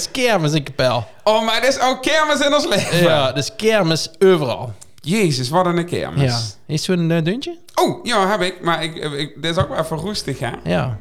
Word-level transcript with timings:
is 0.00 0.10
kermis 0.10 0.52
in 0.52 0.62
Kapel. 0.62 1.06
Oh, 1.24 1.44
maar 1.44 1.54
het 1.54 1.64
is 1.64 1.80
ook 1.80 2.02
kermis 2.02 2.40
in 2.40 2.54
ons 2.54 2.66
leven. 2.66 3.02
Ja, 3.02 3.34
is 3.34 3.50
kermis 3.56 4.10
overal. 4.18 4.72
Jezus, 5.00 5.48
wat 5.48 5.66
een 5.66 5.86
kermis. 5.86 6.22
Ja. 6.22 6.74
Is 6.74 6.84
zo'n 6.84 7.10
uh, 7.10 7.24
deuntje? 7.24 7.58
Oh, 7.74 8.04
ja, 8.04 8.28
heb 8.28 8.40
ik. 8.40 8.60
Maar 8.62 8.84
ik, 8.84 8.94
ik, 8.94 9.42
dit 9.42 9.56
is 9.56 9.62
ook 9.62 9.68
wel 9.68 9.78
even 9.78 9.96
roestig, 9.96 10.38
hè? 10.38 10.50
Ja. 10.64 10.98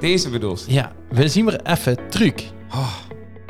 Deze 0.00 0.28
bedoel 0.28 0.56
je? 0.66 0.72
Ja, 0.72 0.92
we 1.08 1.28
zien 1.28 1.44
weer 1.44 1.60
even 1.64 1.98
truc. 2.08 2.42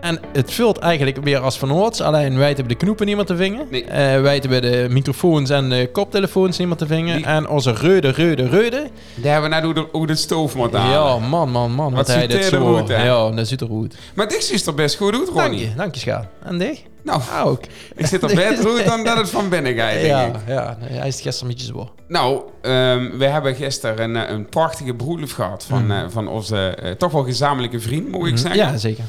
En 0.05 0.21
het 0.33 0.53
vult 0.53 0.79
eigenlijk 0.79 1.17
weer 1.25 1.39
als 1.39 1.59
van 1.59 1.71
ouds. 1.71 2.01
Alleen 2.01 2.37
wij 2.39 2.47
hebben 2.47 2.69
de 2.69 2.75
knoepen 2.75 3.07
niet 3.07 3.17
meer 3.17 3.25
te 3.25 3.37
vingen. 3.37 3.67
Nee. 3.71 3.85
Eh, 3.85 4.21
wij 4.21 4.37
hebben 4.39 4.63
de 4.63 4.87
microfoons 4.91 5.51
en 5.51 5.69
de 5.69 5.89
koptelefoons 5.93 6.59
niet 6.59 6.69
meer 6.69 6.77
te 6.77 6.87
vingen. 6.87 7.25
En 7.25 7.49
onze 7.49 7.73
reude, 7.73 8.09
reude, 8.09 8.49
reude. 8.49 8.91
Daar 9.15 9.33
hebben 9.33 9.51
we 9.51 9.57
net 9.57 9.65
hoe 9.65 9.75
de, 9.75 9.87
hoe 9.93 10.07
de 10.07 10.15
stoof 10.15 10.55
moet 10.55 10.73
halen. 10.73 10.93
Ja, 10.93 11.29
man, 11.29 11.51
man, 11.51 11.73
man. 11.73 11.95
Wat, 11.95 12.07
Wat 12.07 12.17
hij 12.17 12.27
dit 12.27 12.37
er 12.37 12.43
zo... 12.43 12.77
goed, 12.79 12.89
hè? 12.89 13.05
ja, 13.05 13.31
dat 13.31 13.49
ziet 13.49 13.61
er 13.61 13.67
goed. 13.67 13.95
Maar 14.15 14.29
dit 14.29 14.45
ziet 14.45 14.67
er 14.67 14.75
best 14.75 14.97
goed 14.97 15.13
uit, 15.15 15.27
Dank 15.27 15.39
Ronnie. 15.39 15.61
je, 15.69 15.75
dank 15.75 15.95
je. 15.95 16.19
En 16.45 16.59
die? 16.59 16.85
Nou, 17.03 17.21
Ook. 17.45 17.61
ik 17.97 18.07
zit 18.07 18.23
er 18.23 18.35
beter 18.35 18.69
uit 18.77 18.87
dan 18.87 19.05
dat 19.05 19.17
het 19.17 19.31
van 19.31 19.49
binnen 19.49 19.75
gaat, 19.75 19.93
denk 19.93 20.07
Ja, 20.07 20.25
ik. 20.25 20.35
ja, 20.47 20.77
hij 20.81 21.09
is 21.09 21.21
gisteren 21.21 21.51
een 21.51 21.57
beetje 21.57 21.73
zo. 21.73 21.91
Nou, 22.09 22.41
ehm, 22.63 23.19
we 23.19 23.25
hebben 23.25 23.55
gisteren 23.55 24.03
een, 24.03 24.17
eh, 24.27 24.35
een 24.35 24.47
prachtige 24.49 24.95
broedloef 24.95 25.33
gehad 25.33 25.65
van, 25.69 25.91
eh, 25.93 25.99
van 26.09 26.29
onze 26.29 26.79
toch 26.99 27.13
wel 27.13 27.25
gezamenlijke 27.25 27.81
vriend, 27.81 28.09
moet 28.11 28.29
ik 28.29 28.39
zeggen. 28.39 28.61
Mhm. 28.61 28.71
Ja, 28.73 28.77
zeker. 28.79 29.05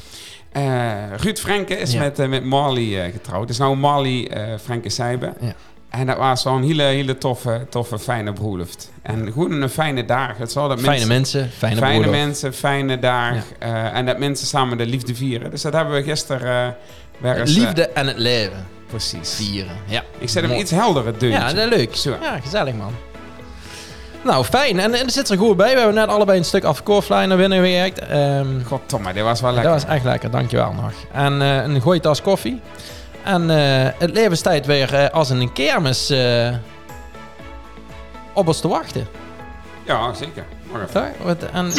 Eh, 0.56 1.18
Ruud 1.18 1.38
Frenke 1.40 1.78
is 1.78 1.92
Ja. 1.92 2.00
met, 2.00 2.20
eh, 2.20 2.28
met 2.28 2.44
Marley 2.44 3.04
eh, 3.06 3.12
getrouwd. 3.12 3.42
Het 3.42 3.50
is 3.50 3.58
nou 3.58 3.76
Marley 3.76 4.32
Frenke 4.64 4.90
Seibe. 4.90 5.34
Ja. 5.40 5.54
En 5.90 6.06
dat 6.06 6.18
was 6.18 6.42
zo'n 6.42 6.64
hele, 6.64 6.84
hele 6.84 7.18
toffe, 7.18 7.66
toffe, 7.70 8.00
fijne 8.00 8.34
broedloft. 8.34 8.92
En 9.02 9.32
gewoon 9.32 9.62
een 9.62 9.70
fijne 9.70 10.06
dag. 10.06 10.38
Het 10.38 10.54
dat 10.54 10.80
Fijne 10.82 11.06
mensen, 11.06 11.08
mensen, 11.08 11.50
fijne, 11.58 11.76
fijne 11.76 12.08
mensen, 12.08 12.54
fijne 12.54 13.00
dag. 13.00 13.36
en 13.94 14.06
dat 14.06 14.18
mensen 14.20 14.48
samen 14.48 14.78
de 14.78 14.86
liefde 14.86 15.16
vieren. 15.16 15.52
Dus 15.52 15.62
dat 15.62 15.74
hebben 15.74 15.94
we 15.96 16.04
gisteren... 16.04 16.76
weer 17.18 17.40
eens, 17.40 17.56
Liefde 17.56 17.88
en 17.88 18.08
het 18.08 18.18
leven 18.18 18.66
precies. 18.88 19.36
vieren. 19.36 19.76
Ja. 19.86 20.04
Ik 20.18 20.30
zet 20.30 20.42
hem 20.42 20.50
Mooi. 20.50 20.62
iets 20.62 20.72
helder, 20.72 21.06
het 21.06 21.20
deuntje. 21.20 21.40
Ja, 21.42 21.54
dat 21.54 21.72
is 21.72 21.78
leuk. 21.78 21.96
Zo. 21.96 22.16
Ja, 22.22 22.40
gezellig 22.40 22.74
man. 22.74 22.92
Nou, 24.26 24.44
fijn. 24.44 24.80
En, 24.80 24.94
en 24.94 25.06
er 25.06 25.12
zit 25.12 25.30
er 25.30 25.38
goed 25.38 25.58
bij. 25.58 25.72
We 25.74 25.78
hebben 25.78 25.96
net 25.96 26.08
allebei 26.08 26.38
een 26.38 26.46
stuk 26.46 26.64
afkoorfly 26.64 27.24
naar 27.26 27.38
binnen 27.38 27.58
gewerkt. 27.58 28.00
Ehm 28.00 28.48
Goddomme, 28.66 29.14
dit 29.14 29.24
was 29.24 29.42
wel 29.42 29.54
dat 29.54 29.64
lekker. 29.64 29.82
was 29.82 29.96
echt 29.96 30.04
lekker, 30.04 30.32
dankjewel 30.32 30.74
nog. 30.74 30.92
En 31.12 31.42
eh, 31.42 31.56
een 31.64 31.82
goeie 31.82 32.00
tas 32.02 32.22
koffie. 32.22 32.62
En 33.24 33.50
eh, 33.50 33.92
het 34.00 34.12
leven 34.12 34.38
staat 34.38 34.66
weer 34.66 34.94
eh, 34.94 35.10
als 35.14 35.30
een 35.30 35.54
kermis 35.54 36.14
op 38.34 38.48
ons 38.48 38.60
te 38.60 38.68
wachten. 38.68 39.08
Ja, 39.84 40.14
zeker. 40.14 40.44
Wat- 41.24 41.44
En... 41.54 41.72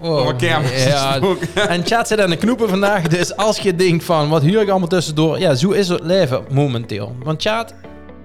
Over 0.00 0.34
kermis 0.34 0.84
Ja, 0.84 1.20
en 1.68 1.86
chat 1.86 2.08
zit 2.08 2.20
aan 2.20 2.30
de 2.30 2.36
knoepen 2.36 2.68
vandaag. 2.68 3.08
Dus 3.08 3.36
als 3.36 3.58
je 3.58 3.74
denkt 3.74 4.04
van, 4.04 4.28
wat 4.28 4.42
huur 4.42 4.60
ik 4.60 4.68
allemaal 4.68 4.88
tussendoor? 4.88 5.38
Ja, 5.38 5.54
zo 5.54 5.70
is 5.70 5.88
het 5.88 6.02
leven 6.02 6.44
momenteel. 6.50 7.16
Want 7.22 7.42
chat, 7.42 7.74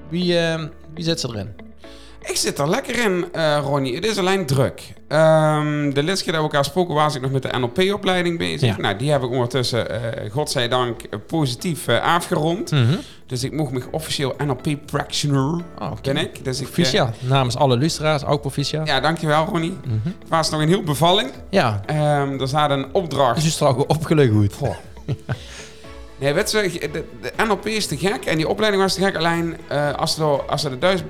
wie, 0.10 0.38
eh, 0.40 0.64
wie 0.94 1.04
zit 1.04 1.20
ze 1.20 1.28
erin? 1.28 1.63
Ik 2.24 2.36
zit 2.38 2.60
er 2.60 2.70
lekker 2.70 3.00
in, 3.00 3.26
eh, 3.32 3.60
Ronnie. 3.64 3.96
Het 3.96 4.06
is 4.06 4.18
alleen 4.18 4.46
druk. 4.46 4.94
Ehm, 5.08 5.90
de 5.94 6.04
laatste 6.04 6.24
keer 6.24 6.34
dat 6.34 6.42
we 6.42 6.48
elkaar 6.48 6.66
spoken 6.66 6.96
was 6.96 7.16
ik 7.16 7.22
nog 7.22 7.32
met 7.32 7.42
de 7.42 7.50
NLP-opleiding 7.58 8.38
bezig. 8.38 8.76
Ja. 8.76 8.82
Nou, 8.82 8.96
die 8.98 9.12
heb 9.12 9.24
ik 9.24 9.30
ondertussen, 9.30 9.90
eh 10.24 10.32
godzijdank, 10.32 11.02
eh, 11.02 11.20
positief 11.28 11.88
afgerond. 11.90 12.72
Dus 13.28 13.44
ik 13.44 13.52
mocht 13.54 13.72
me 13.72 13.82
officieel 13.92 14.36
NLP-practitioner, 14.46 15.62
Oh, 15.80 15.92
ben 16.02 16.18
ik. 16.18 16.44
Dus 16.46 16.60
ik 16.60 16.66
Proficiat. 16.66 17.16
Namens 17.20 17.56
alle 17.56 17.78
luisteraars, 17.78 18.26
ook 18.26 18.42
proficiat. 18.42 18.88
ja, 18.88 19.00
dankjewel, 19.00 19.46
Ronnie. 19.46 19.78
Het 20.20 20.30
was 20.30 20.50
nog 20.50 20.62
een 20.62 20.68
heel 20.68 20.84
bevalling. 20.84 21.32
Ja, 21.50 21.82
Ehm 21.86 22.40
er 22.42 22.48
zat 22.48 22.70
een 22.70 22.86
opdracht. 22.92 23.36
dus 23.36 23.44
je 23.44 23.50
straks 23.50 23.86
opgelukt 23.88 24.34
goed. 24.34 24.76
Nee, 26.20 26.34
weet 26.34 26.52
je, 26.52 26.90
de, 26.92 27.04
de 27.22 27.32
NLP 27.48 27.66
is 27.68 27.88
te 27.88 27.98
gek 27.98 28.26
en 28.26 28.38
die 28.38 28.48
opleiding 28.48 28.84
was 28.84 28.94
te 28.94 29.02
gek. 29.02 29.16
Alleen 29.18 29.58
als, 29.98 30.18
er, 30.18 30.26
als 30.26 30.62
ze 30.62 30.70
er 30.70 30.78
thuis 30.80 31.00
uh, 31.00 31.06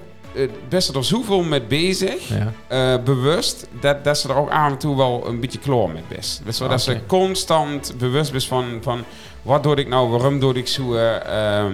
best 0.69 0.95
er 0.95 1.03
zoveel 1.05 1.43
mee 1.43 1.61
bezig, 1.61 2.27
Ja. 2.27 2.53
eh, 2.67 3.03
bewust, 3.03 3.67
dat, 3.79 4.03
dat 4.03 4.17
ze 4.17 4.29
er 4.29 4.35
ook 4.35 4.49
af 4.49 4.71
en 4.71 4.77
toe 4.77 4.97
wel 4.97 5.27
een 5.27 5.39
beetje 5.39 5.59
kloor 5.59 5.89
mee 5.91 6.03
is. 6.17 6.41
Dus 6.45 6.57
zodat 6.57 6.81
ze 6.81 6.91
Oké. 6.91 7.01
constant 7.07 7.93
bewust 7.97 8.33
is 8.33 8.47
van, 8.47 8.65
van 8.81 9.03
wat 9.41 9.63
doe 9.63 9.75
ik 9.75 9.87
nou, 9.87 10.09
waarom 10.09 10.39
doe 10.39 10.53
ik 10.53 10.67
zo 10.67 10.93
eh, 10.95 11.15
ehm, 11.59 11.71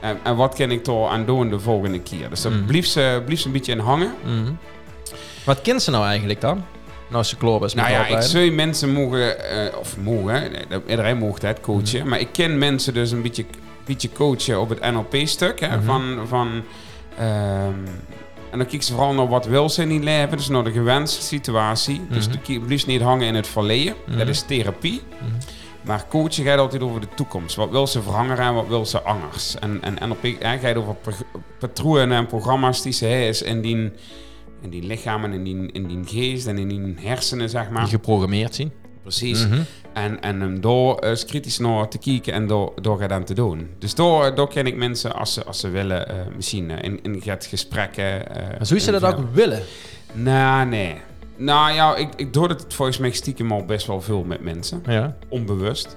en, 0.00 0.18
en 0.22 0.36
wat 0.36 0.54
kan 0.54 0.70
ik 0.70 0.82
er 0.84 1.08
aan 1.08 1.26
doen 1.26 1.50
de 1.50 1.60
volgende 1.60 2.00
keer. 2.00 2.28
Dus 2.30 2.42
daar 2.42 2.52
Mm. 2.52 2.64
blieft 2.66 2.90
ze, 2.90 3.22
een 3.44 3.52
beetje 3.52 3.72
in 3.72 3.78
hangen. 3.78 4.14
Mhm. 4.24 4.52
Wat 5.44 5.60
kent 5.62 5.82
ze 5.82 5.90
nou 5.90 6.04
eigenlijk 6.06 6.40
dan? 6.40 6.64
Nou, 7.08 7.24
ze 7.24 7.36
kloor 7.36 7.64
is 7.64 7.74
Nou 7.74 7.90
ja, 7.90 8.06
ik 8.06 8.20
zou 8.22 8.50
mensen 8.50 8.92
mogen, 8.92 9.50
eh, 9.50 9.78
of 9.78 9.96
mogen, 9.96 10.52
dat- 10.68 10.82
iedereen 10.86 11.16
mocht 11.18 11.42
het 11.42 11.60
coachen. 11.60 11.98
Mhm. 12.00 12.08
Maar 12.08 12.20
ik 12.20 12.28
ken 12.32 12.58
mensen 12.58 12.94
dus 12.94 13.10
een 13.10 13.22
beetje, 13.22 13.44
beetje 13.84 14.08
coachen 14.12 14.60
op 14.60 14.68
het 14.68 14.80
NLP-stuk. 14.80 15.60
Mhm. 15.60 15.82
Van, 15.82 16.18
van, 16.28 16.62
ehm, 17.18 17.74
en 18.50 18.58
dan 18.58 18.66
kijk 18.66 18.82
ze 18.82 18.92
vooral 18.92 19.14
naar 19.14 19.28
wat 19.28 19.46
wil 19.46 19.68
ze 19.68 19.82
in 19.82 19.88
die 19.88 20.00
leven. 20.00 20.36
Dus 20.36 20.48
naar 20.48 20.64
de 20.64 20.72
gewenste 20.72 21.22
situatie. 21.22 22.00
Dus 22.10 22.28
Mhm. 22.28 22.36
de 22.46 22.60
liefst 22.66 22.86
niet 22.86 23.00
hangen 23.00 23.26
in 23.26 23.34
het 23.34 23.46
verleden. 23.46 23.94
Mhm. 24.06 24.18
Dat 24.18 24.28
is 24.28 24.42
therapie. 24.42 25.02
Mhm. 25.20 25.30
Maar 25.82 26.06
coachen 26.08 26.44
gaat 26.44 26.58
altijd 26.58 26.82
over 26.82 27.00
de 27.00 27.08
toekomst. 27.14 27.56
Wat 27.56 27.70
wil 27.70 27.86
ze 27.86 28.02
verhangen 28.02 28.38
en 28.38 28.54
wat 28.54 28.66
wil 28.68 28.86
ze 28.86 29.00
anders? 29.02 29.58
En, 29.58 29.82
en 29.82 30.08
NLP 30.08 30.22
hè, 30.42 30.58
gaat 30.58 30.76
over 30.76 30.96
patronen 31.58 32.16
en 32.16 32.26
programma's 32.26 32.82
die 32.82 32.92
ze 32.92 33.04
heeft 33.04 33.42
in 33.42 33.60
die, 33.60 33.92
in 34.62 34.70
die 34.70 34.82
lichamen, 34.82 35.32
in 35.32 35.44
die, 35.44 35.72
in 35.72 35.86
die 35.86 36.00
geest 36.04 36.46
en 36.46 36.58
in 36.58 36.68
die 36.68 36.94
hersenen, 37.08 37.50
zeg 37.50 37.70
maar. 37.70 37.82
Die 37.82 37.90
geprogrammeerd 37.90 38.54
zien. 38.54 38.72
Precies. 39.06 39.46
Mhm. 39.48 39.60
En, 39.92 40.20
en 40.20 40.60
door 40.60 40.98
eens 40.98 41.24
kritisch 41.24 41.58
naar 41.58 41.88
te 41.88 41.98
kijken 41.98 42.32
en 42.32 42.46
door, 42.46 42.72
door 42.80 43.00
het 43.00 43.12
aan 43.12 43.24
te 43.24 43.34
doen. 43.34 43.70
Dus 43.78 43.94
door, 43.94 44.34
door 44.34 44.48
ken 44.48 44.66
ik 44.66 44.76
mensen 44.76 45.14
als 45.14 45.32
ze, 45.32 45.44
als 45.44 45.60
ze 45.60 45.68
willen, 45.68 46.08
eh, 46.08 46.14
misschien 46.36 46.70
eh, 46.70 46.82
in, 46.82 47.02
in 47.02 47.22
het 47.24 47.46
gesprekken. 47.46 48.28
eh, 48.30 48.48
Maar 48.58 48.66
zou 48.66 48.80
je 48.80 48.90
dat 48.90 49.04
ook 49.04 49.34
willen? 49.34 49.62
Nou, 50.12 50.66
nee. 50.66 50.94
Nou 51.36 51.72
ja, 51.72 51.96
ik, 51.96 52.08
ik 52.16 52.32
doe 52.32 52.48
het 52.48 52.64
volgens 52.68 52.98
mij 52.98 53.10
stiekem 53.10 53.52
al 53.52 53.64
best 53.64 53.86
wel 53.86 54.00
veel 54.00 54.24
met 54.24 54.40
mensen. 54.40 54.82
Ja. 54.86 55.16
Onbewust. 55.28 55.96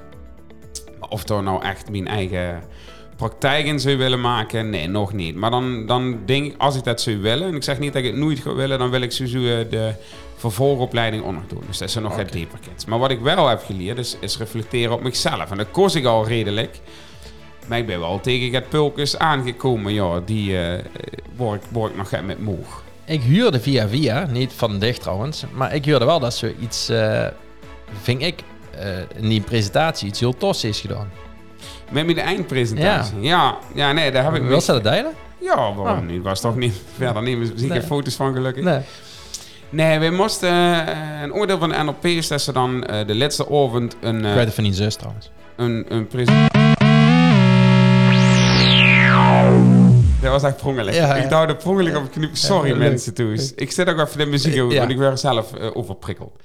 Of 1.09 1.29
er 1.29 1.43
nou 1.43 1.63
echt 1.63 1.89
mijn 1.91 2.07
eigen 2.07 2.61
praktijk 3.19 3.65
in 3.65 3.79
zou 3.79 3.97
willen 3.97 4.21
maken, 4.21 4.69
nee, 4.69 4.87
nog 4.87 5.13
niet. 5.13 5.35
Maar 5.35 5.51
dan, 5.51 5.85
dan 5.85 6.19
denk 6.25 6.45
ik, 6.45 6.55
als 6.57 6.75
ik 6.75 6.83
dat 6.83 7.01
zou 7.01 7.17
willen, 7.17 7.47
en 7.47 7.55
ik 7.55 7.63
zeg 7.63 7.79
niet 7.79 7.93
dat 7.93 8.03
ik 8.03 8.11
het 8.11 8.19
nooit 8.19 8.39
ga 8.39 8.53
willen, 8.53 8.79
dan 8.79 8.89
wil 8.89 9.01
ik 9.01 9.11
sowieso 9.11 9.37
eh, 9.37 9.69
de 9.69 9.93
vervolgopleiding 10.35 11.23
ook 11.23 11.33
nog 11.33 11.47
doen. 11.47 11.63
Dus 11.67 11.77
dat 11.77 11.89
is 11.89 11.95
er 11.95 12.01
nog 12.01 12.15
het 12.15 12.31
dieper. 12.31 12.59
Maar 12.87 12.99
wat 12.99 13.11
ik 13.11 13.19
wel 13.19 13.47
heb 13.47 13.63
geleerd, 13.65 13.97
is, 13.97 14.17
is 14.19 14.37
reflecteren 14.37 14.93
op 14.93 15.01
mezelf. 15.01 15.51
En 15.51 15.57
dat 15.57 15.71
kost 15.71 15.95
ik 15.95 16.05
al 16.05 16.27
redelijk. 16.27 16.79
Maar 17.67 17.77
ik 17.77 17.85
ben 17.85 17.99
wel 17.99 18.19
tegen 18.19 18.53
het 18.53 18.69
pulkes 18.69 19.17
aangekomen, 19.17 19.93
ja, 19.93 20.21
die 20.25 20.57
eh 20.57 20.83
word, 21.35 21.63
ik, 21.63 21.69
word 21.71 21.91
ik 21.91 21.97
nog 21.97 22.21
met 22.25 22.39
moeg. 22.39 22.83
Ik 23.05 23.21
huurde 23.21 23.59
via 23.59 23.87
via, 23.87 24.25
niet 24.31 24.53
van 24.53 24.79
dicht 24.79 25.01
trouwens, 25.01 25.43
maar 25.51 25.75
ik 25.75 25.85
huurde 25.85 26.05
wel 26.05 26.19
dat 26.19 26.35
ze 26.35 26.55
iets, 26.59 26.89
eh 26.89 27.27
vind 28.01 28.21
ik, 28.21 28.43
eh, 28.71 28.97
in 29.15 29.29
die 29.29 29.41
presentatie 29.41 30.07
iets 30.07 30.19
heel 30.19 30.37
tofs 30.37 30.63
is 30.63 30.79
gedaan. 30.79 31.11
Met 31.91 32.05
mijn 32.05 32.19
eindpresentatie. 32.19 33.19
Ja. 33.21 33.57
ja, 33.73 33.91
nee, 33.91 34.11
daar 34.11 34.23
heb 34.23 34.35
ik... 34.35 34.41
Wil 34.41 34.61
ze 34.61 34.71
dat 34.71 34.83
delen? 34.83 35.11
Ja, 35.41 35.55
waarom 35.55 35.85
Oh. 35.99 36.05
niet? 36.05 36.23
Was 36.23 36.41
toch 36.41 36.55
niet 36.55 36.73
verder 36.97 37.21
niet. 37.21 37.37
We 37.37 37.45
zien 37.55 37.69
Nee. 37.69 37.79
geen 37.79 37.87
foto's 37.87 38.15
van 38.15 38.33
gelukkig. 38.33 38.63
Nee. 38.63 38.79
Nee, 39.69 39.99
we 39.99 40.09
moesten... 40.09 40.49
eh, 40.87 41.21
een 41.21 41.33
oordeel 41.33 41.57
van 41.57 41.69
de 41.69 41.83
NLP 41.83 42.05
is 42.05 42.27
dat 42.27 42.41
ze 42.41 42.51
dan 42.51 42.83
eh, 42.85 43.07
de 43.07 43.15
laatste 43.15 43.43
avond 43.45 43.95
een, 44.01 44.23
eh, 44.23 44.29
Ik 44.29 44.35
weet 44.35 44.45
het 44.45 44.53
van 44.53 44.63
die 44.63 44.73
zus 44.73 44.95
trouwens. 44.95 45.31
een, 45.55 45.85
een 45.89 46.07
presentatie... 46.07 46.57
Dat 50.21 50.31
was 50.31 50.43
echt 50.43 50.57
prongelijk. 50.57 50.95
Ja, 50.97 51.15
ja. 51.15 51.23
Ik 51.23 51.29
duwde 51.29 51.55
prongelijk 51.55 51.95
op 51.95 52.01
het 52.03 52.11
knip. 52.11 52.29
Sorry 52.35 52.69
Ja, 52.69 52.75
mensen 52.75 53.13
toe. 53.13 53.51
Ik 53.55 53.71
zet 53.71 53.89
ook 53.89 53.99
even 53.99 54.17
de 54.17 54.25
muziek 54.25 54.53
Ja. 54.53 54.63
want 54.79 54.89
ik 54.91 54.97
werd 54.97 55.19
zelf 55.19 55.53
eh, 55.53 55.67
overprikkeld. 55.73 56.41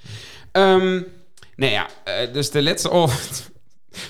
Ehm 0.51 1.01
nee 1.55 1.71
ja, 1.71 1.85
eh, 2.03 2.13
dus 2.33 2.51
de 2.51 2.63
laatste 2.63 2.91
avond 2.91 3.51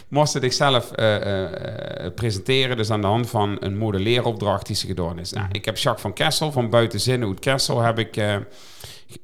moest 0.08 0.36
ik 0.36 0.54
zelf 0.54 0.92
eh, 0.92 1.16
eh, 1.16 2.06
eh, 2.06 2.14
presenteren. 2.14 2.78
Dus 2.78 2.90
aan 2.90 3.02
de 3.02 3.08
hand 3.08 3.30
van 3.30 3.58
een 3.60 3.78
modelleeropdracht 3.78 4.66
die 4.66 4.76
ze 4.76 4.88
gedaan 4.88 5.20
is. 5.20 5.32
Nou, 5.32 5.48
ik 5.52 5.66
heb 5.66 5.78
Jacques 5.78 6.02
van 6.02 6.14
Kessel 6.14 6.52
van 6.52 6.70
Buitenzin 6.70 7.24
uit 7.24 7.40
Kessel 7.40 7.82
heb 7.82 8.00
ik 8.00 8.16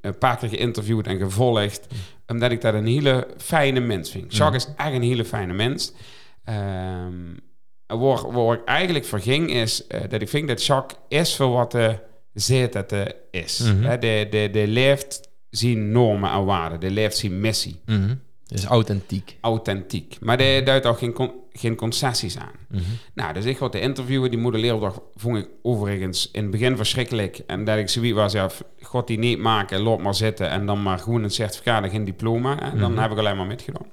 een 0.02 0.18
paar 0.18 0.38
keer 0.38 0.50
geïnterviewd 0.50 1.08
en 1.08 1.18
gevolgd. 1.18 1.88
Omdat 2.28 2.52
ik 2.52 2.62
dat 2.62 2.74
een 2.74 2.88
hele 2.88 3.28
fijne 3.38 3.80
mens 3.80 4.12
vind. 4.12 4.36
Jacques 4.36 4.66
is 4.66 4.74
echt 4.78 4.94
een 4.94 5.02
hele 5.02 5.26
fijne 5.26 5.54
mens. 5.54 5.94
En 6.44 7.44
waar, 7.88 8.32
waar 8.32 8.58
ik 8.58 8.64
eigenlijk 8.64 9.06
voor 9.06 9.20
ging 9.20 9.52
is 9.54 9.88
dat 10.10 10.22
ik 10.22 10.30
vind 10.30 10.48
dat 10.48 10.66
Jacques 10.66 11.00
is 11.08 11.36
voor 11.36 11.50
wat 11.50 11.74
hij 11.74 12.02
zegt 12.34 12.74
dat 12.74 12.92
hij 12.92 13.16
is. 13.32 13.60
Mhm. 13.60 13.84
Hè, 13.84 13.98
de, 13.98 14.28
de, 14.30 14.50
de 14.52 14.68
leeft 14.68 15.30
zijn 15.50 15.92
normen 15.92 16.32
en 16.32 16.46
waarden. 16.46 16.80
De 16.80 16.92
leeft 16.92 17.18
zijn 17.18 17.40
missie. 17.40 17.82
Mhm. 17.86 18.10
Het 18.10 18.18
is 18.52 18.66
authentiek. 18.66 19.38
authentiek. 19.42 20.18
Maar 20.20 20.38
die 20.38 20.64
duidt 20.64 20.86
ook 20.86 20.98
geen, 20.98 21.14
con- 21.14 21.34
geen 21.52 21.76
concessies 21.76 22.38
aan. 22.38 22.52
Mhm. 22.70 22.82
Nou, 23.14 23.34
dus 23.34 23.46
ik 23.46 23.58
ga 23.58 23.70
te 23.70 23.80
interviewen. 23.80 24.30
Die 24.30 24.40
modelleeropdracht 24.40 25.00
vond 25.16 25.38
ik 25.38 25.48
overigens 25.62 26.30
in 26.32 26.42
het 26.42 26.52
begin 26.52 26.76
verschrikkelijk. 26.78 27.42
En 27.48 27.64
dat 27.64 27.78
ik 27.78 27.90
zoiets 27.90 28.16
was, 28.16 28.34
ja, 28.34 28.50
god 28.82 29.08
die 29.08 29.18
niet 29.20 29.40
maken, 29.40 29.80
loop 29.82 30.02
maar 30.02 30.16
zitten. 30.16 30.50
En 30.50 30.66
dan 30.66 30.82
maar 30.84 31.00
gewoon 31.00 31.24
een 31.24 31.32
certificaat 31.32 31.84
en 31.84 31.90
geen 31.90 32.06
diploma. 32.06 32.60
En 32.72 32.78
dan 32.78 32.92
Mhm. 32.92 33.02
heb 33.02 33.12
ik 33.12 33.18
alleen 33.18 33.38
maar 33.38 33.46
metgedaan. 33.48 33.86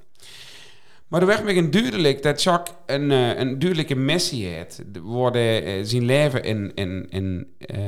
Maar 1.09 1.21
er 1.21 1.27
werd 1.27 1.45
me 1.45 1.55
een 1.55 1.71
duidelijk 1.71 2.23
dat 2.23 2.43
Jacques 2.43 2.77
een, 2.87 3.11
eh, 3.11 3.39
een 3.39 3.59
duidelijke 3.59 3.95
missie 3.95 4.47
heeft. 4.47 4.83
De- 4.95 5.01
Worden 5.01 5.65
eh, 5.65 5.79
zijn 5.83 6.05
leven 6.05 6.43
in, 6.43 6.73
in, 6.75 7.07
in, 7.11 7.47
eh, 7.59 7.81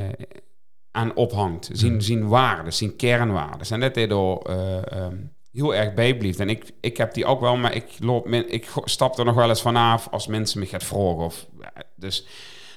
aan 0.90 1.14
ophangt. 1.14 1.69
Zijn, 1.73 1.93
Mhm. 1.93 2.00
zijn 2.00 2.28
waarden, 2.28 2.73
zijn 2.73 2.96
kernwaarden. 2.96 3.66
En 3.70 3.81
dat 3.81 3.94
hij 3.94 4.08
eh, 4.08 4.93
ehm, 4.93 5.16
heel 5.52 5.75
erg 5.75 5.94
bijblijft. 5.94 6.41
En 6.41 6.49
ik, 6.49 6.64
ik 6.81 6.97
heb 6.97 7.14
die 7.14 7.25
ook 7.25 7.41
wel, 7.41 7.56
maar 7.56 7.75
ik, 7.75 7.85
loop, 7.99 8.29
ik 8.29 8.69
stap 8.85 9.19
er 9.19 9.25
nog 9.25 9.35
wel 9.35 9.49
eens 9.49 9.62
vanaf 9.62 10.08
als 10.11 10.26
mensen 10.26 10.61
me 10.61 10.67
gaan 10.67 10.81
vragen. 10.81 11.17
Of, 11.17 11.47
dus, 11.97 12.26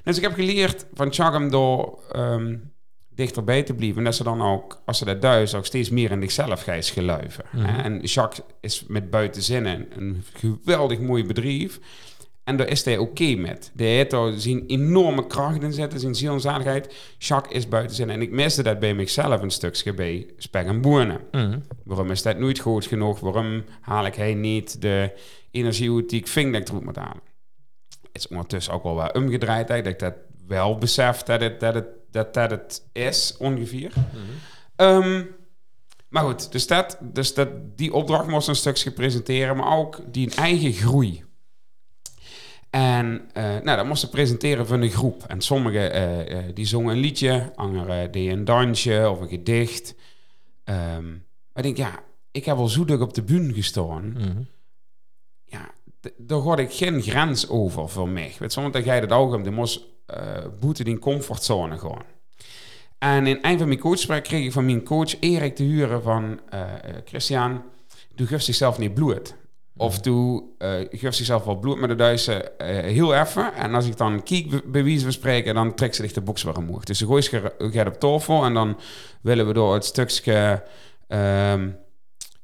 dus 0.03 0.17
ik 0.17 0.23
heb 0.23 0.33
geleerd 0.33 0.85
van 0.93 1.13
Chagam 1.13 1.49
door 1.49 1.99
ehm, 2.11 2.55
dichterbij 3.15 3.63
te 3.63 3.73
blijven. 3.73 3.97
En 3.97 4.03
dat 4.03 4.15
ze 4.15 4.23
dan 4.23 4.41
ook, 4.41 4.81
als 4.85 4.97
ze 4.97 5.05
dat 5.05 5.21
duizen, 5.21 5.57
ook 5.57 5.65
steeds 5.65 5.89
meer 5.89 6.11
in 6.11 6.21
zichzelf 6.21 6.63
gaan 6.63 6.83
geluiven. 6.83 7.45
Hè. 7.49 7.81
En 7.81 7.99
Jacques 7.99 8.45
is 8.61 8.83
met 8.87 9.09
buitenzinnen 9.09 9.87
een 9.97 10.23
geweldig 10.33 10.99
mooi 10.99 11.25
bedrijf. 11.25 11.79
En 12.43 12.57
daar 12.57 12.67
is 12.67 12.85
hij 12.85 12.97
oké 12.97 13.35
met. 13.35 13.71
Die 13.73 13.87
heeft 13.87 14.41
zijn 14.41 14.65
enorme 14.65 15.27
kracht 15.27 15.63
in 15.63 15.73
zitten, 15.73 15.99
zijn 15.99 16.15
ziel 16.15 16.33
en 16.33 16.39
zaligheid. 16.39 16.93
Jacques 17.17 17.57
is 17.57 17.67
buitenzin. 17.67 18.09
En 18.09 18.21
ik 18.21 18.31
miste 18.31 18.63
dat 18.63 18.79
bij 18.79 18.93
mezelf 18.93 19.41
een 19.41 19.51
stukje 19.51 19.93
bij 19.93 20.29
Spek 20.37 20.65
en 20.65 20.81
Boernen. 20.81 21.21
Mhm. 21.31 21.59
Waarom 21.83 22.11
is 22.11 22.21
dat 22.21 22.37
nooit 22.37 22.59
goed 22.59 22.85
genoeg? 22.85 23.19
Waarom 23.19 23.63
haal 23.81 24.05
ik 24.05 24.15
hij 24.15 24.33
niet 24.33 24.81
de 24.81 25.11
energie 25.51 26.05
die 26.05 26.19
ik 26.19 26.27
vind 26.27 26.53
dat 26.53 26.61
ik 26.61 26.67
eruit 26.67 26.83
moet 26.83 26.95
halen? 26.95 27.21
Het 27.89 28.21
is 28.21 28.27
ondertussen 28.27 28.73
ook 28.73 28.83
wel 28.83 28.95
wat 28.95 29.15
omgedraaid, 29.15 29.67
dat 29.67 29.85
ik 29.85 29.99
dat 29.99 30.13
wel 30.47 30.77
besef 30.77 31.21
dat 31.21 31.41
het, 31.41 31.59
dat 31.59 31.73
het, 31.73 31.85
dat, 32.11 32.33
dat 32.33 32.51
het 32.51 32.83
is, 32.91 33.35
ongeveer. 33.37 33.93
Ehm, 34.75 35.23
maar 36.09 36.23
goed, 36.23 36.51
dus, 36.51 36.67
dat, 36.67 36.97
dus 37.01 37.33
dat, 37.33 37.49
die 37.75 37.93
opdracht 37.93 38.27
moest 38.27 38.47
een 38.47 38.55
stukje 38.55 38.91
presenteren, 38.91 39.57
maar 39.57 39.77
ook 39.77 39.99
die 40.11 40.35
eigen 40.35 40.73
groei. 40.73 41.23
En 42.73 43.21
eh, 43.33 43.43
nou, 43.43 43.77
dat 43.77 43.85
moesten 43.85 44.09
presenteren 44.09 44.67
van 44.67 44.81
een 44.81 44.89
groep. 44.89 45.23
En 45.27 45.41
sommigen 45.41 45.91
eh, 46.27 46.37
die 46.53 46.65
zongen 46.65 46.93
een 46.93 46.99
liedje, 46.99 47.51
anderen 47.55 48.11
deden 48.11 48.37
een 48.37 48.45
dansje 48.45 49.09
of 49.09 49.19
een 49.19 49.27
gedicht. 49.27 49.95
Ehm, 50.63 51.09
maar 51.53 51.63
ik 51.65 51.75
denk, 51.75 51.77
ja, 51.77 51.99
ik 52.31 52.45
heb 52.45 52.57
al 52.57 52.67
zo 52.67 52.85
dik 52.85 52.99
op 53.01 53.13
de 53.13 53.23
bühne 53.23 53.53
gestaan. 53.53 54.11
Mhm. 54.11 54.41
Ja, 55.45 55.69
d- 55.99 56.11
daar 56.17 56.39
had 56.39 56.59
ik 56.59 56.71
geen 56.73 57.01
grens 57.01 57.49
over 57.49 57.89
voor 57.89 58.09
mij. 58.09 58.33
Weet 58.39 58.53
dan 58.53 58.83
ga 58.83 58.93
je 58.93 59.01
het 59.01 59.11
ook 59.11 59.33
om, 59.33 59.43
de 59.43 59.51
moest 59.51 59.81
eh 60.05 60.45
boeten 60.59 60.85
in 60.85 60.99
comfortzone 60.99 61.77
gaan. 61.77 62.03
En 62.97 63.27
in 63.27 63.39
een 63.41 63.57
van 63.57 63.67
mijn 63.67 63.79
coachgesprekken 63.79 64.31
kreeg 64.31 64.45
ik 64.45 64.51
van 64.51 64.65
mijn 64.65 64.83
coach 64.83 65.19
Erik 65.19 65.55
te 65.55 65.63
huren 65.63 66.01
van... 66.03 66.39
Christian, 67.05 67.63
doe 68.15 68.27
geeft 68.27 68.45
zichzelf 68.45 68.77
niet 68.77 68.93
bloed. 68.93 69.35
Of 69.77 69.99
doe 69.99 70.43
eh 70.57 70.71
geeft 70.89 71.17
zichzelf 71.17 71.43
wel 71.43 71.59
bloed 71.59 71.79
met 71.79 71.89
de 71.89 71.95
duizen 71.95 72.57
eh, 72.57 72.67
heel 72.67 73.13
even. 73.15 73.53
En 73.53 73.75
als 73.75 73.87
ik 73.87 73.97
dan 73.97 74.23
kiek 74.23 74.71
bij 74.71 74.83
wijze 74.83 75.03
van 75.03 75.11
spreken, 75.11 75.53
dan 75.53 75.75
trekt 75.75 75.95
ze 75.95 76.01
zich 76.01 76.13
de 76.13 76.21
box 76.21 76.43
weer 76.43 76.57
omhoog. 76.57 76.83
Dus 76.83 76.97
ze 76.97 77.05
gooit 77.05 77.41
gaat 77.57 77.87
op 77.87 77.99
tafel 77.99 78.43
en 78.43 78.53
dan 78.53 78.79
willen 79.21 79.47
we 79.47 79.53
door 79.53 79.73
het 79.73 79.85
stukje 79.85 80.63
ehm, 81.07 81.69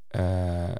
eh, 0.09 0.63
eh, 0.63 0.71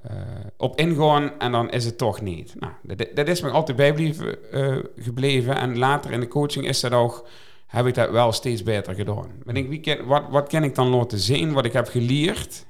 op 0.57 0.79
ingaan 0.79 1.39
en 1.39 1.51
dan 1.51 1.71
is 1.71 1.85
het 1.85 1.97
toch 1.97 2.21
niet. 2.21 2.55
Nou, 2.59 2.73
dat, 2.83 3.07
dat 3.13 3.27
is 3.27 3.41
me 3.41 3.49
altijd 3.49 3.77
bijgebleven 3.77 4.51
eh, 4.51 4.77
gebleven. 4.97 5.55
En 5.55 5.77
later 5.77 6.11
in 6.11 6.19
de 6.19 6.27
coaching 6.27 6.67
is 6.67 6.79
dat 6.79 6.91
ook, 6.91 7.27
heb 7.67 7.85
ik 7.85 7.93
dat 7.93 8.09
wel 8.09 8.31
steeds 8.31 8.63
beter 8.63 8.95
gedaan. 8.95 9.31
Ik 9.45 9.53
denk, 9.53 9.69
wie 9.69 9.79
ken, 9.79 10.05
wat, 10.05 10.23
wat 10.29 10.49
kan 10.49 10.63
ik 10.63 10.75
dan 10.75 10.87
laten 10.87 11.19
zien, 11.19 11.53
wat 11.53 11.65
ik 11.65 11.73
heb 11.73 11.87
geleerd 11.87 12.65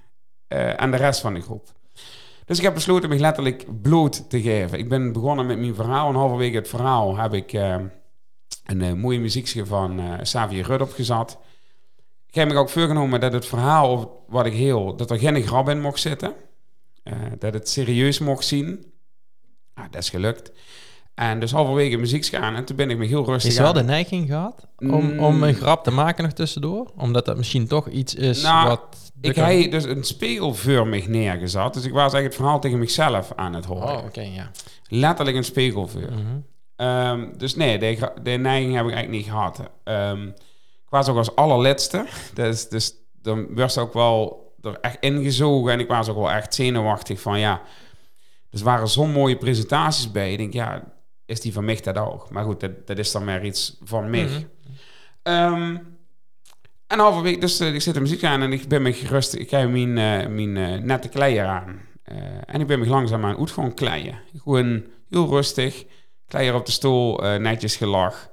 eh, 0.47 0.73
aan 0.73 0.91
de 0.91 0.97
rest 0.97 1.21
van 1.21 1.33
de 1.33 1.41
groep? 1.41 1.67
Dus 2.49 2.57
ik 2.57 2.63
heb 2.63 2.73
besloten 2.73 3.09
me 3.09 3.19
letterlijk 3.19 3.81
bloot 3.81 4.29
te 4.29 4.41
geven. 4.41 4.79
Ik 4.79 4.89
ben 4.89 5.11
begonnen 5.11 5.45
met 5.45 5.59
mijn 5.59 5.75
verhaal 5.75 6.09
en 6.09 6.15
halverwege 6.15 6.55
het 6.55 6.67
verhaal 6.67 7.17
heb 7.17 7.33
ik 7.33 7.53
eh, 7.53 7.75
een 8.65 8.81
eh, 8.81 8.93
mooie 8.93 9.19
muziekje 9.19 9.65
van 9.65 9.99
eh 9.99 10.19
Xavier 10.21 10.65
Rudd 10.65 10.81
opgezet. 10.81 11.37
Ik 12.27 12.35
heb 12.35 12.47
me 12.47 12.55
ook 12.55 12.69
voorgenomen 12.69 13.19
dat 13.19 13.33
het 13.33 13.45
verhaal 13.45 14.23
wat 14.27 14.45
ik 14.45 14.53
heel, 14.53 14.95
dat 14.95 15.11
er 15.11 15.19
geen 15.19 15.43
grap 15.43 15.69
in 15.69 15.81
mocht 15.81 15.99
zitten. 15.99 16.33
Dat 17.39 17.53
het 17.53 17.69
serieus 17.69 18.19
mocht 18.19 18.45
zien. 18.45 18.93
Ah, 19.73 19.85
dat 19.89 20.01
is 20.01 20.09
gelukt. 20.09 20.51
En 21.19 21.39
dus 21.39 21.51
halverwege 21.51 21.97
muziek 21.97 22.25
gaan 22.25 22.55
en 22.55 22.65
toen 22.65 22.75
ben 22.75 22.89
ik 22.89 22.97
me 22.97 23.05
heel 23.05 23.25
rustig 23.25 23.51
Is 23.51 23.57
wel 23.57 23.67
aan- 23.67 23.73
de 23.73 23.83
neiging 23.83 24.27
gehad 24.27 24.67
om, 24.77 24.87
Mm. 25.13 25.19
om 25.19 25.43
een 25.43 25.53
grap 25.53 25.83
te 25.83 25.91
maken 25.91 26.23
nog 26.23 26.33
tussendoor? 26.33 26.91
Omdat 26.97 27.25
dat 27.25 27.37
misschien 27.37 27.67
toch 27.67 27.87
iets 27.87 28.15
is 28.15 28.41
Nou, 28.41 28.67
wat... 28.67 28.81
Ik 29.21 29.35
heb 29.35 29.71
dus 29.71 29.83
een 29.83 30.03
spiegel 30.03 30.53
voor 30.53 30.87
mij 30.87 31.05
neergezet. 31.07 31.73
Dus 31.73 31.83
ik 31.85 31.91
was 31.91 31.99
eigenlijk 32.01 32.25
het 32.25 32.35
verhaal 32.35 32.59
tegen 32.59 32.79
mezelf 32.79 33.31
aan 33.35 33.53
het 33.53 33.65
horen. 33.65 33.97
Oh, 33.97 34.03
oké, 34.05 34.21
ja. 34.21 34.51
Letterlijk 34.87 35.37
een 35.37 35.43
spiegel 35.43 35.87
voor. 35.87 36.01
Mhm. 36.01 36.39
Ehm, 36.75 37.27
dus 37.37 37.55
nee, 37.55 37.77
de, 38.23 38.31
neiging 38.31 38.75
heb 38.75 38.85
ik 38.85 38.93
eigenlijk 38.93 39.09
niet 39.09 39.25
gehad. 39.33 39.59
Ehm, 39.83 40.27
ik 40.27 40.89
was 40.89 41.07
ook 41.07 41.17
als 41.17 41.35
allerlaatste. 41.35 42.05
Dus, 42.33 42.69
dus 42.69 42.93
dan 43.21 43.55
werd 43.55 43.71
ze 43.71 43.79
ook 43.79 43.93
wel 43.93 44.47
er 44.61 44.77
echt 44.81 44.97
ingezogen. 44.99 45.71
En 45.71 45.79
ik 45.79 45.87
was 45.87 46.09
ook 46.09 46.17
wel 46.17 46.31
echt 46.31 46.53
zenuwachtig 46.53 47.21
van 47.21 47.39
ja. 47.39 47.61
Dus 48.49 48.61
waren 48.61 48.87
zo'n 48.87 49.11
mooie 49.11 49.37
presentaties 49.37 50.11
bij. 50.11 50.31
Ik 50.31 50.37
denk 50.37 50.53
ja, 50.53 50.83
is 51.29 51.41
die 51.41 51.53
van 51.53 51.65
mij 51.65 51.79
dat 51.81 51.97
ook? 51.97 52.29
Maar 52.29 52.43
goed, 52.43 52.59
dat, 52.59 52.87
dat 52.87 52.97
is 52.97 53.11
dan 53.11 53.23
maar 53.23 53.45
iets 53.45 53.77
van 53.83 54.09
mij. 54.09 54.23
Mhm. 54.23 54.43
Ehm, 55.23 55.77
en 56.87 56.99
halverwege, 56.99 57.39
dus 57.39 57.59
eh, 57.59 57.73
ik 57.73 57.81
zit 57.81 57.93
de 57.93 57.99
muziek 57.99 58.23
aan 58.23 58.41
en 58.41 58.53
ik 58.53 58.67
ben 58.67 58.81
me 58.81 58.93
gerust. 58.93 59.33
Ik 59.33 59.49
heb 59.49 59.69
mijn, 59.69 59.97
eh, 59.97 60.27
mijn 60.27 60.57
eh, 60.57 60.81
nette 60.83 61.09
kleier 61.09 61.45
aan. 61.45 61.87
En 62.45 62.61
ik 62.61 62.67
ben 62.67 62.79
me 62.79 62.87
langzaam 62.87 63.25
aan 63.25 63.39
het 63.39 63.51
gewoon 63.51 63.73
kleien. 63.73 64.19
Gewoon 64.37 64.85
heel 65.09 65.27
rustig. 65.27 65.85
Kleier 66.27 66.55
op 66.55 66.65
de 66.65 66.71
stoel, 66.71 67.15
netjes 67.39 67.75
gelach. 67.75 68.29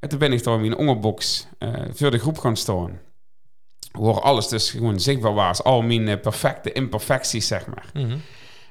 En 0.00 0.08
toen 0.08 0.18
ben 0.18 0.32
ik 0.32 0.44
door 0.44 0.60
mijn 0.60 0.76
onderbox 0.76 1.48
voor 1.92 2.10
de 2.10 2.18
groep 2.18 2.38
gaan 2.38 2.56
staan. 2.56 3.00
Waar 3.92 4.20
alles 4.20 4.48
dus 4.48 4.70
gewoon 4.70 5.00
zichtbaar 5.00 5.34
was. 5.34 5.62
Al 5.62 5.82
mijn 5.82 6.20
perfecte 6.20 6.72
imperfecties, 6.72 7.46
zeg 7.46 7.66
maar. 7.66 7.90
Mhm. 7.92 8.10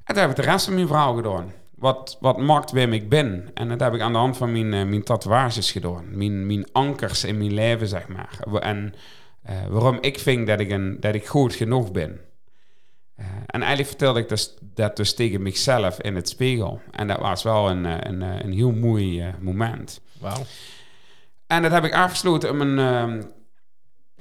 En 0.03 0.13
toen 0.13 0.17
heb 0.17 0.29
ik 0.29 0.35
de 0.35 0.41
rest 0.41 0.65
van 0.65 0.73
mijn 0.73 0.87
verhaal 0.87 1.15
gedaan. 1.15 1.53
Wat, 1.83 2.17
wat 2.19 2.37
maakt 2.37 2.71
wie 2.71 2.87
ik 2.87 3.09
ben. 3.09 3.49
En 3.53 3.69
dat 3.69 3.79
heb 3.79 3.93
ik 3.93 4.01
aan 4.01 4.11
de 4.11 4.17
hand 4.17 4.37
van 4.37 4.51
mijn, 4.51 4.73
eh, 4.73 4.85
mijn 4.85 5.03
tatoeages 5.03 5.71
gedaan. 5.71 6.17
Mijn, 6.17 6.45
mijn 6.45 6.65
ankers 6.71 7.23
in 7.23 7.37
mijn 7.37 7.53
leven, 7.53 7.87
zeg 7.87 8.07
maar. 8.07 8.39
En 8.59 8.93
eh, 9.41 9.55
waarom 9.69 9.97
ik 10.01 10.19
vind 10.19 10.47
dat 10.47 10.59
ik, 10.59 10.71
een, 10.71 10.97
dat 10.99 11.15
ik 11.15 11.27
goed 11.27 11.55
genoeg 11.55 11.91
ben. 11.91 12.19
Eh, 13.15 13.25
en 13.25 13.59
eigenlijk 13.59 13.87
vertelde 13.87 14.19
ik 14.19 14.29
dus, 14.29 14.55
dat 14.61 14.95
dus 14.95 15.15
tegen 15.15 15.41
mezelf 15.41 16.01
in 16.01 16.15
het 16.15 16.29
spiegel. 16.29 16.81
En 16.91 17.07
dat 17.07 17.19
was 17.19 17.43
wel 17.43 17.69
een, 17.69 18.07
een, 18.07 18.21
een 18.21 18.53
heel 18.53 18.71
mooi 18.71 19.33
moment. 19.39 20.01
Wauw. 20.19 20.43
En 21.47 21.61
dat 21.61 21.71
heb 21.71 21.83
ik 21.83 21.93
afgesloten 21.93 22.49
om 22.49 22.61
een, 22.61 22.79
ehm, 22.79 23.21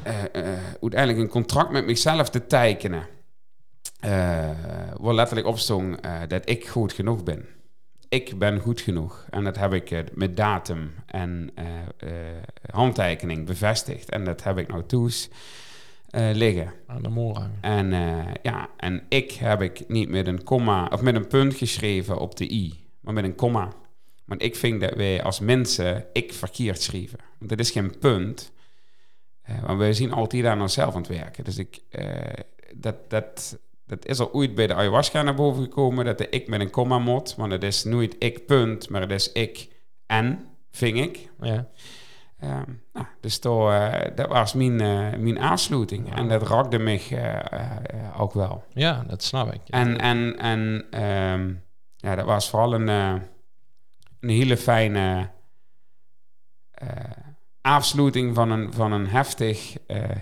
eh, 0.02 0.24
eh, 0.32 0.58
uiteindelijk 0.80 1.18
een 1.18 1.28
contract 1.28 1.70
met 1.70 1.86
mezelf 1.86 2.30
te 2.30 2.46
tekenen. 2.46 3.06
Eh 4.02 4.50
waar 5.02 5.14
letterlijk 5.14 5.46
op 5.46 5.58
stond 5.58 6.00
eh, 6.00 6.20
dat 6.28 6.48
ik 6.48 6.68
goed 6.68 6.92
genoeg 6.92 7.22
ben. 7.22 7.46
Ik 8.08 8.38
ben 8.38 8.58
goed 8.58 8.80
genoeg. 8.80 9.26
En 9.30 9.44
dat 9.44 9.56
heb 9.56 9.72
ik 9.72 9.90
eh, 9.90 9.98
met 10.14 10.36
datum 10.36 10.94
en 11.06 11.50
handtekening 12.70 13.46
bevestigd. 13.46 14.10
En 14.10 14.24
dat 14.24 14.42
heb 14.42 14.58
ik 14.58 14.68
nou 14.68 14.82
toes 14.86 15.28
liggen. 16.32 16.72
Aan 16.86 17.02
de 17.02 17.08
mol 17.08 17.34
hangen. 17.34 17.58
En 17.60 17.90
ja, 18.42 18.68
en 18.76 19.02
ik 19.08 19.32
heb 19.32 19.62
ik 19.62 19.88
niet 19.88 20.08
met 20.08 20.26
een 20.26 20.42
komma 20.42 20.86
of 20.92 21.02
met 21.02 21.14
een 21.14 21.26
punt 21.26 21.54
geschreven 21.54 22.18
op 22.18 22.36
de 22.36 22.52
i, 22.52 22.86
maar 23.00 23.14
met 23.14 23.24
een 23.24 23.34
komma. 23.34 23.72
Want 24.24 24.42
ik 24.42 24.56
vind 24.56 24.80
dat 24.80 24.94
wij 24.94 25.22
als 25.22 25.40
mensen 25.40 26.04
ik 26.12 26.32
verkeerd 26.32 26.82
schrijven. 26.82 27.18
Want 27.38 27.50
dat 27.50 27.58
is 27.58 27.70
geen 27.70 27.98
punt. 27.98 28.52
Want 29.66 29.78
wij 29.78 29.92
zien 29.92 30.12
altijd 30.12 30.44
aan 30.44 30.60
onszelf 30.60 30.94
aan 30.94 31.00
het 31.00 31.10
werken. 31.10 31.44
Dus 31.44 31.58
ik, 31.58 31.80
dat, 32.74 33.10
dat, 33.10 33.58
dat 33.92 34.06
is 34.06 34.20
al 34.20 34.32
ooit 34.32 34.54
bij 34.54 34.66
de 34.66 34.74
ayahuasca 34.74 35.22
naar 35.22 35.34
boven 35.34 35.62
gekomen, 35.62 36.04
dat 36.04 36.18
de 36.18 36.28
ik 36.28 36.48
met 36.48 36.60
een 36.60 36.70
komma 36.70 36.98
moet. 36.98 37.34
Want 37.34 37.52
het 37.52 37.64
is 37.64 37.84
nooit 37.84 38.16
ik 38.18 38.46
punt, 38.46 38.88
maar 38.88 39.00
het 39.00 39.10
is 39.10 39.32
ik 39.32 39.68
en, 40.06 40.46
ving 40.70 41.00
ik. 41.00 41.30
Ja. 41.40 41.68
Ehm, 42.38 42.70
nou, 42.92 43.06
dus 43.20 43.38
to, 43.38 43.70
eh, 43.70 44.16
dat 44.16 44.28
was 44.28 44.52
mijn, 44.52 44.80
eh, 44.80 45.18
mijn 45.18 45.38
aansluiting. 45.38 46.14
En 46.14 46.28
dat 46.28 46.48
raakte 46.48 46.78
me 46.78 46.98
eh, 47.10 48.20
ook 48.20 48.32
wel. 48.32 48.64
ja, 48.74 49.04
dat 49.06 49.22
snap 49.22 49.52
ik. 49.52 49.60
En, 49.66 49.98
en, 49.98 50.38
en 50.38 50.84
ehm, 50.90 51.54
ja, 51.96 52.14
dat 52.14 52.24
was 52.24 52.50
vooral 52.50 52.74
een, 52.74 52.88
een 52.88 54.28
hele 54.28 54.56
fijne 54.56 55.30
afsluiting 57.62 58.34
van 58.34 58.50
een, 58.50 58.72
van 58.72 58.92
een 58.92 59.06
heftig 59.06 59.76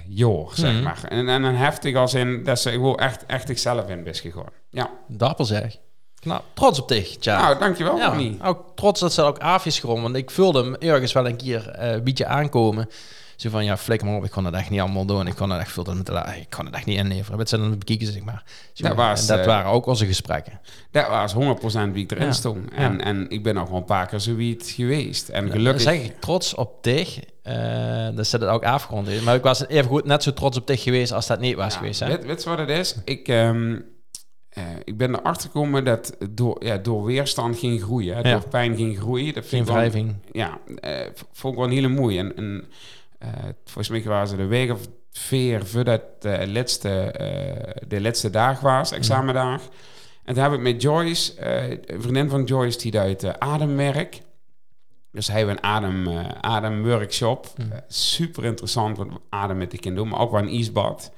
jaar, 0.09 0.47
zeg 0.55 0.73
Mhm. 0.73 0.83
maar. 0.83 1.01
En, 1.09 1.29
en 1.29 1.43
een 1.43 1.57
heftig 1.57 1.97
als 1.97 2.15
in 2.15 2.45
dat 2.45 2.61
ze 2.61 2.71
gewoon 2.71 2.97
echt, 2.99 3.27
echt 3.27 3.47
zichzelf 3.47 3.89
in 3.89 4.07
is 4.07 4.21
gegaan. 4.21 4.45
Ja, 4.71 4.91
Dapper 5.09 5.47
zeg. 5.47 5.77
knap. 6.21 6.45
Trots 6.55 6.81
op 6.81 6.89
dich, 6.89 7.17
tja. 7.17 7.41
Nou, 7.43 7.59
dankjewel, 7.59 7.97
ja, 7.97 8.07
Ronnie. 8.09 8.39
ook 8.43 8.65
trots 8.75 9.01
dat 9.01 9.13
ze 9.13 9.23
ook 9.23 9.39
af 9.39 9.67
is 9.67 9.79
gewoon. 9.79 10.03
Want 10.03 10.17
ik 10.17 10.31
voelde 10.31 10.63
hem 10.63 10.75
ergens 10.75 11.13
wel 11.13 11.27
een 11.27 11.37
keer 11.37 11.69
eh, 11.69 11.91
een 11.93 12.05
beetje 12.05 12.27
aankomen. 12.27 12.89
Zo 13.37 13.51
van, 13.51 13.65
ja, 13.65 13.77
flikker 13.77 14.07
maar 14.09 14.17
op. 14.17 14.25
Ik 14.25 14.31
kon 14.31 14.45
het 14.45 14.55
echt 14.55 14.71
niet 14.71 14.81
allemaal 14.81 15.05
doen. 15.05 15.27
Ik 15.27 15.35
kon 15.37 15.51
het 15.51 15.61
echt 15.61 15.73
veel 15.73 15.87
la- 16.05 16.33
Ik 16.35 16.51
kon 16.51 16.65
het 16.67 16.75
echt 16.75 16.85
niet 16.87 16.99
inleveren. 16.99 17.39
Met 17.39 17.49
z'n 17.49 17.79
bekijken, 17.79 18.07
zeg 18.07 18.23
maar. 18.23 18.43
Zo, 18.73 18.87
Dat 18.89 18.97
was, 18.97 19.21
en 19.21 19.27
dat 19.27 19.39
eh, 19.39 19.47
waren 19.47 19.71
ook 19.71 19.87
onze 19.87 20.07
gesprekken. 20.07 20.61
Dat 20.91 21.09
was 21.09 21.33
100% 21.35 21.93
wie 21.93 22.03
ik 22.03 22.11
erin 22.11 22.27
Ja. 22.27 22.33
stond. 22.33 22.71
En, 22.71 22.93
Ja. 22.93 22.99
en 23.05 23.31
ik 23.31 23.43
ben 23.43 23.57
ook 23.59 23.69
wel 23.69 23.77
een 23.79 23.85
paar 23.85 24.07
keer 24.07 24.21
zoiets 24.21 24.73
geweest. 24.73 25.29
En 25.29 25.51
gelukkig... 25.51 25.83
zeg 25.83 26.03
ik 26.03 26.21
trots 26.21 26.55
op 26.55 26.83
dich. 26.83 27.19
Eh 27.43 28.09
dat 28.15 28.27
zit 28.27 28.41
het 28.41 28.51
ook 28.51 28.65
afgerond. 28.65 29.23
Maar 29.25 29.35
ik 29.35 29.43
was 29.43 29.67
even 29.67 29.91
goed 29.91 30.05
net 30.05 30.23
zo 30.23 30.33
trots 30.33 30.57
op 30.59 30.67
dich 30.67 30.83
geweest 30.83 31.13
als 31.13 31.27
dat 31.27 31.41
niet 31.41 31.57
was 31.57 31.73
Ja, 31.73 31.79
geweest. 31.79 32.01
Hè? 32.01 32.07
Weet, 32.07 32.25
weet 32.25 32.43
je 32.43 32.49
wat 32.49 32.59
het 32.59 32.69
is? 32.69 32.95
Ik, 33.05 33.29
ehm, 33.29 33.79
eh, 34.49 34.63
ik 34.85 34.97
ben 34.97 35.15
erachter 35.19 35.47
gekomen 35.51 35.85
dat 35.85 36.17
door, 36.31 36.65
ja, 36.65 36.77
door 36.77 37.05
weerstand 37.05 37.59
ging 37.59 37.83
groeien. 37.83 38.17
Hè, 38.17 38.21
Ja. 38.29 38.33
Door 38.39 38.49
pijn 38.49 38.77
ging 38.77 38.99
groeien. 38.99 39.35
Dat 39.35 39.47
Geen 39.47 39.65
wrijving. 39.65 40.15
Ja, 40.33 40.59
v- 41.15 41.23
vond 41.33 41.53
ik 41.53 41.59
wel 41.59 41.69
een 41.69 41.75
hele 41.75 41.89
mooie. 41.89 42.19
En, 42.19 42.37
en 42.37 42.69
volgens 43.65 43.89
mij 43.89 44.03
waren 44.03 44.29
ze 44.29 44.37
de 44.37 44.47
week 44.47 44.71
of 44.73 44.81
vier 45.13 45.65
voordat 45.67 46.03
de 46.19 46.49
laatste, 46.49 47.15
de 47.89 48.01
laatste 48.01 48.31
dag 48.31 48.61
was, 48.61 48.93
examendag. 48.93 49.63
En 50.25 50.35
toen 50.35 50.43
heb 50.43 50.53
ik 50.53 50.61
met 50.61 50.83
Joyce, 50.83 51.33
een 51.87 52.03
vriendin 52.03 52.29
van 52.29 52.45
Joyce, 52.45 52.79
die 52.79 52.99
uit 52.99 53.25
uh, 53.25 53.31
Ademwerk. 53.39 54.21
Dus 55.13 55.29
hij 55.29 55.37
heeft 55.37 55.51
een 55.51 55.63
adem, 55.63 56.07
eh, 56.07 56.29
ademworkshop. 56.41 57.53
Mhm. 57.57 57.73
Eh, 57.73 57.79
super 57.89 58.45
interessant 58.45 58.97
wat 58.97 59.09
adem 59.29 59.57
met 59.57 59.71
de 59.71 59.79
kinderen 59.79 60.09
doen, 60.09 60.17
maar 60.19 60.27
ook 60.27 60.33
wel 60.33 60.41
een 60.41 60.49
ijsbad. 60.49 61.13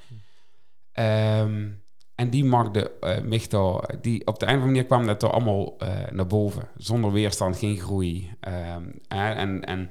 Ehm, 0.93 1.69
en 2.15 2.31
die 2.31 2.45
maakte 2.45 2.93
daar, 3.23 3.85
die 4.01 4.27
op 4.27 4.39
de 4.39 4.47
een 4.47 4.51
of 4.51 4.57
andere 4.57 4.67
manier 4.67 4.85
kwam 4.85 5.07
dat 5.07 5.23
er 5.23 5.31
allemaal 5.31 5.77
naar 6.11 6.27
boven. 6.27 6.69
Zonder 6.77 7.13
weerstand, 7.13 7.59
geen 7.59 7.79
groei. 7.79 8.31
Ehm, 8.41 8.85
en, 9.09 9.37
en, 9.37 9.65
en 9.65 9.91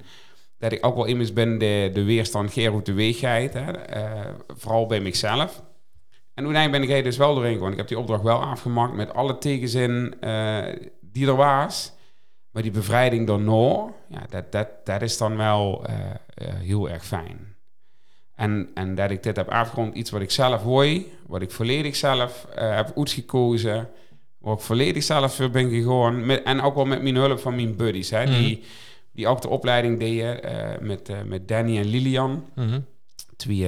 dat 0.58 0.72
ik 0.72 0.86
ook 0.86 0.96
wel 0.96 1.06
immers 1.06 1.34
ben 1.34 1.58
de, 1.58 1.90
de 1.94 2.04
weerstand 2.04 2.54
geen 2.54 2.72
de 2.86 3.14
gaat, 3.14 3.54
hè, 3.54 3.74
vooral 4.48 4.86
bij 4.86 5.00
mezelf. 5.00 5.64
En 6.34 6.44
uiteindelijk 6.46 6.72
ben 6.72 6.82
ik 6.82 6.90
er 6.90 7.04
dus 7.04 7.18
wel 7.18 7.36
doorheen 7.36 7.54
gegaan. 7.54 7.72
Ik 7.72 7.78
heb 7.78 7.88
die 7.88 8.00
opdracht 8.00 8.24
wel 8.24 8.42
afgemaakt 8.44 8.94
met 8.94 9.14
alle 9.14 9.38
tegenzin 9.38 10.16
die 11.02 11.28
er 11.28 11.36
was. 11.36 11.94
Maar 12.52 12.64
die 12.64 12.72
bevrijding 12.72 13.28
daarna, 13.28 13.94
ja, 14.08 14.26
dat, 14.30 14.52
dat, 14.52 14.68
dat 14.84 15.02
is 15.02 15.18
dan 15.18 15.38
wel 15.38 15.86
eh, 15.86 15.96
eh, 16.34 16.54
heel 16.54 16.90
erg 16.90 17.06
fijn. 17.06 17.56
En, 18.36 18.70
en 18.74 18.96
dat 18.96 19.12
ik 19.12 19.24
dit 19.24 19.36
heb 19.36 19.50
afgerond, 19.50 19.96
iets 19.96 20.10
wat 20.12 20.22
ik 20.22 20.32
zelf 20.32 20.64
wil, 20.64 21.04
wat 21.28 21.42
ik 21.42 21.52
volledig 21.52 21.96
zelf 21.96 22.46
eh, 22.56 22.76
heb 22.76 22.94
uitgekozen, 22.98 23.90
waar 24.38 24.54
ik 24.54 24.60
volledig 24.60 25.04
zelf 25.04 25.36
voor 25.36 25.50
ben 25.50 25.70
gegaan. 25.70 26.26
Met, 26.26 26.44
en 26.44 26.62
ook 26.62 26.76
wel 26.76 26.86
met 26.86 27.02
mijn 27.02 27.16
hulp 27.16 27.40
van 27.40 27.56
mijn 27.56 27.76
buddies, 27.76 28.10
hè, 28.10 28.26
die, 28.26 28.64
die 29.12 29.28
ook 29.28 29.42
de 29.42 29.50
opleiding 29.50 30.00
deden 30.00 30.40
met, 30.86 31.12
met 31.26 31.48
Danny 31.48 31.78
en 31.78 31.86
Lilian 31.86 32.46
Mhm. 32.56 32.80
twee 33.36 33.68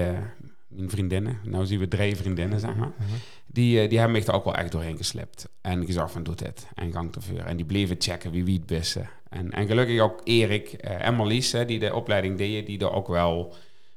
mijn 0.76 0.90
vriendinnen, 0.90 1.40
nou 1.44 1.66
zien 1.66 1.80
we 1.80 1.88
drie 1.88 2.16
vriendinnen, 2.16 2.60
zeg 2.60 2.76
maar. 2.76 2.92
Mhm. 2.98 3.12
Die, 3.54 3.82
eh, 3.82 3.90
die 3.90 4.00
hebben 4.00 4.20
me 4.20 4.26
er 4.26 4.34
ook 4.34 4.44
wel 4.44 4.56
echt 4.56 4.72
doorheen 4.72 4.98
geslept. 4.98 5.50
En 5.62 5.86
gezegd 5.86 6.12
van, 6.12 6.24
doe 6.24 6.36
dit. 6.36 6.68
En 6.74 6.92
gang 6.92 7.16
ervoor. 7.16 7.40
En 7.40 7.56
die 7.58 7.66
bleven 7.66 7.96
checken 8.00 8.32
wie 8.32 8.46
wie 8.46 8.58
het 8.58 8.66
beste. 8.66 9.06
En, 9.30 9.52
en 9.52 9.68
gelukkig 9.68 10.00
ook 10.00 10.22
Erik 10.24 10.74
eh, 10.74 11.08
en 11.08 11.16
Marlies, 11.16 11.52
hè, 11.52 11.66
die 11.66 11.80
de 11.80 11.94
opleiding 11.94 12.38
deden, 12.38 12.66
die, 12.66 12.80
er 12.80 12.92
ook 12.92 13.08
wel, 13.08 13.54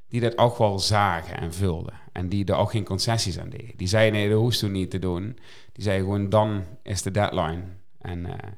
die 0.09 0.21
dat 0.21 0.39
ook 0.39 0.59
wel 0.59 0.79
zagen 0.79 1.37
en 1.39 1.53
vulden. 1.55 1.95
En 2.13 2.29
die 2.29 2.45
er 2.45 2.55
ook 2.57 2.71
geen 2.71 2.85
concessies 2.85 3.39
aan 3.39 3.49
deden. 3.49 3.71
Die 3.77 3.89
zeiden, 3.89 4.21
nee, 4.21 4.29
dat 4.31 4.39
hoest 4.39 4.63
u 4.63 4.69
niet 4.69 4.91
te 4.91 4.99
doen. 4.99 5.39
Die 5.73 5.85
zeiden 5.85 6.05
gewoon, 6.07 6.29
dan 6.29 6.65
is 6.83 7.03
de 7.03 7.11
deadline. 7.11 7.63
En, 8.01 8.27
eh, 8.27 8.51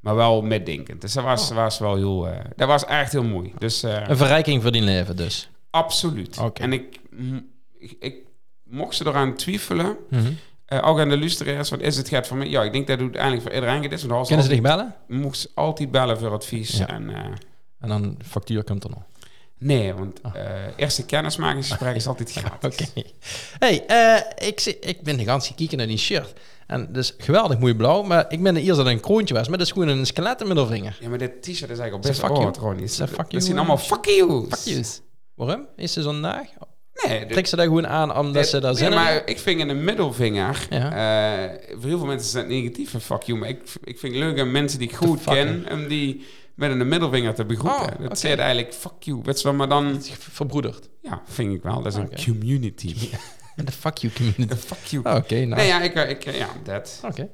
maar 0.00 0.14
wel 0.14 0.42
metdenkend. 0.42 1.00
Dus 1.00 1.12
dat 1.12 1.24
was, 1.24 1.50
was 1.50 1.78
wel 1.78 1.96
heel... 1.96 2.28
eh, 2.28 2.44
dat 2.56 2.68
was 2.68 2.84
echt 2.84 3.12
heel 3.12 3.24
mooi. 3.24 3.52
Dus... 3.58 3.82
eh, 3.82 4.08
Een 4.08 4.16
verrijking 4.16 4.62
voor 4.62 4.72
die 4.72 4.82
leven 4.82 5.16
dus. 5.16 5.50
Absoluut. 5.70 6.40
En 6.54 6.72
ik, 6.72 7.00
ik 7.98 8.16
mocht 8.70 8.96
ze 8.96 9.06
eraan 9.06 9.34
twijfelen, 9.34 9.96
Mhm. 10.10 10.32
eh, 10.66 10.88
ook 10.88 10.98
aan 10.98 11.08
de 11.08 11.18
luisteraars, 11.18 11.70
wat 11.70 11.80
is 11.80 11.96
het 11.96 12.08
gaat 12.08 12.26
voor 12.26 12.36
mij? 12.36 12.48
Ja, 12.48 12.62
ik 12.62 12.72
denk 12.72 12.86
dat 12.86 12.96
het 12.98 13.04
uiteindelijk 13.06 13.42
voor 13.42 13.52
iedereen 13.54 14.10
als 14.12 14.26
Kunnen 14.26 14.44
ze 14.46 14.50
dich 14.52 14.60
bellen? 14.60 14.94
mocht 15.08 15.38
ze 15.38 15.50
altijd 15.54 15.90
bellen 15.90 16.18
voor 16.18 16.30
advies. 16.30 16.78
Ja. 16.78 16.88
En, 16.88 17.10
eh, 17.10 17.24
En 17.80 17.88
dan 17.88 18.16
factuur 18.26 18.64
komt 18.64 18.84
er 18.84 18.90
nog. 18.90 19.02
nee, 19.58 19.94
want 19.94 20.20
eh 20.20 20.42
eerste 20.76 21.06
kennismakingsgesprek 21.06 21.94
is 21.94 22.06
altijd 22.06 22.32
gratis. 22.38 22.78
Oké. 22.80 23.02
Hey, 23.58 23.86
eh, 23.86 24.48
ik, 24.48 24.60
zie- 24.60 24.78
ik 24.78 25.02
ben 25.02 25.16
de 25.16 25.24
ganse 25.24 25.54
kijken 25.54 25.78
naar 25.78 25.86
die 25.86 25.98
shirt. 25.98 26.32
En 26.66 26.88
dus 26.92 27.14
geweldig 27.18 27.58
mooi 27.58 27.74
blauw. 27.74 28.02
Maar 28.02 28.24
ik 28.28 28.42
ben 28.42 28.54
de 28.54 28.60
eerste 28.62 28.82
dat 28.82 28.92
een 28.92 29.00
kroontje 29.00 29.34
was. 29.34 29.48
Maar 29.48 29.58
dat 29.58 29.66
is 29.66 29.72
gewoon 29.72 29.88
een 29.88 30.06
skelet 30.06 30.40
in 30.40 30.46
middelvinger. 30.46 30.98
Ja, 31.00 31.08
maar 31.08 31.18
dit 31.18 31.42
t-shirt 31.42 31.70
is 31.70 31.78
eigenlijk 31.78 31.92
al 31.92 31.98
best 32.10 32.20
wel 32.20 32.30
you? 32.30 32.42
Ronnie. 32.58 32.86
Dat 32.98 33.08
eh? 33.08 33.56
allemaal. 33.56 33.78
Fuck 33.78 34.04
yous. 34.04 35.00
Waarom? 35.34 35.66
Is 35.76 35.92
ze 35.92 36.02
zo'n 36.02 36.22
dag? 36.22 36.46
Nee, 37.06 37.26
Trek 37.26 37.46
ze 37.46 37.56
daar 37.56 37.64
gewoon 37.66 37.86
aan 37.86 38.16
omdat 38.16 38.34
dit- 38.34 38.46
ze 38.48 38.60
daar 38.60 38.72
nee, 38.72 38.82
zin 38.82 38.94
maar 38.94 39.22
ik 39.26 39.38
vind 39.38 39.60
in 39.60 39.68
de 39.68 39.74
middelvinger... 39.74 40.66
Ja. 40.70 40.92
eh, 41.48 41.58
voor 41.78 41.88
heel 41.88 41.98
veel 41.98 42.06
mensen 42.06 42.26
is 42.26 42.32
dat 42.32 42.46
negatief, 42.46 42.94
een 42.94 43.00
fuck 43.00 43.22
you. 43.22 43.38
Maar 43.38 43.48
ik, 43.48 43.60
ik 43.84 43.98
vind 43.98 44.14
het 44.14 44.22
leuk 44.22 44.40
aan 44.40 44.50
mensen 44.50 44.78
die 44.78 44.88
ik 44.88 44.94
goed 44.94 45.24
ken... 45.24 45.66
om 45.70 45.88
die 45.88 46.26
met 46.54 46.70
een 46.70 46.88
middelvinger 46.88 47.34
te 47.34 47.44
begroeten. 47.44 47.80
Oh, 47.80 47.86
dat 47.98 48.06
oké. 48.06 48.16
zegt 48.16 48.38
eigenlijk 48.38 48.74
fuck 48.74 48.92
you. 49.00 49.20
Weet 49.22 49.38
je 49.38 49.44
wel, 49.44 49.52
maar 49.56 49.68
dan... 49.68 50.02
Verbroederd. 50.18 50.88
Ja, 51.02 51.22
vind 51.28 51.54
ik 51.54 51.62
wel. 51.62 51.82
Dat 51.82 51.92
is 51.92 51.98
een 51.98 52.24
community. 52.24 52.94
De 53.64 53.72
fuck 53.72 53.96
you 53.96 54.12
community. 54.12 54.42
Een 54.52 54.56
fuck 54.58 54.84
you. 54.84 55.04
Oh, 55.04 55.14
Oké, 55.14 55.34
nou. 55.34 55.54
Nee, 55.60 55.66
ja, 55.66 55.80
ik, 55.80 55.94
ik, 55.94 56.34
ja, 56.34 56.48
dat. 56.64 57.00
Oké. 57.04 57.28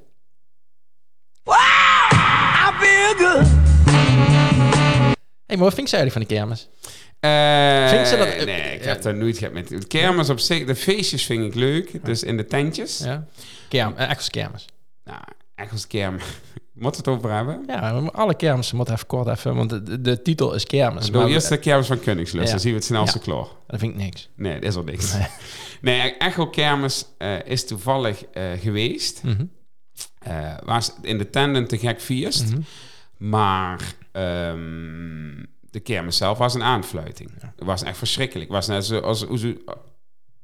hey, 5.45 5.55
maar 5.55 5.65
wat 5.65 5.73
vind 5.73 5.89
je 5.89 5.95
eigenlijk 5.97 6.11
van 6.11 6.21
die 6.21 6.37
kermis? 6.37 6.69
Eh, 7.19 7.89
Vind 7.89 8.07
ze 8.07 8.17
dat- 8.17 8.45
nee, 8.45 8.75
ik 8.75 8.83
heb 8.83 9.01
daar 9.01 9.15
nooit 9.15 9.37
gehad 9.37 9.53
met... 9.53 9.67
De 9.67 9.87
kermis 9.87 10.29
op 10.29 10.39
zich, 10.39 10.65
de 10.65 10.75
feestjes 10.75 11.25
vind 11.25 11.43
ik 11.43 11.55
leuk. 11.55 12.05
Dus 12.05 12.23
in 12.23 12.37
de 12.37 12.45
tentjes. 12.45 12.97
Ja. 12.97 13.27
Kerm, 13.69 13.93
eh, 13.95 14.09
echt 14.09 14.29
kermis. 14.29 14.65
Nou, 15.03 15.19
echt 15.55 15.87
kermis. 15.87 16.23
Moeten 16.73 17.03
we 17.03 17.09
het 17.11 17.19
over 17.19 17.35
hebben? 17.35 17.63
Ja, 17.67 17.89
alle 18.11 18.35
kermissen 18.35 18.75
moeten 18.75 18.93
even 18.95 19.07
kort 19.07 19.27
even, 19.27 19.55
want 19.55 19.69
de, 19.69 19.83
de, 19.83 20.01
de 20.01 20.21
titel 20.21 20.53
is 20.53 20.63
kermis. 20.63 21.05
De 21.05 21.11
Maar- 21.17 21.27
eerste 21.27 21.57
kermis 21.57 21.87
van 21.87 21.99
Koningslust. 21.99 22.45
Ja. 22.45 22.51
Dan 22.51 22.59
zien 22.59 22.71
we 22.71 22.77
het 22.77 22.85
snelste 22.87 23.17
Ja. 23.17 23.23
klaar. 23.23 23.45
Dat 23.67 23.79
vind 23.79 23.93
ik 23.93 23.97
niks. 23.99 24.29
Nee, 24.35 24.53
dat 24.53 24.63
is 24.69 24.75
al 24.75 24.83
niks. 24.83 25.13
Nee. 25.13 25.27
Nee, 25.81 26.13
Echo 26.17 26.47
Kermis 26.47 27.05
eh, 27.17 27.45
is 27.45 27.65
toevallig 27.65 28.23
geweest. 28.61 29.23
Mhm. 29.23 29.45
Eh, 30.19 30.53
was 30.63 30.91
in 31.01 31.17
de 31.17 31.29
tenden 31.29 31.67
te 31.67 31.77
gek 31.77 32.01
vierst. 32.01 32.45
Mhm. 32.51 32.61
Maar 33.17 33.79
ehm, 34.11 35.43
de 35.71 35.79
kermis 35.79 36.17
zelf 36.17 36.37
was 36.37 36.53
een 36.53 36.63
aanfluiting. 36.63 37.31
Het 37.39 37.65
was 37.65 37.83
echt 37.83 37.97
verschrikkelijk. 37.97 38.49
Het 38.49 38.57
was 38.57 38.67
net 38.67 38.85
zo 38.85 38.99
als, 38.99 39.27
als, 39.27 39.43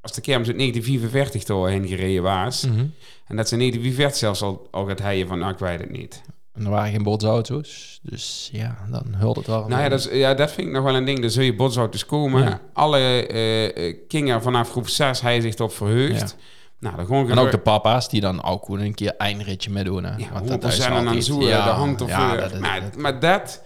als 0.01 0.11
de 0.11 0.21
kermis 0.21 0.47
uit 0.47 0.57
1945 0.57 1.43
doorheen 1.43 1.87
gereden 1.87 2.23
was. 2.23 2.65
Mhm. 2.65 2.85
En 3.27 3.35
dat 3.35 3.47
ze 3.47 3.53
in 3.53 3.59
1945 3.59 4.15
zelfs 4.17 4.41
al, 4.41 4.67
al 4.71 4.85
gaat 4.87 4.99
heien 4.99 5.27
van, 5.27 5.39
nou, 5.39 5.51
ik 5.53 5.59
weet 5.59 5.79
het 5.79 5.91
niet. 5.91 6.21
En 6.53 6.63
er 6.65 6.69
waren 6.69 6.91
geen 6.91 7.03
botsauto's, 7.03 7.99
dus 8.03 8.49
ja, 8.51 8.77
dan 8.91 9.03
hulde 9.15 9.39
het 9.39 9.47
wel. 9.47 9.67
Nou 9.67 9.81
ja 9.81 9.89
dat, 9.89 9.99
is, 9.99 10.17
ja, 10.17 10.33
dat 10.33 10.51
vind 10.51 10.67
ik 10.67 10.73
nog 10.73 10.83
wel 10.83 10.95
een 10.95 11.05
ding. 11.05 11.23
Er 11.23 11.29
zul 11.31 11.43
je 11.43 11.55
botsauto's 11.55 12.05
komen. 12.05 12.43
Ja. 12.43 12.61
Alle 12.73 13.27
eh, 13.27 13.95
kinderen 14.07 14.41
vanaf 14.41 14.69
groep 14.71 14.87
6 14.87 15.21
hij 15.21 15.41
zich 15.41 15.53
erop 15.55 15.73
verheugd. 15.73 16.35
Nou, 16.79 16.95
dan 16.95 17.05
gewoon 17.05 17.29
En 17.29 17.37
ook 17.37 17.51
de 17.51 17.57
papa's 17.57 18.09
die 18.09 18.21
dan 18.21 18.43
ook 18.43 18.69
een 18.69 18.93
keer 18.93 19.15
eindritje 19.17 19.71
meedoen. 19.71 20.03
Ja, 20.03 20.31
Want 20.33 20.47
dat 20.47 20.63
is 20.63 20.75
zijn 20.75 21.05
dan 21.05 21.21
zo 21.23 21.39
eh, 21.41 21.47
de 21.65 21.69
hand 21.71 22.01
of 22.01 22.09
ja, 22.09 22.35
dat 22.35 22.59
maar, 22.59 22.81
dat- 22.81 22.95
maar 22.95 23.19
dat 23.19 23.61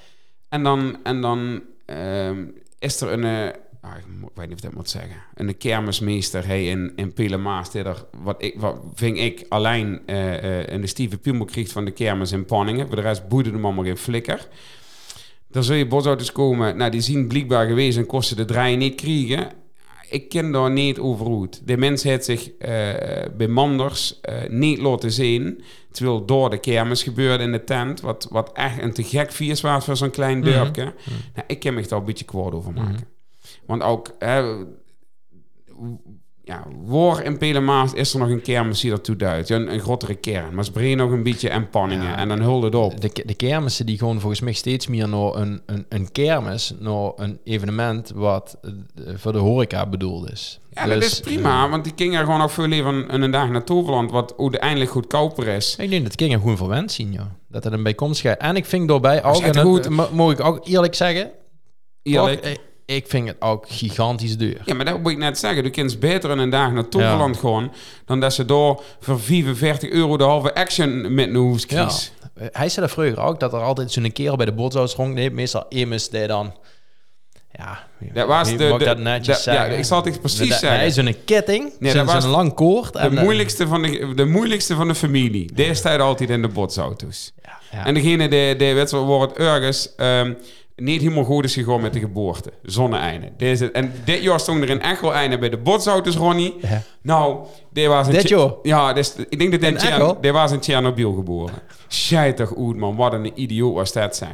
en 0.50 0.64
dan 0.64 0.98
en 1.04 1.22
dan 1.22 1.62
ehm, 1.86 2.46
is 2.80 3.02
er 3.02 3.12
een 3.12 3.24
eh, 3.24 3.62
ah, 3.82 3.98
ik 3.98 4.30
weet 4.34 4.48
niet 4.48 4.56
of 4.56 4.62
dat 4.62 4.74
moet 4.74 4.90
zeggen 4.90 5.16
een 5.34 5.58
kermismeester 5.58 6.48
hey, 6.48 6.66
in 6.66 6.94
in 6.96 7.14
wat 8.24 8.44
ik 8.44 8.60
wat 8.60 8.80
ving 8.94 9.20
ik 9.20 9.46
alleen 9.50 10.02
eh, 10.06 10.60
eh, 10.60 10.74
in 10.74 10.82
de 10.82 10.88
Steven 10.88 11.20
Piemel 11.20 11.46
kreeg 11.46 11.70
van 11.70 11.86
de 11.86 11.92
kermis 11.92 12.32
in 12.32 12.46
Panningen. 12.46 12.88
Voor 12.88 12.96
de 12.96 13.02
rest 13.02 13.28
boeide 13.28 13.50
hem 13.50 13.66
allemaal 13.66 13.84
geen 13.84 13.98
flikker. 13.98 14.48
Dan 15.48 15.64
zul 15.64 15.76
je 15.76 15.88
bosauto's 15.88 16.32
komen 16.32 16.78
nou 16.78 16.92
die 16.92 17.02
zien 17.02 17.28
blijkbaar 17.28 17.68
geweest 17.68 17.98
en 17.98 18.06
kosten 18.06 18.38
de 18.38 18.46
draai 18.46 18.76
niet 18.76 18.96
krijgen 18.96 19.52
ik 20.10 20.30
ken 20.30 20.52
daar 20.52 20.72
niet 20.72 21.00
over 21.00 21.40
uit. 21.42 21.62
De 21.68 21.78
mens 21.78 22.04
heeft 22.04 22.26
zich 22.26 22.52
eh, 22.52 22.70
bij 23.38 23.48
Manders 23.48 24.20
eh, 24.22 24.50
niet 24.50 24.80
laten 24.80 25.12
zien. 25.12 25.62
Terwijl 25.92 26.26
door 26.26 26.50
de 26.50 26.58
kermis 26.60 27.04
gebeurde 27.04 27.44
in 27.44 27.52
de 27.52 27.64
tent. 27.64 28.02
Wat, 28.02 28.28
wat 28.32 28.52
echt 28.54 28.82
een 28.82 28.94
te 28.94 29.04
gek 29.04 29.32
vies 29.32 29.62
was 29.62 29.86
voor 29.86 29.98
zo'n 29.98 30.10
klein 30.10 30.40
Mhm. 30.40 30.52
dorpje. 30.52 30.84
Nou, 30.84 31.46
ik 31.48 31.60
kan 31.60 31.74
me 31.74 31.88
daar 31.88 32.00
een 32.00 32.06
beetje 32.06 32.26
kwaad 32.26 32.54
over 32.54 32.74
maken. 32.74 33.08
Want 33.66 33.84
ook... 33.84 34.16
hè, 34.20 34.64
ja, 36.48 36.64
waar 36.86 37.24
in 37.24 37.38
Pelemaas 37.38 37.94
is 37.94 38.14
er 38.14 38.20
nog 38.20 38.30
een 38.30 38.42
kermis 38.42 38.80
die 38.80 38.92
ertoe 38.92 39.16
duidt? 39.16 39.50
Een, 39.50 39.74
een 39.74 39.80
grotere 39.80 40.16
kern. 40.16 40.56
Maar 40.56 40.66
ze 40.66 40.72
brengen 40.72 40.98
nog 40.98 41.12
een 41.12 41.24
beetje 41.24 41.50
en 41.50 41.70
panningen 41.70 42.06
Ja. 42.06 42.18
en 42.18 42.28
dan 42.28 42.42
hult 42.42 42.64
het 42.64 42.76
op. 42.76 43.02
De, 43.02 43.12
de 43.26 43.34
kermissen 43.34 43.86
die 43.86 43.98
gewoon 43.98 44.20
volgens 44.20 44.42
mij 44.42 44.54
steeds 44.54 44.88
meer 44.88 45.10
naar 45.10 45.34
een, 45.36 45.62
een, 45.66 45.86
een 45.90 46.12
kermis, 46.12 46.74
naar 46.80 47.12
een 47.16 47.40
evenement 47.44 48.12
wat 48.16 48.58
eh, 48.62 48.72
voor 49.16 49.32
de 49.32 49.38
horeca 49.38 49.86
bedoeld 49.86 50.32
is. 50.32 50.60
Ja, 50.74 50.86
dat 50.86 51.02
Dus, 51.02 51.12
is 51.12 51.20
prima, 51.20 51.70
want 51.70 51.84
die 51.84 51.94
gingen 51.96 52.20
er 52.20 52.26
gewoon 52.26 52.42
ook 52.42 52.50
veel 52.50 52.68
liever 52.68 52.94
een, 52.94 53.22
een 53.24 53.32
dag 53.32 53.50
naar 53.50 53.64
Toverland, 53.64 54.12
wat 54.12 54.34
uiteindelijk 54.38 54.92
goedkoper 54.92 55.48
is. 55.48 55.76
Ik 55.80 55.90
denk 55.90 56.04
dat 56.04 56.16
kinderen 56.16 56.42
gewoon 56.42 56.58
verwend 56.58 56.92
zien, 56.92 57.12
ja. 57.12 57.36
Dat 57.50 57.64
het 57.64 57.74
een 57.74 57.84
bijkomstigheid. 57.84 58.40
En 58.42 58.56
ik 58.56 58.66
vind 58.66 58.88
daarbij 58.88 59.24
ook, 59.24 59.42
en 59.42 59.52
dat 59.52 59.64
goed- 59.66 59.90
mag 60.14 60.32
ik 60.32 60.40
ook 60.40 60.68
eerlijk 60.68 60.96
zeggen, 60.96 61.32
Eerlijk. 62.04 62.60
Ik 62.96 63.06
vind 63.08 63.28
het 63.28 63.36
ook 63.40 63.66
gigantisch 63.70 64.38
duur. 64.38 64.62
Ja, 64.66 64.74
maar 64.76 64.86
dat 64.86 65.02
moet 65.02 65.12
ik 65.12 65.18
net 65.18 65.40
zeggen. 65.40 65.64
Du 65.64 65.70
kunt 65.70 66.00
beter 66.00 66.30
in 66.30 66.38
een 66.38 66.50
dag 66.50 66.72
naar 66.72 66.88
Toverland 66.88 67.38
gaan, 67.38 67.72
dan 68.06 68.20
dat 68.20 68.34
ze 68.34 68.46
door 68.46 68.84
voor 69.00 69.20
45 69.20 69.90
euro 69.90 70.18
de 70.18 70.24
halve 70.24 70.56
action 70.56 71.14
met 71.14 71.28
een 71.28 71.36
hoes 71.36 71.64
Ja. 71.68 71.86
kies. 71.86 72.12
Hij 72.52 72.70
zei 72.70 72.86
dat 72.86 72.96
vroeger 72.96 73.20
ook, 73.20 73.40
dat 73.40 73.54
er 73.54 73.60
altijd 73.62 73.92
zo'n 73.92 74.12
keer 74.12 74.36
bij 74.36 74.46
de 74.46 74.52
botshuis 74.54 74.94
rondneemt. 74.94 75.34
Meestal 75.34 75.66
Emus 75.70 76.10
die 76.10 76.28
dan... 76.28 76.54
Ja, 77.52 77.88
Dat 78.14 78.28
was 78.28 78.50
de- 78.50 78.56
de- 78.78 78.86
dat 78.86 78.98
netjes 78.98 79.44
de- 79.44 79.52
ja, 79.52 79.66
ik 79.66 79.84
zal 79.86 80.04
het 80.04 80.20
precies 80.20 80.40
Dat- 80.50 80.60
zeggen. 80.60 80.78
Hij 80.78 80.88
is 80.88 80.94
zo'n 80.96 81.16
ketting, 81.26 81.74
Nee, 81.80 81.94
dat 81.94 82.06
was 82.06 82.24
zo'n 82.24 82.32
lang 82.32 82.54
koord. 82.54 82.94
De, 82.94 83.00
en, 83.00 83.18
eh, 83.18 83.24
moeilijkste 83.24 83.68
van 83.68 83.82
de, 83.82 84.12
de 84.16 84.26
moeilijkste 84.26 84.76
van 84.76 84.88
de 84.88 84.96
familie. 84.96 85.54
Deze 85.54 85.74
staat 85.74 86.00
altijd 86.00 86.30
in 86.30 86.42
de 86.42 86.48
botsauto's. 86.48 87.32
Ja, 87.44 87.58
ja. 87.72 87.86
En 87.86 87.94
degene 87.94 88.28
die, 88.28 88.56
die 88.56 88.68
het 88.76 88.94
ergens 89.38 89.96
ehm, 89.96 90.34
niet 90.80 91.02
helemaal 91.02 91.24
goed 91.24 91.44
is 91.46 91.54
gegaan 91.54 91.82
met 91.82 91.94
de 91.94 92.00
geboorte. 92.00 92.52
Zonne-einde. 92.64 93.32
Deze, 93.38 93.72
en 93.72 93.92
dit 94.06 94.22
jaar 94.24 94.40
stond 94.40 94.64
er 94.64 94.70
een 94.70 94.82
echo 94.82 95.12
einde 95.12 95.38
bij 95.38 95.50
de 95.50 95.58
botsauto's, 95.58 96.16
Ronnie. 96.16 96.56
Ja. 96.62 96.82
Nou, 97.02 97.38
die 97.74 97.88
was 97.88 98.08
Dit 98.10 98.26
Tje- 98.26 98.36
jaar? 98.38 98.52
Ja, 98.64 98.94
dus, 98.94 99.16
ik 99.30 99.40
denk 99.40 99.52
dat 99.52 99.60
Tjern- 99.60 99.76
Echo? 100.02 100.18
die 100.22 100.32
was 100.32 100.52
in 100.52 100.60
Tsjernobyl 100.60 101.14
geboren. 101.14 101.54
Scheitig 101.88 102.50
goed, 102.50 102.76
man. 102.78 102.96
Wat 102.96 103.14
een 103.14 103.32
idioot 103.42 103.74
was 103.74 103.94
dat, 103.94 104.16
zeg. 104.16 104.30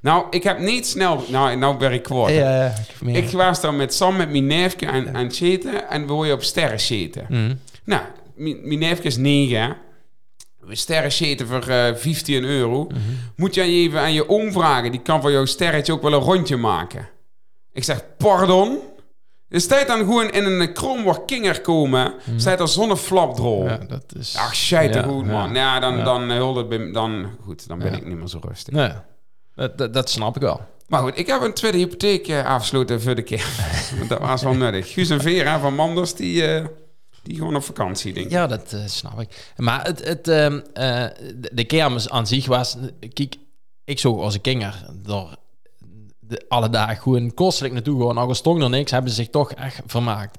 Nou, 0.00 0.24
ik 0.30 0.42
heb 0.42 0.58
niet 0.58 0.86
snel... 0.86 1.24
Nou, 1.28 1.56
nou 1.56 1.76
ben 1.78 1.92
ik. 1.92 2.08
Ja, 2.08 2.28
ja, 2.28 2.74
ik- 3.04 3.16
Ik 3.16 3.30
was 3.30 3.60
dan 3.60 3.76
met 3.76 3.94
Sam, 3.94 4.16
met 4.16 4.30
mijn 4.30 4.46
neefje 4.46 4.86
aan, 4.88 5.16
aan 5.16 5.24
het 5.24 5.34
zitten 5.36 5.88
en 5.90 6.00
we 6.00 6.06
wilden 6.06 6.32
op 6.32 6.42
sterren 6.42 6.80
zitten. 6.80 7.26
Mhm. 7.28 7.54
Nou, 7.84 8.02
mijn 8.36 8.78
neefje 8.78 9.02
is 9.02 9.16
9. 9.16 9.76
We 10.66 10.74
sterren 10.74 11.12
zitten 11.12 11.46
voor 11.46 11.68
eh 11.68 11.94
15 11.94 12.44
euro. 12.44 12.84
Mhm. 12.84 12.98
Moet 13.36 13.54
jij 13.54 13.66
even 13.68 14.00
aan 14.00 14.12
je 14.12 14.28
oom 14.28 14.52
vragen. 14.52 14.90
Die 14.90 15.00
kan 15.02 15.20
voor 15.20 15.30
jouw 15.30 15.44
sterretje 15.44 15.92
ook 15.92 16.02
wel 16.02 16.12
een 16.12 16.18
rondje 16.20 16.56
maken. 16.56 17.08
Ik 17.72 17.84
zeg, 17.84 18.04
pardon? 18.16 18.78
Er 19.48 19.60
staat 19.60 19.86
dan 19.86 19.98
gewoon 19.98 20.30
in 20.30 20.44
een 20.44 20.72
kromwar 20.72 21.24
kinger 21.24 21.60
komen. 21.60 22.14
Staat 22.36 22.60
er 22.60 22.68
zonneflap. 22.68 23.38
Mhm. 23.38 23.64
Ja, 23.64 23.76
dat 23.88 24.04
is... 24.18 24.36
Ach, 24.36 24.54
scheite 24.54 24.98
Ja, 24.98 25.04
goed, 25.04 25.26
man. 25.26 25.54
Ja, 25.54 25.80
dan, 25.80 25.96
Ja. 25.96 26.04
dan, 26.04 26.30
het 26.56 26.68
bij- 26.68 26.92
dan, 26.92 27.26
goed, 27.44 27.68
dan 27.68 27.78
ben 27.78 27.94
ik 27.94 28.06
niet 28.06 28.16
meer 28.16 28.28
zo 28.28 28.38
rustig. 28.48 28.74
Nee, 28.74 28.90
dat, 29.54 29.78
dat, 29.78 29.94
dat 29.94 30.10
snap 30.10 30.36
ik 30.36 30.42
wel. 30.42 30.60
Maar 30.88 31.02
goed, 31.02 31.18
ik 31.18 31.26
heb 31.26 31.40
een 31.42 31.52
tweede 31.52 31.78
hypotheek 31.78 32.28
eh, 32.28 32.44
afgesloten 32.44 33.02
voor 33.02 33.14
de 33.14 33.22
keer. 33.22 33.46
dat 34.08 34.18
was 34.18 34.42
wel 34.42 34.54
nuttig. 34.54 34.92
Guus 34.92 35.10
en 35.10 35.20
Vera 35.20 35.58
van 35.58 35.74
Manders, 35.74 36.14
die, 36.14 36.46
eh, 36.46 36.64
die 37.26 37.36
gewoon 37.36 37.56
op 37.56 37.62
vakantie, 37.64 38.12
denk 38.12 38.26
ik. 38.26 38.32
Ja, 38.32 38.46
dat 38.46 38.72
eh, 38.72 38.80
snap 38.86 39.20
ik. 39.20 39.52
Maar 39.56 39.84
het, 39.84 40.04
het, 40.04 40.28
ehm, 40.28 40.60
eh, 40.72 41.04
de, 41.52 41.64
kermis 41.64 42.10
aan 42.10 42.26
zich 42.26 42.46
was... 42.46 42.76
Kijk, 43.12 43.36
ik 43.84 43.98
zo 43.98 44.20
als 44.20 44.34
een 44.34 44.40
kinger 44.40 44.86
door 45.02 45.36
de, 46.18 46.44
alle 46.48 46.70
dagen 46.70 46.96
gewoon 47.02 47.34
kostelijk 47.34 47.74
naartoe 47.74 47.96
gewoon. 47.98 48.18
Al 48.18 48.34
stond 48.34 48.62
er 48.62 48.70
niks, 48.70 48.90
hebben 48.90 49.10
ze 49.10 49.16
zich 49.16 49.30
toch 49.30 49.52
echt 49.52 49.80
vermaakt. 49.86 50.38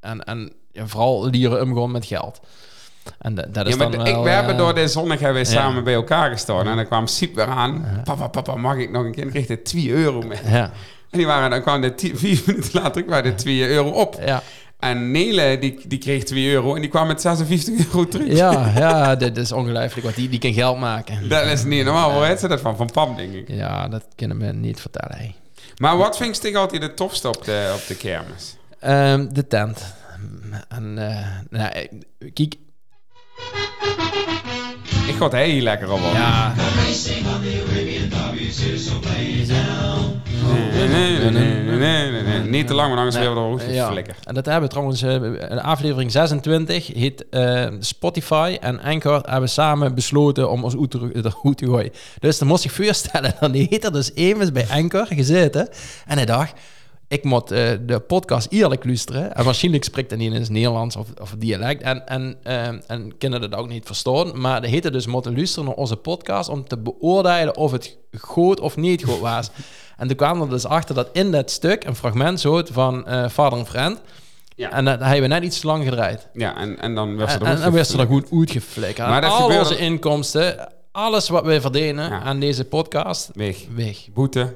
En, 0.00 0.24
en 0.24 0.52
ja, 0.72 0.86
vooral 0.86 1.26
lieren 1.26 1.62
omgaan 1.62 1.90
met 1.90 2.06
geld. 2.06 2.40
En 3.18 3.34
dat, 3.34 3.54
dat 3.54 3.66
is 3.66 3.72
Ja, 3.72 3.78
maar 3.78 3.90
dan 3.90 4.04
de- 4.04 4.10
ik, 4.10 4.16
we 4.16 4.28
hebben 4.30 4.52
eh, 4.52 4.58
door 4.58 4.74
de 4.74 4.88
zonnig 4.88 5.20
hebben 5.20 5.42
we 5.42 5.48
ja. 5.48 5.54
samen 5.54 5.84
bij 5.84 5.94
elkaar 5.94 6.30
gestaan. 6.30 6.66
En 6.66 6.76
dan 6.76 6.86
kwam 6.86 7.06
Siep 7.06 7.34
weer 7.34 7.46
aan. 7.46 8.00
Papa, 8.04 8.28
papa, 8.28 8.54
mag 8.54 8.76
ik 8.76 8.90
nog 8.90 9.04
een 9.04 9.12
keer? 9.12 9.22
En 9.24 9.30
kreeg 9.30 9.46
hij 9.46 9.56
2 9.56 9.90
euro 9.90 10.22
mee. 10.22 10.38
Ja, 10.44 10.72
En 11.10 11.18
die 11.18 11.26
waren, 11.26 11.50
dan 11.50 11.62
kwam 11.62 11.80
de 11.80 11.92
vier 12.14 12.42
minuten 12.46 12.80
later 12.82 13.02
kwam 13.04 13.22
de 13.22 13.34
2 13.34 13.68
euro 13.68 13.90
op. 13.90 14.16
ja. 14.24 14.42
En 14.78 15.10
Nele, 15.10 15.58
die, 15.58 15.80
die 15.86 15.98
kreeg 15.98 16.24
2 16.24 16.50
euro. 16.50 16.74
En 16.74 16.80
die 16.80 16.90
kwam 16.90 17.06
met 17.06 17.20
56 17.20 17.86
euro 17.86 18.08
terug. 18.08 18.36
ja, 18.36 18.72
ja 18.76 19.16
dit 19.16 19.36
is 19.36 19.52
ongelooflijk, 19.52 20.02
want 20.02 20.16
die, 20.16 20.28
die 20.28 20.38
kan 20.38 20.52
geld 20.52 20.78
maken. 20.78 21.28
Dat 21.28 21.46
is 21.46 21.64
niet 21.64 21.84
normaal. 21.84 22.12
Waar 22.18 22.28
heeft 22.28 22.40
ze 22.40 22.48
dat 22.48 22.60
van? 22.60 22.76
Van 22.76 22.90
pap, 22.92 23.16
denk 23.16 23.34
ik. 23.34 23.48
Ja, 23.48 23.88
dat 23.88 24.04
kunnen 24.14 24.38
we 24.38 24.46
niet 24.46 24.80
vertellen. 24.80 25.34
Maar 25.76 25.96
wat 25.96 26.16
vind 26.16 26.42
je 26.42 26.58
altijd 26.58 26.82
het 26.82 26.96
tofste 26.96 27.28
op 27.28 27.44
de, 27.44 27.72
op 27.74 27.86
de 27.86 27.96
kermis? 27.96 28.56
Ehm, 28.80 29.28
de 29.32 29.46
tent. 29.46 29.94
En, 30.68 30.98
eh, 30.98 31.26
nou, 31.50 31.70
eh, 31.72 31.88
kijk, 32.32 32.54
Ik 35.08 35.14
ga 35.14 35.24
het 35.24 35.32
heel 35.32 35.62
lekker 35.62 35.92
op. 35.92 36.00
ja, 36.12 36.54
Nee, 36.54 36.94
nee, 40.88 42.10
nee, 42.10 42.22
nee. 42.22 42.40
Niet 42.40 42.66
te 42.66 42.74
lang, 42.74 42.88
want 42.88 42.98
anders 42.98 43.18
weer 43.18 43.34
we 43.34 43.62
er 43.64 43.74
ja. 43.74 43.90
flikker. 43.90 44.16
En 44.24 44.34
dat 44.34 44.44
hebben 44.44 44.62
we 44.62 44.68
trouwens, 44.68 45.02
eh, 45.02 45.14
in 45.50 45.60
aflevering 45.60 46.12
26 46.12 46.86
heet 46.86 47.28
eh, 47.28 47.66
Spotify 47.78 48.56
en 48.60 48.80
Anchor 48.80 49.20
hebben 49.30 49.48
samen 49.48 49.94
besloten 49.94 50.50
om 50.50 50.64
ons 50.64 50.76
uit 50.78 50.90
te, 50.90 51.20
te 51.54 51.66
gooien. 51.66 51.92
Dus 52.18 52.38
dan 52.38 52.48
moest 52.48 52.64
ik 52.64 52.70
voorstellen, 52.70 53.34
dan 53.40 53.52
heet 53.52 53.84
er 53.84 53.92
dus 53.92 54.14
even 54.14 54.52
bij 54.52 54.66
Anchor 54.70 55.06
gezeten 55.06 55.68
en 56.06 56.16
hij 56.16 56.26
dacht, 56.26 56.54
ik 57.08 57.24
moet 57.24 57.50
eh, 57.50 57.70
de 57.86 58.00
podcast 58.00 58.46
eerlijk 58.50 58.84
luisteren. 58.84 59.34
En 59.34 59.44
waarschijnlijk 59.44 59.84
spreekt 59.84 60.10
hij 60.10 60.18
niet 60.18 60.32
het 60.32 60.50
Nederlands 60.50 60.96
of, 60.96 61.08
of 61.20 61.34
dialect. 61.38 61.82
En, 61.82 62.06
en, 62.06 62.36
eh, 62.42 62.66
en 62.86 63.18
kunnen 63.18 63.40
dat 63.40 63.54
ook 63.54 63.68
niet 63.68 63.86
verstaan. 63.86 64.40
Maar 64.40 64.60
de 64.60 64.68
heette 64.68 64.90
dus 64.90 65.06
moeten 65.06 65.36
luisteren 65.36 65.64
naar 65.64 65.74
onze 65.74 65.96
podcast 65.96 66.48
om 66.48 66.68
te 66.68 66.78
beoordelen 66.78 67.56
of 67.56 67.72
het 67.72 67.96
goed 68.18 68.60
of 68.60 68.76
niet 68.76 69.04
goed 69.04 69.20
was. 69.20 69.50
En 69.98 70.06
toen 70.08 70.16
kwamen 70.16 70.44
we 70.46 70.52
dus 70.52 70.66
achter 70.66 70.94
dat 70.94 71.08
in 71.12 71.30
dat 71.30 71.50
stuk 71.50 71.84
een 71.84 71.94
fragment 71.96 72.40
zo 72.40 72.62
van 72.72 73.06
eh 73.06 73.28
Vader 73.28 73.58
en 73.58 73.66
Friend. 73.66 74.00
Ja. 74.54 74.70
En 74.70 74.84
dat 74.84 75.00
hebben 75.00 75.20
we 75.20 75.26
net 75.26 75.42
iets 75.42 75.60
te 75.60 75.66
lang 75.66 75.84
gedraaid. 75.84 76.28
Ja, 76.32 76.56
en, 76.56 76.78
en 76.80 76.94
dan 76.94 77.16
werd 77.16 77.30
ze 77.30 77.38
er 77.38 77.46
en 77.46 77.60
dan 77.60 77.72
werd 77.72 77.86
ze 77.86 77.98
er 77.98 78.06
goed 78.06 78.32
uitgeflikkerd. 78.32 79.08
Maar 79.08 79.20
dat 79.20 79.30
Al 79.30 79.36
gebeurde- 79.40 79.58
onze 79.68 79.78
inkomsten, 79.78 80.68
alles 80.92 81.28
wat 81.28 81.44
wij 81.44 81.60
verdienen 81.60 82.08
Ja. 82.10 82.20
aan 82.20 82.40
deze 82.40 82.64
podcast, 82.64 83.30
Weg. 83.34 83.56
weg. 83.74 84.08
Boete. 84.14 84.54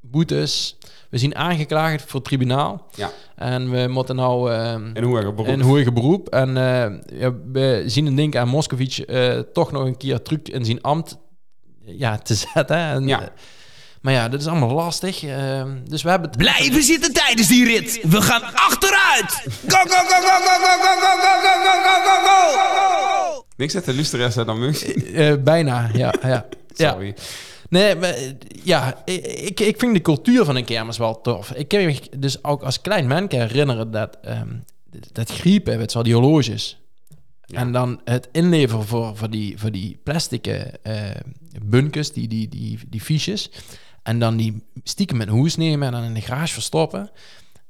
Boetes. 0.00 0.76
We 1.10 1.18
zien 1.18 1.36
aangeklaagd 1.36 2.02
voor 2.02 2.14
het 2.20 2.24
tribunaal. 2.24 2.86
Ja. 2.94 3.10
En 3.36 3.70
we 3.70 3.86
moeten 3.88 4.16
nou 4.16 4.52
En 4.52 5.02
hoe 5.02 5.16
erg 5.18 5.34
beroep. 5.34 5.46
in 5.52 5.60
hoger 5.60 5.92
beroep. 5.92 6.28
En 6.28 6.48
eh, 6.56 7.18
ja, 7.20 7.32
we 7.52 7.82
zien 7.86 8.06
een 8.06 8.14
ding 8.14 8.36
aan 8.36 8.48
Moscovic 8.48 8.98
eh, 8.98 9.38
toch 9.38 9.72
nog 9.72 9.84
een 9.84 9.96
keer 9.96 10.22
terug 10.22 10.42
in 10.42 10.64
zijn 10.64 10.82
ambt 10.82 11.16
ja, 11.84 12.18
te 12.18 12.34
zetten. 12.54 12.76
En, 12.76 13.06
Ja. 13.06 13.28
Eh, 14.06 14.12
maar 14.12 14.22
ja, 14.22 14.28
dat 14.28 14.40
is 14.40 14.46
allemaal 14.46 14.70
lastig. 14.70 15.22
ehm, 15.22 15.76
dus 15.84 16.02
we 16.02 16.10
hebben... 16.10 16.30
Blijven 16.30 16.82
zitten 16.82 17.12
tijdens 17.12 17.48
die 17.48 17.64
rit. 17.64 18.00
We 18.02 18.22
gaan 18.22 18.42
achteruit. 18.42 19.32
Go, 19.66 19.78
go, 19.78 19.86
go, 19.86 20.20
go, 20.20 20.38
go, 20.40 20.58
go, 20.60 20.80
go, 20.80 20.96
go, 21.00 21.16
go, 21.20 21.40
go, 21.42 21.62
go, 21.62 21.82
go, 21.82 22.04
go, 22.04 22.26
go. 22.26 23.44
Niks 23.56 23.72
dat 23.72 23.84
de 23.84 24.44
dan. 24.44 24.74
Eh, 25.14 25.34
bijna, 25.44 25.90
ja. 25.92 26.14
ja. 26.22 26.46
ja. 26.74 26.90
Sorry. 26.90 27.14
Nee, 27.68 27.94
maar 27.94 28.10
eh, 28.10 28.32
ja, 28.64 29.02
ik, 29.04 29.60
ik 29.60 29.78
vind 29.78 29.94
de 29.94 30.00
cultuur 30.00 30.44
van 30.44 30.56
een 30.56 30.64
kermis 30.64 30.98
wel 30.98 31.20
tof. 31.20 31.50
Ik 31.50 31.68
kan 31.68 31.84
me 31.84 32.00
dus 32.18 32.44
ook 32.44 32.62
als 32.62 32.80
klein 32.80 33.06
man 33.06 33.28
kan 33.28 33.40
herinneren 33.40 33.90
dat, 33.90 34.18
ehm, 34.22 34.48
dat 35.12 35.30
griepen, 35.30 35.78
weet 35.78 35.88
je 35.88 35.94
wel, 35.94 36.02
die 36.02 36.14
horloges. 36.14 36.78
Ja. 37.44 37.58
En 37.58 37.72
dan 37.72 38.00
het 38.04 38.28
inleveren 38.32 38.86
voor, 38.86 39.16
voor, 39.16 39.30
die, 39.30 39.58
voor 39.58 39.70
die 39.70 40.00
plastic 40.02 40.46
eh 40.46 41.00
bunkers, 41.64 42.12
die, 42.12 42.28
die, 42.28 42.48
die, 42.48 42.78
die 42.88 43.00
fiches. 43.00 43.50
En 44.06 44.18
dan 44.18 44.36
die 44.36 44.62
stiekem 44.82 45.16
met 45.16 45.28
een 45.28 45.34
hoes 45.34 45.56
nemen 45.56 45.86
en 45.86 45.92
dan 45.92 46.02
in 46.02 46.14
de 46.14 46.20
garage 46.20 46.52
verstoppen. 46.52 47.10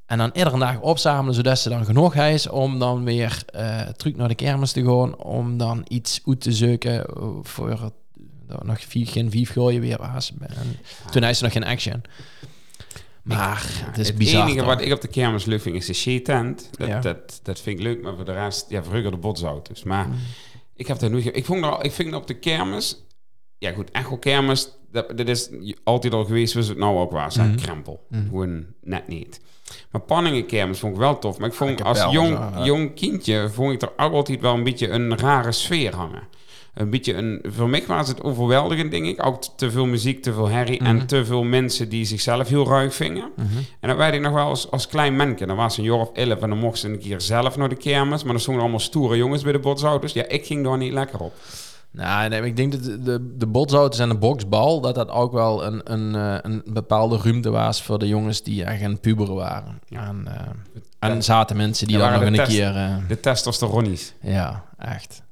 En 0.07 0.19
dan 0.19 0.31
iedere 0.35 0.59
dag 0.59 0.81
opzamelen, 0.81 1.35
zodat 1.35 1.59
ze 1.59 1.69
dan 1.69 1.85
genoeg 1.85 2.15
is 2.15 2.49
om 2.49 2.79
dan 2.79 3.05
weer 3.05 3.43
eh 3.47 3.81
terug 3.81 4.17
naar 4.17 4.29
de 4.29 4.35
kermis 4.35 4.73
te 4.73 4.85
gaan. 4.85 5.17
Om 5.17 5.57
dan 5.59 5.85
iets 5.89 6.21
uit 6.27 6.41
te 6.41 6.53
zoeken 6.53 7.07
voor 7.43 7.71
het, 7.71 7.93
dat 8.47 8.65
nog 8.65 8.81
vier, 8.81 9.07
geen 9.07 9.31
vijf 9.31 9.53
gooien 9.53 9.81
weer 9.81 9.99
was. 9.99 10.33
En 10.41 10.79
toen 11.11 11.23
is 11.23 11.37
er 11.39 11.43
nog 11.45 11.53
geen 11.53 11.65
action. 11.65 12.03
Maar 13.23 13.63
het 13.67 13.99
is 13.99 14.07
het 14.09 14.17
bizar. 14.19 14.43
enige 14.43 14.57
toch? 14.59 14.67
wat 14.67 14.81
ik 14.81 14.93
op 14.93 15.01
de 15.01 15.09
kermis 15.09 15.45
leuk 15.45 15.61
vind 15.61 15.75
is 15.77 15.87
de 15.87 15.93
sheetent. 15.93 16.69
Dat, 16.73 16.89
Ja. 16.89 17.01
dat, 17.01 17.41
dat 17.43 17.61
vind 17.61 17.79
ik 17.79 17.85
leuk, 17.85 18.03
maar 18.03 18.15
voor 18.15 18.25
de 18.25 18.33
rest, 18.33 18.67
ja, 18.69 18.83
vroeger 18.85 19.11
de 19.11 19.17
botsauto's. 19.17 19.83
Maar 19.83 20.07
Mm. 20.09 20.15
ik 20.75 20.87
heb 20.87 20.99
daar 20.99 21.11
nooit... 21.11 21.23
ge- 21.23 21.31
Ik, 21.33 21.45
vond 21.45 21.65
er, 21.65 21.85
ik 21.85 21.93
vind 21.93 22.15
op 22.15 22.27
de 22.27 22.39
kermis... 22.39 23.01
Ja 23.59 23.73
goed, 23.73 23.91
Echo 23.91 24.17
kermis, 24.17 24.69
dat, 24.97 25.19
dat 25.19 25.29
is 25.29 25.51
altijd 25.85 26.13
al 26.15 26.25
geweest, 26.25 26.55
was 26.55 26.69
het 26.69 26.79
nou 26.79 26.99
ook 26.99 27.11
waar. 27.11 27.33
Zijn 27.33 27.49
Mhm. 27.51 27.57
krempel. 27.59 28.07
Gewoon 28.29 28.65
net 28.83 29.09
niet. 29.09 29.41
Maar 29.91 30.01
Panningen 30.01 30.47
kermis 30.47 30.79
vond 30.79 30.93
ik 30.93 30.99
wel 30.99 31.19
tof. 31.19 31.39
Maar 31.39 31.49
ik 31.49 31.55
vond 31.55 31.83
als 31.85 32.07
jong, 32.11 32.29
zo, 32.29 32.33
ja. 32.59 32.65
jong 32.65 32.95
kindje, 32.95 33.49
vond 33.53 33.73
ik 33.73 33.83
er 33.83 33.93
altijd 33.97 34.41
wel 34.41 34.55
een 34.55 34.65
beetje 34.65 34.89
een 34.89 35.19
rare 35.19 35.53
sfeer 35.53 35.95
hangen. 35.95 36.23
een 36.75 36.91
beetje 36.91 37.15
een... 37.15 37.41
Voor 37.47 37.69
mij 37.69 37.83
was 37.87 38.09
het 38.09 38.23
overweldigend, 38.23 38.91
denk 38.91 39.05
ik. 39.07 39.27
Ook 39.27 39.43
te 39.57 39.71
veel 39.71 39.87
muziek, 39.87 40.23
te 40.23 40.33
veel 40.33 40.49
herrie 40.49 40.83
Mhm. 40.83 40.87
en 40.99 41.07
te 41.07 41.25
veel 41.25 41.43
mensen 41.45 41.89
die 41.89 42.05
zichzelf 42.05 42.49
heel 42.49 42.67
ruig 42.69 42.95
vingen. 42.95 43.31
En 43.81 43.89
dat 43.89 43.97
weet 43.97 44.13
ik 44.13 44.21
nog 44.21 44.33
wel 44.33 44.47
als, 44.47 44.71
als 44.71 44.87
klein 44.89 45.17
manneke. 45.17 45.47
Dan 45.47 45.57
was 45.57 45.79
een 45.79 45.85
jaar 45.85 45.99
of 45.99 46.11
elf 46.13 46.41
en 46.41 46.49
dan 46.49 46.59
mocht 46.59 46.79
ze 46.79 46.89
een 46.89 46.99
keer 46.99 47.21
zelf 47.21 47.57
naar 47.57 47.69
de 47.69 47.75
kermis. 47.77 48.23
Maar 48.23 48.33
dan 48.33 48.41
stonden 48.41 48.63
allemaal 48.63 48.81
stoere 48.81 49.17
jongens 49.17 49.43
bij 49.43 49.53
de 49.53 49.59
botsauto's. 49.59 50.13
Ja, 50.13 50.29
ik 50.29 50.47
ging 50.47 50.65
daar 50.65 50.77
niet 50.79 50.93
lekker 50.93 51.21
op. 51.21 51.33
Nou, 51.97 52.29
nee, 52.29 52.43
ik 52.43 52.57
denk 52.57 52.73
dat 52.73 52.83
de, 53.05 53.37
de, 53.37 53.47
botsauto's 53.47 53.99
en 53.99 54.09
de 54.09 54.17
boksbal... 54.19 54.81
dat 54.81 54.95
dat 54.95 55.09
ook 55.09 55.33
wel 55.33 55.65
een, 55.65 55.93
een, 55.93 56.15
eh, 56.15 56.39
een 56.43 56.63
bepaalde 56.73 57.17
ruimte 57.23 57.51
was... 57.51 57.83
voor 57.83 57.99
de 57.99 58.09
jongens 58.09 58.43
die 58.43 58.65
echt 58.65 58.83
een 58.83 59.01
puberen 59.01 59.35
waren. 59.35 59.81
En, 59.89 60.23
eh, 60.27 60.41
en 60.99 61.23
zaten 61.23 61.57
mensen 61.57 61.87
die 61.87 61.97
Dat 61.99 62.05
dan 62.05 62.13
nog 62.15 62.23
waren 62.23 62.39
een 62.41 62.45
test- 62.47 62.57
keer... 62.59 62.77
eh, 62.77 62.97
De 63.09 63.21
testosteronies. 63.21 64.15
Ja, 64.21 64.65
echt. 64.79 65.23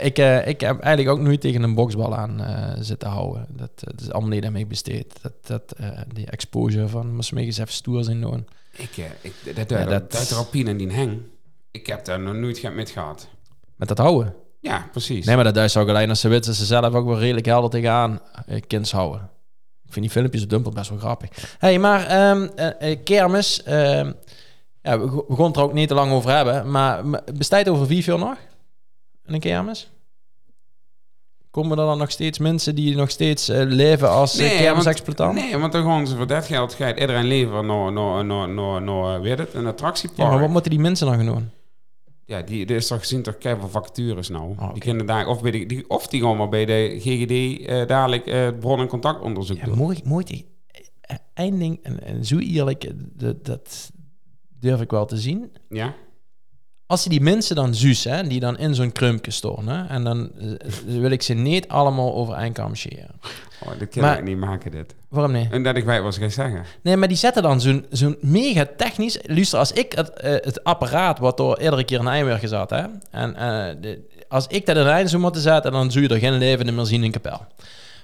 Ik, 0.00 0.18
eh, 0.18 0.46
ik 0.46 0.60
heb 0.60 0.80
eigenlijk 0.80 1.18
ook 1.18 1.24
nooit 1.24 1.40
tegen 1.40 1.62
een 1.62 1.74
boksbal 1.74 2.16
aan 2.16 2.40
eh, 2.42 2.72
zitten 2.80 3.08
houden. 3.08 3.46
Dat, 3.50 3.70
eh, 3.74 3.82
dat 3.84 4.00
is 4.00 4.10
allemaal 4.10 4.30
niet 4.30 4.44
aan 4.44 4.52
mij 4.52 4.66
besteed. 4.66 5.18
Dat, 5.22 5.32
dat, 5.46 5.72
eh, 5.76 6.00
die 6.14 6.26
exposure 6.26 6.88
van, 6.88 7.14
moest 7.14 7.32
me 7.32 7.40
eens 7.40 7.58
even 7.58 7.72
stoer 7.72 8.04
zijn 8.04 8.20
doen. 8.20 8.46
Ik, 8.72 8.96
eh, 8.96 9.04
ik, 9.20 9.34
dat, 9.44 9.54
dat, 9.56 9.68
dat- 9.68 9.88
dat, 10.12 10.28
dat 10.28 10.48
en 10.66 10.76
die 10.76 10.92
heng. 10.92 11.20
Ik 11.70 11.86
heb 11.86 12.04
daar 12.04 12.20
nog 12.20 12.34
nooit 12.34 12.74
met 12.74 12.90
gehad. 12.90 13.28
Met 13.76 13.88
dat 13.88 13.98
houden. 13.98 14.34
Ja, 14.60 14.88
precies. 14.90 15.26
Nee, 15.26 15.34
maar 15.34 15.44
dat 15.44 15.54
Duits 15.54 15.76
ook 15.76 15.88
alleen 15.88 16.08
als 16.08 16.20
ze 16.20 16.28
weten 16.28 16.54
ze 16.54 16.64
zelf 16.64 16.94
ook 16.94 17.06
wel 17.06 17.18
redelijk 17.18 17.46
helder 17.46 17.70
tegenaan. 17.70 18.20
Uh, 18.48 18.60
kind 18.66 18.90
houden. 18.90 19.30
Ik 19.86 19.92
vind 19.92 20.04
die 20.04 20.14
filmpjes 20.14 20.42
op 20.42 20.50
Dumpel 20.50 20.72
best 20.72 20.90
wel 20.90 20.98
grappig. 20.98 21.28
hey, 21.58 21.78
maar 21.78 22.06
eh, 22.06 22.90
eh, 22.90 22.98
kermis. 23.04 23.62
ehm, 23.62 24.12
ja, 24.82 24.98
we, 25.00 25.24
het 25.42 25.56
er 25.56 25.62
ook 25.62 25.72
niet 25.72 25.88
te 25.88 25.94
lang 25.94 26.12
over 26.12 26.30
hebben. 26.30 26.70
Maar 26.70 27.02
bestaat 27.34 27.68
over 27.68 27.86
vier 27.86 28.04
jaar 28.04 28.18
nog? 28.18 28.36
In 29.26 29.34
een 29.34 29.40
kermis? 29.40 29.90
Komen 31.50 31.78
er 31.78 31.84
dan 31.84 31.98
nog 31.98 32.10
steeds 32.10 32.38
mensen 32.38 32.74
die 32.74 32.96
nog 32.96 33.10
steeds 33.10 33.48
eh, 33.48 33.62
leven 33.66 34.10
als 34.10 34.38
eh, 34.38 34.58
kermisexploitant? 34.58 35.34
Nee, 35.34 35.58
want 35.58 35.72
dan 35.72 35.84
gaan 35.84 36.06
ze 36.06 36.16
voor 36.16 36.26
dat 36.26 36.44
geld 36.46 36.74
gaat 36.74 37.00
iedereen 37.00 37.24
leven 37.24 37.66
naar, 37.66 37.92
naar, 37.92 38.24
naar, 38.24 38.48
naar, 38.48 38.82
naar 38.82 39.20
weet 39.20 39.38
het, 39.38 39.54
een 39.54 39.66
attractiepark. 39.66 40.18
Ja, 40.18 40.28
maar 40.28 40.40
wat 40.40 40.50
moeten 40.50 40.70
die 40.70 40.80
mensen 40.80 41.06
dan 41.06 41.16
gaan 41.16 41.26
doen? 41.26 41.50
Ja, 42.28 42.42
die, 42.42 42.66
er 42.66 42.76
is 42.76 42.86
toch 42.86 42.98
gezien 42.98 43.22
toch 43.22 43.38
keihard 43.38 43.70
vacatures 43.70 44.28
nou. 44.28 44.50
oké. 44.52 44.72
Die 44.72 44.82
kunnen 44.82 45.06
daar, 45.06 45.26
of, 45.26 45.42
bij 45.42 45.50
de, 45.50 45.66
die, 45.66 45.90
of 45.90 46.06
die 46.06 46.22
gaan 46.22 46.36
maar 46.36 46.48
bij 46.48 46.64
de 46.64 46.96
GGD 47.00 47.66
eh, 47.66 47.86
dadelijk 47.86 48.26
eh, 48.26 48.48
bron- 48.60 48.80
en 48.80 48.86
contactonderzoek 48.86 49.56
Ja, 49.56 49.64
doen. 49.64 49.76
mooi, 49.76 50.00
mooi. 50.04 50.24
te- 50.24 50.44
eh, 51.00 51.16
en, 51.34 51.78
en 52.02 52.24
zo 52.24 52.38
eerlijk, 52.38 52.90
dat, 53.14 53.44
dat 53.44 53.90
durf 54.60 54.80
ik 54.80 54.90
wel 54.90 55.06
te 55.06 55.16
zien. 55.16 55.50
Ja? 55.68 55.94
Als 56.88 57.02
je 57.02 57.08
die 57.08 57.20
mensen 57.20 57.56
dan 57.56 57.74
zuus, 57.74 58.04
hè, 58.04 58.26
die 58.26 58.40
dan 58.40 58.58
in 58.58 58.74
zo'n 58.74 58.92
krumpje 58.92 59.30
storen, 59.30 59.88
en 59.88 60.04
dan 60.04 60.30
eh, 60.38 60.46
wil 61.00 61.10
ik 61.10 61.22
ze 61.22 61.34
niet 61.34 61.68
allemaal 61.68 62.14
over 62.14 62.34
één 62.34 62.52
kam 62.52 62.74
scheren. 62.74 63.10
Oh, 63.64 63.68
dit 63.78 63.88
kan 63.88 64.02
Maar- 64.02 64.18
ik 64.18 64.24
niet 64.24 64.36
maken, 64.38 64.70
dit. 64.70 64.94
Waarom 65.08 65.32
niet? 65.32 65.50
En 65.50 65.62
dat 65.62 65.76
ik 65.76 65.84
wat 65.84 66.14
ze 66.14 66.20
gaan 66.20 66.30
zeggen. 66.30 66.64
Nee, 66.82 66.96
maar 66.96 67.08
die 67.08 67.16
zetten 67.16 67.42
dan 67.42 67.60
zo'n 67.60 67.86
zo'n 67.90 68.16
mega 68.20 68.66
technisch... 68.76 69.18
Luister, 69.22 69.58
als 69.58 69.72
ik 69.72 69.92
het, 69.92 70.10
eh, 70.12 70.30
het 70.32 70.64
apparaat 70.64 71.18
wat 71.18 71.40
er 71.40 71.60
iedere 71.62 71.84
keer 71.84 71.98
in 71.98 72.04
Nijmegen 72.04 72.48
zat, 72.48 72.70
hè, 72.70 72.84
en 73.10 73.36
eh, 73.36 73.74
de, 73.80 74.00
als 74.28 74.46
ik 74.46 74.66
dat 74.66 74.76
erin 74.76 75.08
zou 75.08 75.22
moeten 75.22 75.40
zetten, 75.42 75.72
dan 75.72 75.90
zou 75.90 76.04
je 76.04 76.10
er 76.10 76.18
geen 76.18 76.38
levende 76.38 76.72
meer 76.72 76.84
zien 76.86 77.04
in 77.04 77.10
kapel. 77.10 77.46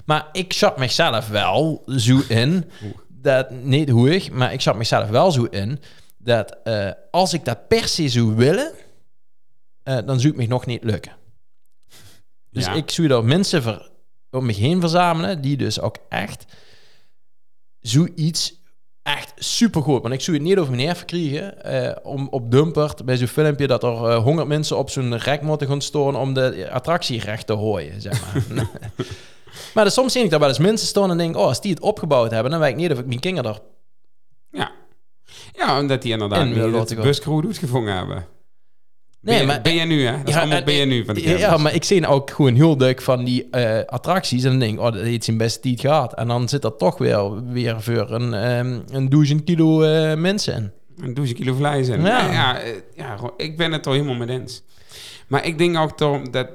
Maar 0.04 0.26
ik 0.32 0.52
zat 0.52 0.78
mezelf 0.78 1.28
wel 1.28 1.82
zo 1.96 2.20
in, 2.28 2.64
dat, 3.08 3.50
niet 3.50 3.88
hoe 3.90 4.14
ik, 4.14 4.32
maar 4.32 4.52
ik 4.52 4.60
zat 4.60 4.76
mezelf 4.76 5.08
wel 5.08 5.30
zo 5.30 5.44
in, 5.44 5.80
dat 6.24 6.56
eh, 6.64 6.90
als 7.10 7.32
ik 7.32 7.44
dat 7.44 7.68
per 7.68 7.88
se 7.88 8.08
zou 8.08 8.34
willen, 8.34 8.72
eh, 9.82 9.98
dan 10.06 10.20
zou 10.20 10.32
het 10.32 10.36
me 10.36 10.46
nog 10.46 10.66
niet 10.66 10.84
lukken. 10.84 11.12
Dus 12.50 12.64
Ja. 12.64 12.72
ik 12.72 12.90
zou 12.90 13.10
er 13.10 13.24
mensen 13.24 13.82
om 14.30 14.46
me 14.46 14.52
heen 14.52 14.80
verzamelen, 14.80 15.40
die 15.40 15.56
dus 15.56 15.80
ook 15.80 15.96
echt 16.08 16.44
zoiets 17.80 18.62
echt 19.02 19.32
supergoed. 19.36 20.02
Want 20.02 20.14
ik 20.14 20.20
zou 20.20 20.36
het 20.36 20.46
niet 20.46 20.58
over 20.58 20.74
mijn 20.74 20.86
neer 20.86 21.04
krijgen 21.04 21.62
eh, 21.64 21.96
om 22.02 22.28
op 22.30 22.50
Dumpert 22.50 23.04
bij 23.04 23.16
zo'n 23.16 23.26
filmpje 23.26 23.66
dat 23.66 23.82
er 23.82 24.14
honderd 24.14 24.48
mensen 24.48 24.78
op 24.78 24.90
zo'n 24.90 25.16
rek 25.16 25.42
moeten 25.42 25.68
gaan 25.68 25.80
staan 25.80 26.16
om 26.16 26.34
de 26.34 26.70
attractie 26.70 27.20
recht 27.20 27.46
te 27.46 27.52
hooien, 27.52 28.00
zeg 28.00 28.20
maar. 28.20 28.66
maar 29.74 29.84
dus 29.84 29.94
soms 29.94 30.12
zie 30.12 30.24
ik 30.24 30.30
daar 30.30 30.40
wel 30.40 30.48
eens 30.48 30.58
mensen 30.58 30.86
staan 30.86 31.10
en 31.10 31.18
denk, 31.18 31.36
oh, 31.36 31.44
als 31.44 31.60
die 31.60 31.70
het 31.70 31.80
opgebouwd 31.80 32.30
hebben, 32.30 32.50
dan 32.50 32.60
weet 32.60 32.70
ik 32.70 32.76
niet 32.76 32.90
of 32.92 32.98
ik 32.98 33.06
mijn 33.06 33.20
kinderen 33.20 33.50
er... 33.50 33.60
Ja. 34.50 34.72
Ja, 35.54 35.80
omdat 35.80 36.02
die 36.02 36.12
inderdaad 36.12 36.46
niet 36.46 36.54
de 36.88 36.94
gaan. 36.94 37.04
buscrew 37.04 37.42
doetgevangen 37.42 37.96
hebben. 37.96 38.26
Nee, 39.24 39.34
ben, 39.34 39.40
je, 39.40 39.46
maar- 39.46 39.62
ben 39.62 39.74
je 39.74 39.84
nu, 39.84 40.04
hè? 40.06 40.22
Dat 40.22 40.34
allemaal 40.34 40.58
en- 40.58 40.64
ben 40.64 40.74
je 40.74 40.84
nu 40.84 41.04
van 41.04 41.14
de 41.14 41.22
ja, 41.22 41.36
ja, 41.36 41.56
maar 41.56 41.74
ik 41.74 41.84
zie 41.84 42.06
ook 42.06 42.30
gewoon 42.30 42.54
heel 42.54 42.76
leuk 42.76 43.02
van 43.02 43.24
die 43.24 43.50
eh, 43.50 43.84
attracties 43.86 44.44
en 44.44 44.50
dan 44.50 44.58
denk 44.58 44.72
ik, 44.72 44.80
oh, 44.80 44.92
dat 44.92 45.02
heeft 45.02 45.24
zijn 45.24 45.36
beste 45.36 45.60
tijd 45.60 45.80
gehad. 45.80 46.14
En 46.14 46.28
dan 46.28 46.48
zit 46.48 46.64
er 46.64 46.76
toch 46.76 46.98
weer, 46.98 47.44
weer 47.52 47.82
voor 47.82 48.10
een, 48.10 48.34
ehm 48.34 48.80
een 48.90 49.08
duizend 49.08 49.44
kilo 49.44 49.82
eh, 49.82 50.16
mensen 50.16 50.54
in. 50.54 50.70
Een 51.04 51.14
duizend 51.14 51.38
kilo 51.38 51.54
vlees 51.54 51.88
in. 51.88 52.00
Ja. 52.00 52.18
Ja, 52.18 52.32
ja, 52.32 52.60
eh, 52.60 52.72
ja, 52.96 53.16
gewoon, 53.16 53.32
ik 53.36 53.56
ben 53.56 53.72
het 53.72 53.86
er 53.86 53.92
helemaal 53.92 54.14
mee 54.14 54.28
eens. 54.28 54.62
Maar 55.26 55.46
ik 55.46 55.58
denk 55.58 55.76
ook 55.76 55.96
toch 55.96 56.22
dat, 56.22 56.48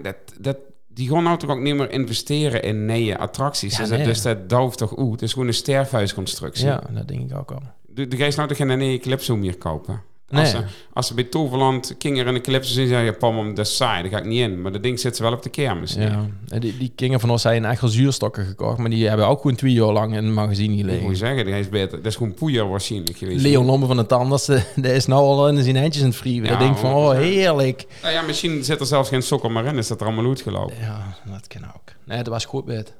dat, 0.00 0.16
dat 0.40 0.56
die 0.88 1.08
gaan 1.08 1.22
nou 1.22 1.38
toch 1.38 1.50
ook 1.50 1.60
niet 1.60 1.74
meer 1.74 1.90
investeren 1.90 2.62
in 2.62 2.86
nieuwe 2.86 3.18
attracties. 3.18 3.72
Ja, 3.72 3.78
dus, 3.78 3.88
dat, 3.88 3.98
nee. 3.98 4.06
dus 4.06 4.22
dat 4.22 4.48
dooft 4.48 4.78
toch 4.78 4.98
uit. 4.98 5.10
Het 5.10 5.22
is 5.22 5.32
gewoon 5.32 5.48
een 5.48 5.54
sterfhuisconstructie. 5.54 6.66
Ja, 6.66 6.82
dat 6.90 7.08
denk 7.08 7.30
ik 7.30 7.38
ook 7.38 7.50
al. 7.50 7.62
De, 7.94 8.08
de 8.08 8.16
geest 8.16 8.36
nou 8.36 8.48
toch 8.48 8.56
geen 8.56 9.00
Calypso 9.00 9.36
meer 9.36 9.56
kopen. 9.56 10.02
Als, 10.32 10.50
ze, 10.50 10.64
als 10.92 11.06
ze 11.06 11.14
bij 11.14 11.24
Toverland 11.24 11.94
Kinger 11.98 12.26
en 12.26 12.34
de 12.34 12.40
Calypso 12.40 12.72
zien, 12.72 12.88
zeggen 12.88 13.06
ja, 13.06 13.12
pam, 13.12 13.54
dat 13.54 13.66
is 13.66 13.76
saai, 13.76 14.02
daar 14.02 14.10
ga 14.10 14.18
ik 14.18 14.24
niet 14.24 14.40
in. 14.40 14.62
Maar 14.62 14.72
dat 14.72 14.82
ding 14.82 15.00
zit 15.00 15.16
ze 15.16 15.22
wel 15.22 15.32
op 15.32 15.42
de 15.42 15.48
kermis. 15.48 15.94
Ja, 15.94 16.26
En 16.48 16.60
die, 16.60 16.76
die 16.78 16.92
kingen 16.94 17.20
van 17.20 17.30
ons 17.30 17.42
zijn 17.42 17.64
echt 17.64 17.82
zuurstokken 17.84 18.44
gekocht, 18.44 18.78
maar 18.78 18.90
die 18.90 19.08
hebben 19.08 19.26
ook 19.26 19.40
gewoon 19.40 19.56
twee 19.56 19.72
jaar 19.72 19.92
lang 19.92 20.16
in 20.16 20.24
het 20.24 20.34
magazine 20.34 20.76
Ik 20.76 20.82
moet 20.84 20.90
gelegen. 20.92 21.16
zeggen, 21.16 21.44
die 21.44 21.54
is 21.58 21.68
beter. 21.68 21.96
Dat 21.96 22.06
is 22.06 22.16
gewoon 22.16 22.34
poeier 22.34 22.68
waarschijnlijk 22.68 23.16
geweest. 23.16 23.42
Leon 23.42 23.64
Lombe 23.66 23.86
van 23.86 23.96
de 23.96 24.06
Tanders, 24.06 24.48
eh, 24.48 24.62
die 24.76 24.94
is 24.94 25.06
nou 25.06 25.22
al 25.22 25.48
in 25.48 25.62
zijn 25.62 25.76
eindjes 25.76 26.02
in 26.02 26.08
het 26.08 26.18
vrieven. 26.18 26.44
Ja, 26.44 26.50
dat 26.50 26.60
denk 26.60 26.76
van, 26.76 26.92
oh 26.92 27.12
heerlijk. 27.12 27.86
Nou 28.02 28.14
ja, 28.14 28.22
misschien 28.22 28.64
zit 28.64 28.80
er 28.80 28.86
zelfs 28.86 29.08
geen 29.08 29.22
sokker 29.22 29.50
meer 29.50 29.64
in, 29.64 29.78
is 29.78 29.88
dat 29.88 30.00
er 30.00 30.06
allemaal 30.06 30.26
uitgelopen. 30.28 30.76
Ja, 30.80 31.16
dat 31.30 31.46
kan 31.46 31.64
ook. 31.64 31.92
Nee, 32.04 32.18
dat 32.18 32.32
was 32.32 32.44
goed 32.44 32.64
bed. 32.64 32.94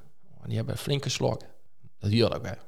Die 0.47 0.57
hebben 0.57 0.77
flink 0.79 1.03
geslokken. 1.03 1.49
Dat 2.01 2.11
hier 2.11 2.35
ook 2.35 2.43
bij. 2.43 2.59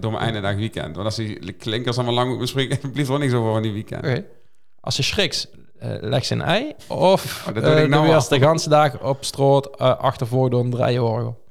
door 0.00 0.10
mijn 0.10 0.22
einde 0.22 0.40
dag 0.40 0.54
weekend. 0.54 0.94
Want 0.94 1.06
als 1.06 1.16
die 1.16 1.52
klinkers 1.52 1.96
allemaal 1.96 2.14
lang 2.14 2.30
moet 2.30 2.38
bespreken, 2.38 2.78
blijft 2.92 3.10
er 3.10 3.18
niks 3.18 3.32
over 3.32 3.52
van 3.52 3.62
die 3.62 3.72
weekend. 3.72 4.04
Oké. 4.04 4.24
Als 4.80 4.94
ze 4.94 5.02
schriks, 5.02 5.48
eh 5.78 5.96
leg 6.00 6.24
ze 6.24 6.34
een 6.34 6.42
ei. 6.42 6.74
Of 6.88 7.24
Oh, 7.48 7.54
dat 7.54 7.64
doe 7.64 7.74
ik 7.74 7.88
nou 7.88 8.06
je 8.06 8.14
als 8.14 8.28
de 8.28 8.40
ganse 8.40 8.68
dag 8.68 9.02
op 9.02 9.24
stroot 9.24 9.80
uh, 9.80 9.98
achtervoor 9.98 10.50
door 10.50 10.64
een 10.64 10.70
draaiorgel. 10.70 11.44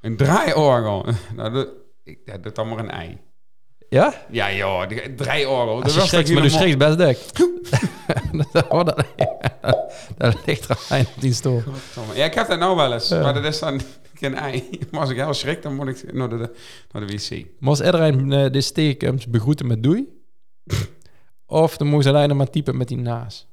Een 0.00 0.16
draaiorgel. 0.16 1.06
nou, 1.36 1.52
dat, 1.52 1.68
ik, 2.02 2.18
ja, 2.24 2.38
doe 2.38 2.52
dan 2.52 2.68
maar 2.68 2.78
een 2.78 2.90
ei. 2.90 3.18
Ja? 3.92 4.14
Ja, 4.30 4.52
joh, 4.52 4.82
draaiorgel. 5.16 5.82
Als 5.82 5.82
Dat 5.82 5.92
je 5.94 5.98
was 6.00 6.08
schriks, 6.08 6.30
toch 6.30 6.34
maar 6.38 6.44
je 6.44 6.50
helemaal- 6.50 6.96
schriks 6.96 6.96
best 6.96 6.98
dik. 6.98 8.60
Oh, 8.72 8.84
dat, 8.84 9.04
dat 10.18 10.36
ligt 10.46 10.68
er 10.68 10.78
aan 10.88 11.00
op 11.00 11.20
die 11.20 11.32
stoel. 11.32 11.62
Ja, 12.14 12.24
ik 12.24 12.34
heb 12.34 12.48
dat 12.48 12.58
nou 12.58 12.76
wel 12.76 12.92
eens. 12.92 13.08
Ja. 13.08 13.22
Maar 13.22 13.34
dat 13.34 13.44
is 13.44 13.58
dan 13.58 13.80
geen 14.14 14.34
ei. 14.34 14.68
Maar 14.90 15.00
als 15.00 15.10
ik 15.10 15.16
heel 15.16 15.34
schrik, 15.34 15.62
dan 15.62 15.74
moet 15.74 15.88
ik 15.88 16.12
naar 16.12 16.28
de, 16.28 16.50
naar 16.92 17.06
de 17.06 17.12
wc. 17.12 17.46
Moest 17.58 17.80
iedereen 17.80 18.32
eh, 18.32 18.50
de 18.50 18.60
steekums 18.60 19.26
begroeten 19.26 19.66
met 19.66 19.82
doei? 19.82 20.08
of 21.46 21.76
dan 21.76 21.86
moest 21.86 22.06
alleen 22.06 22.36
maar 22.36 22.50
typen 22.50 22.76
met 22.76 22.88
die 22.88 22.98
naas. 22.98 23.46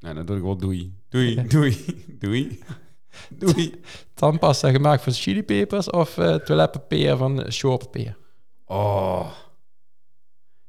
Nou, 0.00 0.14
dan 0.14 0.26
doe 0.26 0.36
ik 0.36 0.42
wel 0.42 0.56
doei. 0.56 0.94
Doei, 1.08 1.44
doei, 1.48 2.04
doei. 2.18 2.62
Doei. 3.28 3.74
Tandpasta 4.14 4.70
gemaakt 4.70 5.02
van 5.02 5.12
chilipepers 5.12 5.90
of 5.90 6.18
eh 6.18 6.34
toiletpapier 6.34 7.16
van 7.16 7.40
uh, 7.40 7.50
showpapier? 7.50 8.16
Oh. 8.66 9.30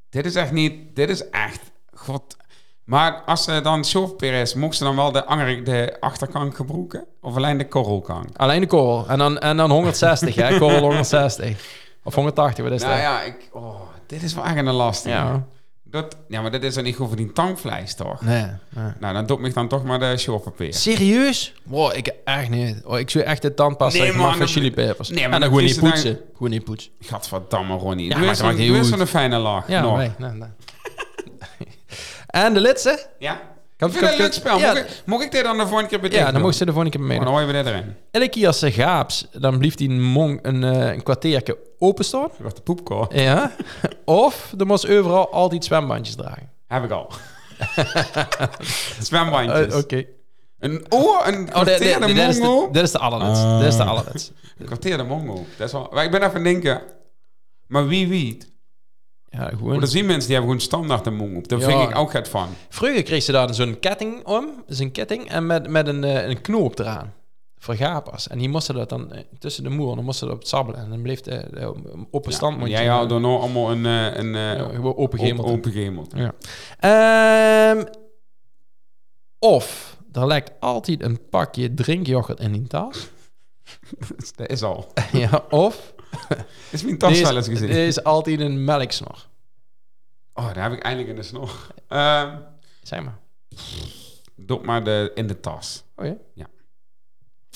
Dit 0.10 0.26
is 0.26 0.36
echt 0.36 0.52
niet... 0.52 0.96
Dit 0.96 1.10
is 1.10 1.30
echt... 1.30 1.60
God. 1.94 2.38
Maar 2.84 3.22
als 3.26 3.44
ze 3.44 3.62
dan 3.62 3.86
showpapier 3.86 4.34
is, 4.34 4.54
mocht 4.54 4.76
ze 4.76 4.84
dan 4.84 4.96
wel 4.96 5.12
de, 5.12 5.26
anger, 5.26 5.64
de 5.64 5.98
achterkant 6.00 6.56
gebroeken? 6.56 7.06
Of 7.22 7.36
alleen 7.36 7.58
de 7.58 7.68
korrelkant? 7.68 8.38
Alleen 8.38 8.60
de 8.62 8.68
korrel. 8.68 9.08
En 9.08 9.18
dan, 9.18 9.40
en 9.40 9.58
dan 9.58 9.72
160, 9.72 10.36
hè? 10.36 10.58
Korrel 10.60 10.80
160. 10.80 11.88
Of 12.04 12.16
180, 12.16 12.64
wat 12.64 12.74
is 12.74 12.82
Nou 12.82 12.94
dat? 12.94 13.02
ja, 13.02 13.22
ik... 13.22 13.50
Oh, 13.52 13.82
dit 14.08 14.24
is 14.24 14.34
wel 14.34 14.44
echt 14.44 14.56
een 14.56 14.66
lastige. 14.66 15.16
Ja. 15.16 15.46
Dat, 15.92 16.16
ja, 16.28 16.42
maar 16.42 16.52
dit 16.52 16.64
is 16.64 16.74
dan 16.74 16.84
niet 16.84 16.96
goed 16.96 17.08
voor 17.08 17.16
die 17.18 17.32
tangvlees, 17.32 17.96
toch? 17.96 18.22
Nee, 18.22 18.46
nee. 18.70 18.92
Nou, 19.00 19.14
dan 19.14 19.26
doe 19.26 19.42
ik 19.42 19.54
dan 19.54 19.68
toch 19.68 19.84
maar 19.84 20.00
de 20.00 20.18
showpapier. 20.18 20.74
Serieus? 20.74 21.54
Wow, 21.64 21.96
ik 21.96 22.14
echt 22.26 22.50
niet. 22.50 22.82
Oh, 22.86 23.00
ik 23.00 23.10
zou 23.10 23.24
echt 23.24 23.42
de 23.42 23.54
tandpasta 23.54 24.00
Nee, 24.04 24.14
man, 24.14 24.30
van 24.30 24.40
dat- 24.40 24.50
chilipepers. 24.50 25.10
Nee, 25.10 25.16
maar 25.18 25.26
en 25.26 25.32
dan 25.32 25.40
dan 25.40 25.50
gewoon 25.50 25.64
niet 25.66 25.80
poetsen. 25.80 26.20
Gewoon 26.34 26.50
niet 26.50 26.64
poetsen. 26.64 26.92
Gadverdamme, 27.00 27.76
Ronnie. 27.76 28.10
Ja, 28.10 28.18
maar 28.18 28.26
dat 28.38 28.56
goed. 28.68 28.86
zo'n 28.86 29.06
fijne 29.08 29.38
lach. 29.38 29.68
Ja, 29.68 29.82
Nog. 29.82 29.98
nee, 29.98 30.12
nee, 30.18 30.32
nee. 30.32 30.50
en 32.28 32.54
de 32.54 32.60
lidse? 32.60 33.08
Ja? 33.20 33.42
Ik 33.88 33.92
vind 33.92 34.04
het 34.06 34.12
een 34.12 34.18
leuk 34.18 34.34
spel. 34.34 34.58
ja. 34.60 34.68
Mocht, 34.74 34.78
ik, 34.80 35.02
mocht 35.06 35.24
ik 35.24 35.32
dit 35.32 35.44
dan 35.44 35.58
de 35.58 35.64
volgende 35.68 35.90
keer 35.90 36.00
bedenken? 36.00 36.26
Ja, 36.28 36.32
dan 36.34 36.42
moest 36.42 36.58
ze 36.58 36.66
de 36.66 36.72
volgende 36.72 36.98
keer 36.98 37.08
mee. 37.08 37.18
Oh, 37.18 37.24
dan 37.24 37.34
hoor 37.34 37.42
je 37.42 37.52
weer 37.52 37.68
erin. 37.68 37.96
Elke 38.12 38.30
keer 38.30 38.48
als 38.48 38.60
ze 38.60 38.72
gaaps, 38.72 39.28
dan 39.32 39.58
blijft 39.58 39.78
die 39.78 39.90
mong 39.90 40.40
een, 40.42 40.64
eh, 40.64 40.92
een 40.94 41.04
kwartiertje 41.04 41.58
openstaan. 41.78 42.30
Wordt 42.40 42.56
de 42.56 42.62
poepkoor. 42.62 43.16
Ja. 43.16 43.52
of 44.06 44.54
dan 44.58 44.68
moest 44.68 44.90
overal 44.90 45.32
altijd 45.32 45.66
zwembandjes 45.66 46.16
dragen. 46.16 46.50
Heb 46.68 46.84
ik 46.84 46.92
al. 46.92 47.12
Zwembandjes. 49.02 49.74
Eh, 49.74 49.78
Oké. 49.78 50.06
Een 50.60 50.86
oor, 50.90 51.22
een 51.28 51.40
Oh, 51.48 51.52
kwartier 51.52 52.00
de 52.00 52.06
de, 52.06 52.14
mongo. 52.14 52.72
dit 52.72 52.84
is 52.84 52.92
de 52.92 52.98
allerlaatste. 53.00 53.58
Dit 53.58 53.68
is 53.68 53.76
de 53.78 53.84
allerlaatste. 53.84 54.32
Een 54.58 54.66
kwartier 54.66 54.98
de 54.98 55.04
mongo. 55.04 55.46
Dat 55.58 55.68
is 55.68 55.74
wel... 55.74 55.90
Maar 55.94 56.04
ik 56.04 56.12
ben 56.12 56.24
even 56.24 56.44
denken... 56.44 56.82
Maar 57.68 57.88
wie 57.88 58.08
weet? 58.08 58.49
Ja, 59.32 59.52
er 59.82 59.88
zien 59.88 60.06
mensen 60.06 60.28
die 60.28 60.36
hebben 60.38 60.42
gewoon 60.42 60.60
standaard 60.60 61.06
een 61.06 61.16
mongo. 61.16 61.42
Daar 61.42 61.60
Ja. 61.60 61.66
vind 61.66 61.90
ik 61.90 61.98
ook 61.98 62.14
het 62.14 62.28
van. 62.28 62.48
Vroeger 62.70 63.04
kreeg 63.04 63.24
ze 63.24 63.32
daar 63.32 63.54
zo'n 63.54 63.80
ketting 63.80 64.26
om. 64.26 64.64
Zo'n 64.68 64.92
ketting. 64.92 65.30
En 65.30 65.46
met, 65.46 65.68
met 65.70 65.88
een, 65.88 66.04
eh, 66.04 66.28
een 66.28 66.42
knoop 66.42 66.80
eraan. 66.80 67.14
Voor 67.58 67.76
gapers. 67.76 68.28
En 68.28 68.38
die 68.38 68.50
moesten 68.50 68.76
dat 68.76 68.90
dan 68.90 69.12
eh, 69.14 69.22
tussen 69.40 69.64
de 69.64 69.70
moer. 69.70 69.96
Dan 69.96 70.04
moesten 70.06 70.20
ze 70.20 70.26
dat 70.26 70.34
op 70.34 70.40
het 70.40 70.50
sabbelen. 70.50 70.82
En 70.82 70.90
dan 70.90 71.02
bleef 71.02 71.22
de, 71.22 71.48
de 71.52 71.74
open 72.12 72.34
stand. 72.34 72.58
maar 72.58 72.70
jij 72.70 72.88
houdt 72.88 73.12
er 73.12 73.20
nou 73.20 73.40
allemaal 73.42 73.72
een... 73.72 73.86
eh, 73.86 74.16
een 74.16 74.36
eh, 74.36 74.56
Ja, 74.56 74.82
open 74.84 75.20
op-. 75.20 75.40
Open. 75.40 76.08
Ja. 76.16 76.34
Ehm, 76.80 77.84
of 79.40 79.98
er 80.12 80.28
lijkt 80.28 80.52
altijd 80.60 81.04
een 81.04 81.20
pakje 81.30 81.74
drinkyoghurt 81.74 82.40
in 82.40 82.52
die 82.52 82.68
tas. 82.68 83.10
Dat 84.36 84.50
is 84.50 84.64
al. 84.64 84.88
ja, 85.12 85.44
of 85.50 85.94
Is 86.72 86.84
mijn 86.84 86.98
tas 86.98 87.22
wel 87.22 87.36
eens 87.36 87.48
er 87.48 87.52
gezien? 87.52 87.70
is 87.70 88.04
altijd 88.04 88.40
een 88.40 88.64
melksnor. 88.64 89.28
Oh, 90.34 90.54
daar 90.54 90.64
heb 90.64 90.74
ik 90.74 90.84
eindelijk 90.84 91.10
in 91.10 91.16
de 91.16 91.24
snor. 91.24 91.52
Ehm 91.88 92.36
Zeg 92.84 93.04
maar. 93.04 93.18
doe 94.36 94.60
maar 94.64 94.84
de, 94.84 95.12
in 95.16 95.28
de 95.28 95.40
tas. 95.40 95.84
Oh 95.96 96.06
ja? 96.34 96.46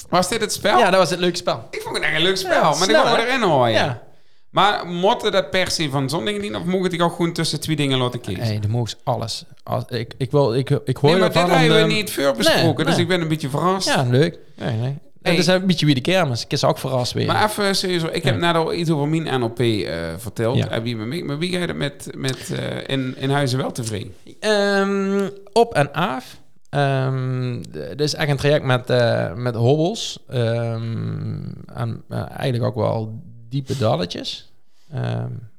Was 0.10 0.30
dit 0.30 0.42
het 0.42 0.54
spel? 0.54 0.78
Ja, 0.80 0.90
dat 0.90 1.00
was 1.00 1.10
het 1.10 1.20
leuke 1.20 1.38
spel. 1.38 1.68
Ik 1.70 1.82
vond 1.82 1.96
het 1.96 2.06
echt 2.06 2.16
een 2.16 2.22
leuk 2.22 2.38
spel, 2.38 2.52
Ja, 2.52 2.62
maar 2.62 2.74
die 2.74 2.84
snel, 2.84 3.06
hè? 3.06 3.26
erin 3.26 3.42
houden. 3.42 3.74
Ja. 3.74 4.04
Maar 4.50 4.88
mochten 4.88 5.32
dat 5.32 5.50
per 5.50 5.72
se 5.72 5.90
van 5.90 6.10
zo'n 6.10 6.26
dingen 6.26 6.42
niet, 6.42 6.56
of 6.56 6.64
mogen 6.64 6.90
die 6.90 7.04
ook 7.04 7.16
gewoon 7.16 7.34
tussen 7.34 7.60
twee 7.60 7.76
dingen 7.76 7.98
laten 7.98 8.20
kiezen? 8.22 8.44
Hey, 8.44 8.60
de 8.60 8.68
moest 8.68 8.98
alles. 9.04 9.46
Als, 9.64 9.84
ik, 9.88 10.14
ik, 10.18 10.32
wil, 10.32 10.56
ik, 10.56 10.70
ik 10.70 10.98
hoor 10.98 11.10
nee, 11.12 11.20
maar 11.20 11.32
dit 11.32 11.48
hebben 11.48 11.82
we 11.82 11.94
niet 11.94 12.12
veel 12.12 12.34
besproken, 12.34 12.76
Nee, 12.76 12.86
dus 12.86 12.94
nee. 12.94 13.04
ik 13.04 13.08
ben 13.08 13.22
een 13.22 13.28
beetje 13.28 13.50
verrast. 13.50 13.88
Ja, 13.88 14.04
leuk. 14.04 14.40
Nee, 14.56 14.78
nee. 14.78 14.98
Hey. 15.24 15.32
Het 15.32 15.42
is 15.42 15.48
een 15.48 15.66
beetje 15.66 15.86
wie 15.86 15.96
de 15.96 16.02
kermis. 16.02 16.44
Ik 16.44 16.52
is 16.52 16.64
ook 16.64 16.78
verrast 16.78 17.14
weer. 17.14 17.26
Maar 17.26 17.50
even 17.50 17.76
serieus, 17.76 18.04
ik 18.04 18.24
heb 18.24 18.38
net 18.38 18.56
al 18.56 18.74
iets 18.74 18.90
over 18.90 19.08
mijn 19.08 19.40
NLP 19.40 19.60
eh, 19.60 19.96
verteld. 20.18 20.58
Ja. 20.58 20.80
Me 20.80 20.96
mee? 20.96 21.24
Maar 21.24 21.38
wie 21.38 21.52
ga 21.52 21.60
je 21.60 21.68
er 21.68 21.76
met, 21.76 22.10
met 22.18 22.52
eh, 22.52 22.96
in, 22.96 23.18
in 23.18 23.30
huizen 23.30 23.58
wel 23.58 23.72
tevreden? 23.72 24.14
Ehm, 24.40 25.30
op 25.54 25.74
en 25.74 25.94
af. 25.94 26.42
Ehm 26.70 27.62
dit 27.72 28.02
is 28.02 28.14
echt 28.14 28.30
een 28.30 28.38
traject 28.38 28.66
met, 28.66 28.90
eh, 28.90 29.34
met 29.34 29.56
hobbels. 29.56 30.20
Ehm, 30.28 31.44
en 31.74 32.04
eigenlijk 32.10 32.64
ook 32.64 32.76
wel 32.76 33.22
diepe 33.50 33.78
dalletjes. 33.78 34.52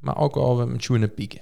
Maar 0.00 0.18
ook 0.18 0.34
wel 0.34 0.66
met 0.66 0.82
schoenen 0.82 1.14
pieken. 1.14 1.40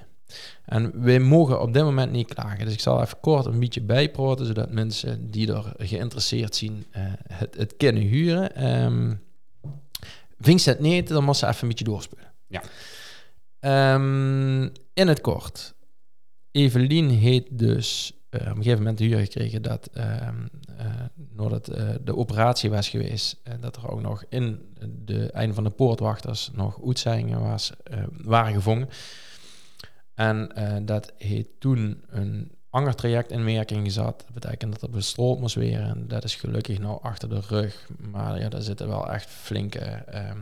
En 0.65 1.03
we 1.03 1.19
mogen 1.19 1.61
op 1.61 1.73
dit 1.73 1.83
moment 1.83 2.13
niet 2.13 2.35
klagen. 2.35 2.65
Dus 2.65 2.75
ik 2.75 2.81
zal 2.81 3.03
even 3.03 3.21
kort 3.21 3.47
een 3.47 3.61
beetje 3.61 3.81
bijpraten, 3.81 4.47
zodat 4.47 4.71
mensen 4.71 5.31
die 5.31 5.53
er 5.53 5.73
geïnteresseerd 5.77 6.55
zijn 6.55 6.85
eh, 6.91 7.03
het, 7.29 7.57
het 7.57 7.77
kunnen 7.77 8.03
huren. 8.03 8.51
Ze 10.41 10.71
het 10.71 10.81
niet, 10.81 11.09
dan 11.09 11.25
moet 11.25 11.37
ze 11.37 11.47
even 11.47 11.63
een 11.63 11.69
beetje 11.69 11.85
doorspelen. 11.85 12.33
Ja. 12.47 12.63
Ehm, 13.61 14.63
in 14.95 15.09
het 15.09 15.21
kort. 15.21 15.75
Evelien 16.51 17.11
heeft 17.11 17.59
dus 17.59 18.13
eh, 18.29 18.41
op 18.41 18.47
een 18.47 18.57
gegeven 18.57 18.79
moment 18.79 18.99
de 18.99 19.05
huur 19.05 19.19
gekregen 19.19 19.63
dat 19.63 19.89
ehm 19.93 20.47
eh, 20.77 20.87
nadat 21.31 21.65
de 22.05 22.17
operatie 22.17 22.71
was 22.71 22.89
geweest, 22.89 23.41
en 23.43 23.61
dat 23.61 23.77
er 23.77 23.91
ook 23.91 24.01
nog 24.01 24.25
in 24.29 24.75
de 25.05 25.31
einde 25.31 25.55
van 25.55 25.65
de 25.65 25.71
poortwachters 25.71 26.51
nog 26.53 26.83
oetzijingen 26.83 27.41
was, 27.41 27.73
waren 28.11 28.53
gevangen. 28.53 28.89
En 30.15 30.55
eh, 30.55 30.77
dat 30.83 31.13
heeft 31.19 31.49
toen 31.59 32.05
een 32.09 32.53
ander 32.71 32.95
traject 32.95 33.31
in 33.31 33.45
werking 33.45 33.85
gezet. 33.85 34.05
Dat 34.05 34.33
betekent 34.33 34.73
dat 34.73 34.83
er 34.83 34.91
bestroopt 34.91 35.41
moest 35.41 35.55
weer. 35.55 35.81
En 35.81 36.09
dat 36.09 36.25
is 36.25 36.35
gelukkig 36.35 36.79
nou 36.79 37.03
achter 37.03 37.29
de 37.29 37.41
rug. 37.49 37.89
Maar 37.99 38.41
ja, 38.41 38.49
daar 38.49 38.63
zitten 38.63 38.89
wel 38.89 39.11
echt 39.11 39.27
flinke 39.31 39.79
ehm, 39.79 40.39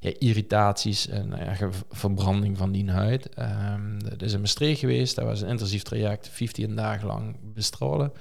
ja, 0.00 0.12
irritaties 0.18 1.08
en 1.08 1.56
ge- 1.56 1.70
verbranding 1.90 2.56
van 2.56 2.72
die 2.72 2.90
huid. 2.90 3.28
Ehm 3.28 3.98
dat 3.98 4.22
is 4.22 4.32
in 4.32 4.40
Maastricht 4.40 4.80
geweest. 4.80 5.16
Dat 5.16 5.24
was 5.24 5.40
een 5.40 5.48
intensief 5.48 5.82
traject, 5.82 6.28
15 6.28 6.76
dagen 6.76 7.06
lang 7.06 7.36
bestralen. 7.54 8.12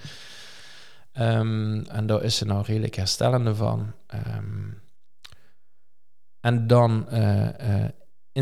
Ehm, 1.12 1.80
en 1.82 2.06
daar 2.08 2.24
is 2.24 2.36
ze 2.38 2.46
nou 2.46 2.64
redelijk 2.66 2.96
herstellende 2.96 3.56
van. 3.56 3.94
En 6.42 6.68
dan 6.68 7.10
eh, 7.10 7.84
eh, 7.84 7.90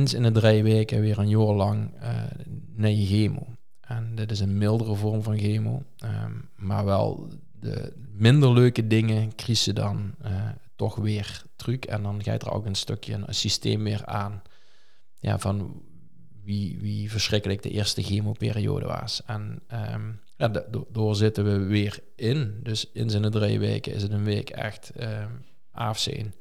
in 0.06 0.24
de 0.24 0.32
drie 0.32 0.64
weken 0.64 1.02
weer 1.02 1.18
een 1.20 1.30
jaar 1.30 1.54
lang 1.54 1.94
eh 2.00 2.24
naar 2.76 2.90
je 2.92 3.06
chemo. 3.06 3.48
En 3.82 4.16
dit 4.16 4.32
is 4.32 4.40
een 4.40 4.58
mildere 4.58 4.96
vorm 4.96 5.24
van 5.24 5.38
chemo. 5.38 5.84
ehm, 5.98 6.32
maar 6.56 6.86
wel 6.86 7.28
de 7.60 7.94
minder 8.12 8.54
leuke 8.54 8.88
dingen 8.88 9.36
je 9.66 9.74
dan 9.74 10.14
eh, 10.22 10.50
toch 10.76 10.96
weer 10.96 11.44
truc. 11.56 11.86
En 11.86 12.04
dan 12.04 12.24
ga 12.24 12.34
je 12.34 12.40
er 12.40 12.52
ook 12.52 12.66
een 12.66 12.76
stukje 12.76 13.14
een 13.14 13.36
systeem 13.36 13.84
weer 13.84 14.06
aan. 14.06 14.42
Ja, 15.20 15.40
van 15.40 15.82
wie, 16.44 16.78
wie 16.80 17.12
verschrikkelijk 17.12 17.64
de 17.64 17.70
eerste 17.70 18.04
chemoperiode 18.04 18.86
was. 18.86 19.22
En 19.26 19.62
do- 20.72 20.88
door 20.92 21.16
zitten 21.16 21.44
we 21.44 21.58
weer 21.66 22.00
in. 22.16 22.60
Dus 22.64 22.92
in 22.94 23.10
zijn 23.10 23.32
drie 23.32 23.60
weken 23.60 23.94
is 23.94 24.02
het 24.02 24.12
een 24.12 24.24
week 24.24 24.50
echt 24.50 24.90
ehm 24.90 25.32
afzien. 25.72 26.34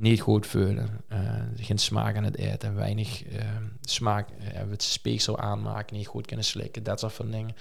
Niet 0.00 0.20
goed 0.20 0.46
voelen. 0.46 0.88
eh, 1.08 1.20
geen 1.56 1.78
smaak 1.78 2.16
aan 2.16 2.24
het 2.24 2.36
eten. 2.36 2.74
Weinig 2.74 3.24
ehm, 3.24 3.64
smaak. 3.80 4.28
eh, 4.30 4.60
het 4.70 4.82
speeksel 4.82 5.38
aanmaken. 5.38 5.96
Niet 5.96 6.06
goed 6.06 6.26
kunnen 6.26 6.44
slikken. 6.44 6.82
Dat 6.82 7.00
soort 7.00 7.12
van 7.12 7.30
dingen. 7.30 7.54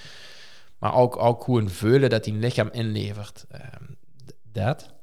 Maar 0.79 0.93
ook, 0.93 1.17
ook 1.17 1.43
gewoon 1.43 1.69
voelen 1.69 2.09
dat 2.09 2.23
die 2.23 2.33
lichaam 2.33 2.69
inlevert. 2.71 3.45
ehm, 3.49 3.83
dat. 4.51 4.93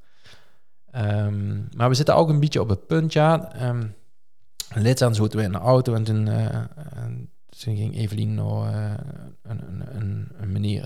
Ehm, 0.90 1.54
maar 1.76 1.88
we 1.88 1.94
zitten 1.94 2.14
ook 2.16 2.28
een 2.28 2.40
beetje 2.40 2.60
op 2.60 2.68
het 2.68 2.86
punt, 2.86 3.12
ja. 3.12 3.52
ehm, 3.54 3.86
Lid 4.74 5.02
aan 5.02 5.14
zaten 5.14 5.38
we 5.38 5.44
in 5.44 5.52
de 5.52 5.58
auto 5.58 5.94
en 5.94 6.04
toen, 6.04 6.28
eh, 6.28 6.54
en 6.94 7.30
toen 7.48 7.76
ging 7.76 7.96
Evelien 7.96 8.34
eh, 8.66 8.94
een, 9.42 9.62
een, 9.68 9.96
een, 9.96 10.28
een 10.36 10.52
meneer 10.52 10.84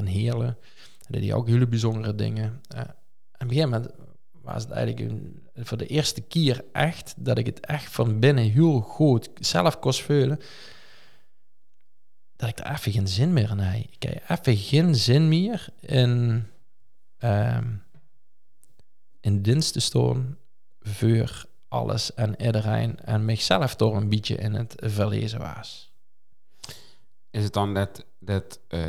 hij 1.23 1.35
ook 1.35 1.49
hele 1.49 1.67
bijzondere 1.67 2.15
dingen. 2.15 2.61
En 2.69 2.83
op 2.85 2.95
een 3.39 3.49
gegeven 3.49 3.71
moment 3.71 3.91
was 4.43 4.63
het 4.63 4.73
eigenlijk 4.73 5.11
een- 5.11 5.43
voor 5.55 5.79
de 5.79 5.87
eerste 5.87 6.21
keer 6.21 6.65
echt 6.73 7.15
dat 7.17 7.39
ik 7.39 7.47
het 7.47 7.61
echt 7.61 7.93
van 7.93 8.19
binnen 8.19 8.45
heel 8.45 8.81
goed 8.81 9.31
zelf 9.35 9.79
kost 9.79 10.03
voelen. 10.03 10.41
Dat 12.37 12.49
ik 12.49 12.59
er 12.59 12.71
even 12.73 12.93
geen 12.93 13.09
zin 13.09 13.33
meer 13.33 13.51
in 13.51 13.59
heb. 13.59 13.87
Ik 13.91 14.03
heb 14.03 14.47
even 14.47 14.57
geen 14.57 14.95
zin 14.95 15.29
meer 15.29 15.69
in, 15.81 16.47
ehm, 17.19 17.69
in 19.21 19.43
dienst 19.43 19.73
te 19.73 19.81
voor 20.81 21.47
alles 21.69 22.15
en 22.15 22.43
iedereen 22.43 23.01
en 23.01 23.25
mezelf 23.25 23.77
door 23.77 23.97
een 23.97 24.09
beetje 24.09 24.37
in 24.37 24.55
het 24.55 24.75
verlezen 24.77 25.39
was. 25.39 25.90
Is 27.31 27.45
het 27.45 27.53
dan 27.53 27.75
dat, 27.75 28.05
dat 28.19 28.61
eh, 28.69 28.81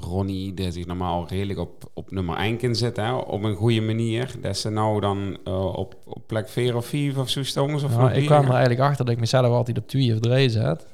Ronnie, 0.00 0.54
die 0.54 0.70
zich 0.70 0.86
normaal 0.86 1.28
redelijk 1.28 1.58
op, 1.58 1.90
op 1.94 2.10
nummer 2.10 2.36
1 2.36 2.56
kan 2.56 2.74
zetten, 2.74 3.04
hè, 3.04 3.12
op 3.12 3.42
een 3.42 3.54
goede 3.54 3.80
manier, 3.80 4.34
dat 4.40 4.56
ze 4.56 4.70
nou 4.70 5.00
dan 5.00 5.38
eh, 5.44 5.64
op, 5.64 5.96
op 6.04 6.26
plek 6.26 6.48
4 6.48 6.76
of 6.76 6.86
5 6.86 7.16
of 7.16 7.28
zo 7.28 7.42
stonden? 7.42 7.76
Of 7.76 7.88
Nou, 7.88 8.02
nog 8.02 8.12
ik 8.12 8.26
kwam 8.26 8.44
er 8.44 8.50
eigenlijk 8.50 8.80
achter 8.80 9.04
dat 9.04 9.14
ik 9.14 9.20
mezelf 9.20 9.46
altijd 9.46 9.78
op 9.78 9.88
2 9.88 10.12
of 10.12 10.20
3 10.20 10.48
zet. 10.48 10.86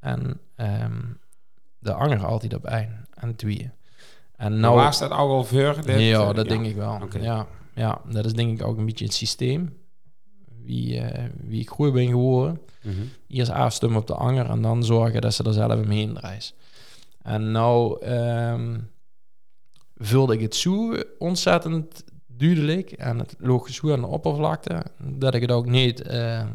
En 0.00 0.40
ehm, 0.56 1.00
de 1.78 1.92
anger 1.92 2.26
altijd 2.26 2.54
op 2.54 2.64
1 2.64 3.06
en 3.14 3.36
2. 3.36 3.70
En 4.36 4.50
Nou, 4.50 4.60
nou, 4.60 4.74
was 4.74 4.98
dat 4.98 5.10
ook 5.10 5.30
al 5.30 5.44
voor? 5.44 5.76
dit, 5.86 6.00
ja, 6.00 6.32
dat 6.32 6.48
denk 6.48 6.66
ik 6.66 6.76
wel. 6.76 6.98
Oké. 7.02 7.18
Ja, 7.18 7.46
ja, 7.74 8.00
dat 8.10 8.24
is 8.24 8.32
denk 8.32 8.60
ik 8.60 8.66
ook 8.66 8.78
een 8.78 8.86
beetje 8.86 9.04
het 9.04 9.14
systeem. 9.14 9.76
Wie, 10.64 11.00
eh, 11.00 11.24
wie 11.40 11.60
ik 11.60 11.68
goed 11.68 11.92
ben 11.92 12.08
geworden. 12.08 12.60
Mhm. 12.82 12.94
Eerst 13.28 13.50
afstemmen 13.50 14.00
op 14.00 14.06
de 14.06 14.14
anger 14.14 14.50
en 14.50 14.62
dan 14.62 14.84
zorgen 14.84 15.20
dat 15.20 15.34
ze 15.34 15.42
er 15.42 15.52
zelf 15.52 15.82
omheen 15.82 16.14
draait. 16.14 16.54
En 17.22 17.50
nou 17.50 18.00
ehm, 18.00 18.78
vulde 19.96 20.34
ik 20.34 20.40
het 20.40 20.54
zo 20.54 20.94
ontzettend 21.18 22.04
duidelijk 22.26 22.92
en 22.92 23.18
het 23.18 23.34
logisch 23.38 23.76
zo 23.76 23.92
aan 23.92 24.00
de 24.00 24.06
oppervlakte, 24.06 24.84
dat 24.98 25.34
ik 25.34 25.40
het 25.40 25.50
ook 25.50 25.66
niet, 25.66 26.02
eh, 26.02 26.46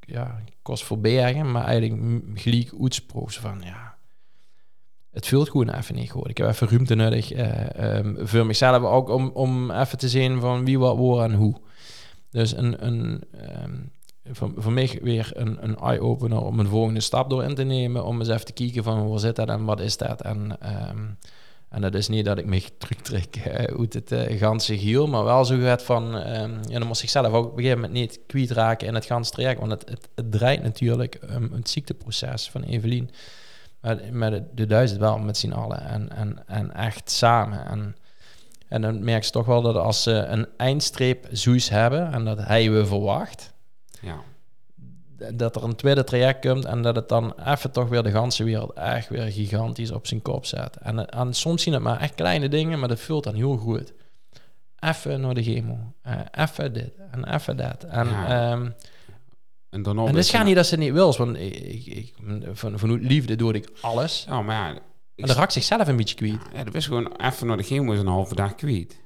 ja, 0.00 0.40
kost 0.62 0.84
verbergen, 0.84 1.50
maar 1.50 1.64
eigenlijk 1.64 2.22
gelijk 2.34 2.72
uitsprook 2.80 3.30
van, 3.30 3.60
ja, 3.64 3.90
het 5.10 5.26
vult 5.26 5.50
gewoon 5.50 5.68
even 5.68 5.94
niet 5.94 6.10
goed. 6.10 6.28
Ik 6.28 6.38
heb 6.38 6.48
even 6.48 6.68
ruimte 6.68 6.94
nodig 6.94 7.32
eh, 7.32 7.96
ehm, 7.98 8.26
voor 8.26 8.46
mezelf 8.46 8.82
ook 8.82 9.08
om, 9.08 9.30
om 9.34 9.70
even 9.70 9.98
te 9.98 10.08
zien 10.08 10.40
van 10.40 10.64
wie, 10.64 10.78
wat, 10.78 10.96
waar 10.96 11.24
en 11.24 11.34
hoe. 11.34 11.56
Dus 12.30 12.56
een, 12.56 12.86
een 12.86 13.22
ehm, 13.32 13.76
voor, 14.32 14.52
voor 14.56 14.72
mij 14.72 14.98
weer 15.02 15.30
een, 15.34 15.64
een 15.64 15.76
eye-opener 15.76 16.42
om 16.42 16.58
een 16.58 16.66
volgende 16.66 17.00
stap 17.00 17.30
door 17.30 17.44
in 17.44 17.54
te 17.54 17.62
nemen. 17.62 18.04
Om 18.04 18.18
eens 18.18 18.28
even 18.28 18.44
te 18.44 18.52
kijken 18.52 18.84
van 18.84 18.98
hoe 18.98 19.18
zit 19.18 19.36
dat 19.36 19.48
en 19.48 19.64
wat 19.64 19.80
is 19.80 19.96
dat. 19.96 20.22
En, 20.22 20.56
ehm, 20.60 21.04
en 21.68 21.80
dat 21.80 21.94
is 21.94 22.08
niet 22.08 22.24
dat 22.24 22.38
ik 22.38 22.46
me 22.46 22.62
terugtrek 22.78 23.36
eh, 23.36 23.78
uit 23.78 23.92
het 23.92 24.12
eh, 24.12 24.38
ganse 24.38 24.78
geheel. 24.78 25.06
Maar 25.06 25.24
wel 25.24 25.44
zo 25.44 25.58
gaat 25.58 25.82
van... 25.82 26.18
ehm 26.18 26.52
ja, 26.68 26.78
dan 26.78 26.86
moest 26.86 27.02
ik 27.02 27.08
zelf 27.08 27.32
ook 27.32 27.44
op 27.44 27.50
een 27.50 27.62
gegeven 27.62 27.80
moment 27.80 27.98
niet 27.98 28.20
kwijtraken 28.26 28.86
in 28.86 28.94
het 28.94 29.04
ganse 29.04 29.30
traject. 29.30 29.60
Want 29.60 29.70
het, 29.70 29.88
het, 30.14 30.30
draait 30.30 30.62
natuurlijk 30.62 31.18
um, 31.30 31.52
het 31.52 31.70
ziekteproces 31.70 32.50
van 32.50 32.62
Evelien. 32.62 33.10
De, 33.80 34.44
de 34.54 34.66
duizend 34.66 35.00
wel 35.00 35.18
met 35.18 35.36
z'n 35.36 35.52
allen. 35.52 35.80
En, 35.80 36.16
en, 36.16 36.46
en 36.46 36.74
echt 36.74 37.10
samen. 37.10 37.66
En, 37.66 37.96
en 38.70 38.80
dan 38.82 39.04
merk 39.04 39.24
je 39.24 39.30
toch 39.30 39.46
wel 39.46 39.62
dat 39.62 39.76
als 39.76 40.02
ze 40.02 40.12
een 40.12 40.46
eindstreep 40.56 41.26
zoiets 41.30 41.68
hebben... 41.68 42.12
en 42.12 42.24
dat 42.24 42.38
hij 42.38 42.70
we 42.70 42.86
verwacht 42.86 43.52
Ja. 44.00 44.16
dat 45.34 45.56
er 45.56 45.64
een 45.64 45.76
tweede 45.76 46.04
traject 46.04 46.46
komt 46.46 46.64
en 46.64 46.82
dat 46.82 46.96
het 46.96 47.08
dan 47.08 47.34
even 47.46 47.70
toch 47.70 47.88
weer 47.88 48.02
de 48.02 48.10
ganse 48.10 48.44
wereld 48.44 48.72
echt 48.72 49.08
weer 49.08 49.32
gigantisch 49.32 49.90
op 49.90 50.06
zijn 50.06 50.22
kop 50.22 50.44
zet. 50.46 50.76
En, 50.76 51.08
en 51.08 51.34
soms 51.34 51.62
zien 51.62 51.72
het 51.74 51.82
maar 51.82 52.00
echt 52.00 52.14
kleine 52.14 52.48
dingen, 52.48 52.78
maar 52.78 52.88
dat 52.88 53.00
vult 53.00 53.24
dan 53.24 53.34
heel 53.34 53.56
goed. 53.56 53.92
Even 54.78 55.20
naar 55.20 55.34
de 55.34 55.42
chemo, 55.42 55.78
eh, 56.02 56.14
even 56.30 56.72
dit 56.72 56.92
en 57.10 57.34
even 57.34 57.56
dat. 57.56 57.84
En, 57.84 58.08
Ja. 58.08 58.50
ehm, 58.50 58.70
En 59.70 59.82
dan 59.82 60.08
en 60.08 60.16
is 60.16 60.30
gaat 60.30 60.44
niet 60.44 60.54
dat 60.54 60.66
ze 60.66 60.74
het 60.74 60.84
niet 60.84 60.92
wil, 60.92 61.16
want 61.16 61.36
ik, 61.36 61.86
ik, 61.86 62.14
van, 62.52 62.78
vanuit 62.78 63.02
liefde 63.02 63.36
doe 63.36 63.52
ik 63.52 63.68
alles. 63.80 64.24
Ja, 64.28 64.42
maar 64.42 64.74
ja, 64.74 64.78
En 65.20 65.26
dan 65.26 65.36
raakt 65.36 65.52
zichzelf 65.52 65.88
een 65.88 65.96
beetje 65.96 66.14
kwijt. 66.14 66.42
ja, 66.54 66.64
dat 66.64 66.74
is 66.74 66.86
gewoon 66.86 67.12
even 67.16 67.46
naar 67.46 67.56
de 67.56 67.62
chemo 67.62 67.92
is 67.92 67.98
een 67.98 68.06
halve 68.06 68.34
dag 68.34 68.54
kwijt. 68.54 68.96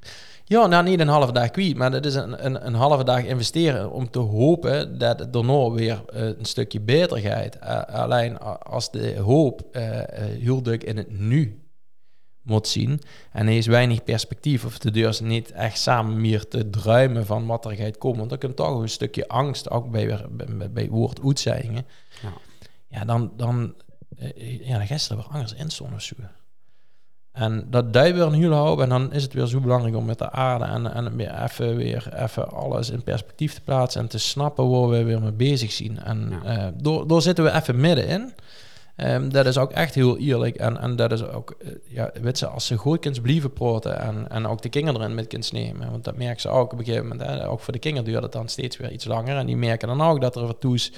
Ja, 0.46 0.66
nou 0.66 0.84
niet 0.84 1.00
een 1.00 1.08
halve 1.08 1.32
dag 1.32 1.50
kwijt, 1.50 1.76
maar 1.76 1.90
dat 1.90 2.06
is 2.06 2.14
een, 2.14 2.44
een, 2.44 2.66
een 2.66 2.74
halve 2.74 3.04
dag 3.04 3.24
investeren 3.24 3.90
om 3.90 4.10
te 4.10 4.18
hopen 4.18 4.98
dat 4.98 5.18
het 5.18 5.32
daarna 5.32 5.70
weer 5.70 6.02
eh, 6.12 6.22
een 6.22 6.44
stukje 6.44 6.80
beter 6.80 7.18
gaat. 7.18 7.60
Alleen 7.88 8.38
als 8.58 8.90
de 8.90 9.18
hoop 9.18 9.62
eh, 9.72 10.00
eh, 10.00 10.06
heel 10.40 10.60
druk 10.60 10.84
in 10.84 10.96
het 10.96 11.18
nu 11.18 11.58
moet 12.42 12.68
zien 12.68 13.00
en 13.32 13.46
er 13.46 13.56
is 13.56 13.66
weinig 13.66 14.04
perspectief 14.04 14.64
of 14.64 14.78
de 14.78 14.90
deur 14.90 15.08
is 15.08 15.20
niet 15.20 15.52
echt 15.52 15.78
samen 15.78 16.20
meer 16.20 16.48
te 16.48 16.70
druimen 16.70 17.26
van 17.26 17.46
wat 17.46 17.64
er 17.64 17.72
gaat 17.72 17.98
komen, 17.98 18.18
want 18.18 18.30
dan 18.30 18.38
komt 18.38 18.56
toch 18.56 18.80
een 18.80 18.88
stukje 18.88 19.28
angst 19.28 19.70
ook 19.70 19.90
bij, 19.90 20.06
weer- 20.06 20.26
bij, 20.30 20.70
bij, 20.70 20.88
woord 20.88 21.20
uitzeggingen. 21.24 21.86
Ja. 22.22 22.32
Ja, 22.88 23.04
dan, 23.04 23.32
dan, 23.36 23.74
ja, 24.62 24.78
dan 24.78 24.86
gaat 24.86 25.00
ze 25.00 25.10
er 25.10 25.16
weer 25.16 25.26
anders 25.30 25.54
in 25.54 25.66
of 25.94 26.02
zo. 26.02 26.14
En 27.32 27.66
dat 27.70 27.92
duidt 27.92 28.16
weer 28.16 28.26
een 28.26 28.32
heel 28.32 28.52
hoop 28.52 28.80
en 28.80 28.88
dan 28.88 29.12
is 29.12 29.22
het 29.22 29.32
weer 29.32 29.46
zo 29.46 29.60
belangrijk 29.60 29.96
om 29.96 30.04
met 30.04 30.18
de 30.18 30.30
aarde 30.30 30.64
en, 30.64 30.94
en 30.94 31.16
weer 31.16 31.42
even, 31.42 31.76
weer 31.76 32.08
even 32.16 32.50
alles 32.50 32.90
in 32.90 33.02
perspectief 33.02 33.54
te 33.54 33.60
plaatsen 33.60 34.00
en 34.00 34.08
te 34.08 34.18
snappen 34.18 34.70
waar 34.70 34.88
we 34.88 35.02
weer 35.02 35.22
mee 35.22 35.32
bezig 35.32 35.72
zijn. 35.72 35.98
En 36.02 36.40
Ja. 36.44 36.56
eh, 36.66 36.72
door, 36.74 37.06
door 37.08 37.22
zitten 37.22 37.44
we 37.44 37.52
even 37.52 37.80
middenin. 37.80 38.32
Ehm, 38.96 39.28
dat 39.28 39.46
is 39.46 39.58
ook 39.58 39.70
echt 39.70 39.94
heel 39.94 40.18
eerlijk 40.18 40.56
en, 40.56 40.80
en 40.80 40.96
dat 40.96 41.12
is 41.12 41.22
ook, 41.22 41.54
eh, 41.58 41.68
ja, 41.88 42.10
weet 42.22 42.38
ze, 42.38 42.46
als 42.46 42.66
ze 42.66 42.76
goed 42.76 42.98
kunt 42.98 43.22
blijven 43.22 43.52
praten 43.52 44.00
en, 44.00 44.28
en 44.30 44.46
ook 44.46 44.62
de 44.62 44.68
kinderen 44.68 45.00
erin 45.00 45.14
met 45.14 45.26
kunt 45.26 45.52
nemen, 45.52 45.90
want 45.90 46.04
dat 46.04 46.16
merken 46.16 46.40
ze 46.40 46.48
ook 46.48 46.72
op 46.72 46.78
een 46.78 46.84
gegeven 46.84 47.08
moment, 47.08 47.28
hè, 47.30 47.48
ook 47.48 47.60
voor 47.60 47.72
de 47.72 47.78
kinderen 47.78 48.10
duurt 48.10 48.22
het 48.22 48.32
dan 48.32 48.48
steeds 48.48 48.76
weer 48.76 48.92
iets 48.92 49.04
langer 49.04 49.36
en 49.36 49.46
die 49.46 49.56
merken 49.56 49.88
dan 49.88 50.00
ook 50.00 50.20
dat 50.20 50.36
er 50.36 50.46
wat 50.46 50.60
toes 50.60 50.92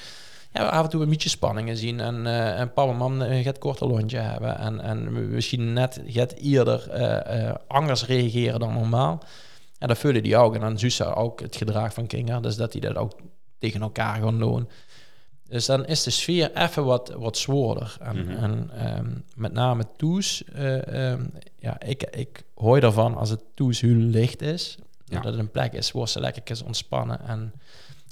ja, 0.56 0.68
af 0.68 0.84
en 0.84 0.90
toe 0.90 1.02
een 1.02 1.08
beetje 1.08 1.28
spanningen 1.28 1.76
zien. 1.76 2.00
En, 2.00 2.26
eh 2.26 2.60
en 2.60 2.72
papa 2.72 2.90
en 2.90 2.96
mam 2.96 3.22
eh, 3.22 3.44
gaat 3.44 3.58
korter 3.58 3.86
lontje 3.86 4.18
hebben. 4.18 4.58
En, 4.58 4.80
en 4.80 5.30
misschien 5.30 5.72
net 5.72 6.00
gaat 6.06 6.32
eerder 6.32 6.90
eh, 6.90 7.54
anders 7.66 8.06
reageren 8.06 8.60
dan 8.60 8.72
normaal. 8.74 9.22
En 9.78 9.88
dat 9.88 9.98
vullen 9.98 10.22
die 10.22 10.36
ook. 10.36 10.54
En 10.54 10.60
dan 10.60 10.78
zus 10.78 10.96
ze 10.96 11.14
ook 11.14 11.40
het 11.40 11.56
gedrag 11.56 11.94
van 11.94 12.06
kinderen. 12.06 12.42
Dus 12.42 12.56
dat 12.56 12.72
die 12.72 12.80
dat 12.80 12.96
ook 12.96 13.12
tegen 13.58 13.80
elkaar 13.80 14.22
gaan 14.22 14.38
doen. 14.38 14.68
Dus 15.48 15.66
dan 15.66 15.86
is 15.86 16.02
de 16.02 16.10
sfeer 16.10 16.50
even 16.56 16.84
wat, 16.84 17.14
wat 17.18 17.36
zwaarder. 17.38 17.96
En, 18.00 18.16
Mhm. 18.24 18.30
en 18.44 18.70
ehm, 18.76 19.06
met 19.34 19.52
name 19.52 19.84
toes. 19.96 20.44
eh, 20.44 21.10
ehm, 21.10 21.24
ja, 21.58 21.80
ik, 21.80 22.02
ik 22.02 22.42
hoor 22.54 22.78
ervan 22.80 23.16
als 23.16 23.30
het 23.30 23.40
toes 23.54 23.80
heel 23.80 23.94
licht 23.94 24.42
is. 24.42 24.78
Ja. 25.04 25.20
Dat 25.20 25.30
het 25.32 25.40
een 25.40 25.50
plek 25.50 25.72
is 25.72 25.92
waar 25.92 26.08
ze 26.08 26.20
lekker 26.20 26.42
kunnen 26.42 26.66
ontspannen. 26.66 27.20
En 27.20 27.52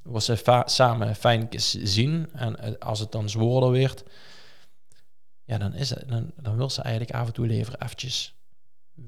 waar 0.05 0.23
ze 0.23 0.63
samen 0.65 1.15
fijn 1.15 1.49
zien. 1.83 2.29
En 2.33 2.59
eh, 2.59 2.73
als 2.79 3.01
het 3.01 3.13
dan 3.13 3.29
zwaarder 3.29 3.79
wordt, 3.79 4.05
ja, 5.45 5.59
dan, 5.59 5.75
is 5.75 5.91
het, 5.91 6.05
dan, 6.09 6.31
dan 6.37 6.57
wil 6.57 6.71
ze 6.71 6.83
eigenlijk 6.83 7.15
af 7.17 7.27
en 7.27 7.33
toe 7.33 7.47
leveren 7.47 7.81
eventjes 7.83 8.35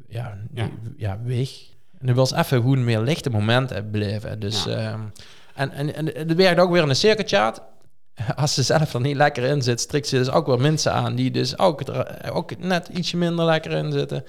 ja, 0.08 0.38
Ja. 0.54 0.70
ja. 0.96 1.18
weg. 1.22 1.50
En 1.98 2.06
dan 2.06 2.14
wil 2.14 2.26
ze 2.26 2.36
even 2.36 2.60
gewoon 2.60 2.84
meer 2.84 3.00
lichte 3.00 3.30
momenten 3.30 3.90
beleven. 3.90 4.40
Dus, 4.40 4.64
Ja. 4.64 4.92
ehm, 4.92 5.00
en, 5.54 5.70
en, 5.72 5.94
en 5.94 6.06
het 6.06 6.34
werkt 6.34 6.60
ook 6.60 6.70
weer 6.70 6.82
in 6.82 6.88
een 6.88 6.96
cirkelchat. 6.96 7.62
Als 8.36 8.54
ze 8.54 8.62
zelf 8.62 8.94
er 8.94 9.00
niet 9.00 9.16
lekker 9.16 9.44
in 9.44 9.62
zit, 9.62 9.80
strikt 9.80 10.06
ze 10.06 10.16
dus 10.16 10.30
ook 10.30 10.46
wel 10.46 10.56
mensen 10.56 10.92
aan 10.92 11.14
die 11.14 11.30
dus 11.30 11.58
ook, 11.58 11.80
er, 11.80 12.32
ook 12.32 12.58
net 12.58 12.88
ietsje 12.88 13.16
minder 13.16 13.44
lekker 13.44 13.70
in 13.70 13.92
zitten. 13.92 14.24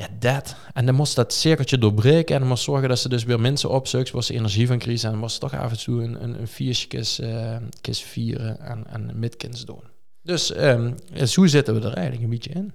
Ja, 0.00 0.08
dat. 0.18 0.56
En 0.72 0.86
dan 0.86 0.94
moest 0.94 1.16
dat 1.16 1.32
cirkeltje 1.32 1.78
doorbreken 1.78 2.34
en 2.34 2.40
dan 2.40 2.48
moest 2.48 2.62
zorgen 2.64 2.88
dat 2.88 2.98
ze 2.98 3.08
dus 3.08 3.24
weer 3.24 3.40
mensen 3.40 3.70
opzoekt, 3.70 4.10
waar 4.10 4.22
ze 4.22 4.34
energie 4.34 4.66
van 4.66 4.78
krijgen. 4.78 5.04
En 5.04 5.10
dan 5.10 5.20
moest 5.20 5.34
ze 5.34 5.40
toch 5.40 5.54
af 5.54 5.70
en 5.70 5.78
toe 5.78 6.02
een, 6.02 6.22
een, 6.22 6.40
een 6.40 6.48
viertje 6.48 6.86
kis, 6.86 7.18
eh, 7.20 7.56
vieren 7.90 8.60
en, 8.60 8.86
en 8.88 9.10
midkins 9.14 9.64
doen. 9.64 9.82
Dus 10.22 10.52
ehm, 10.52 10.92
zo 11.26 11.46
zitten 11.46 11.74
we 11.74 11.80
er 11.88 11.92
eigenlijk 11.94 12.22
een 12.24 12.30
beetje 12.30 12.50
in. 12.50 12.72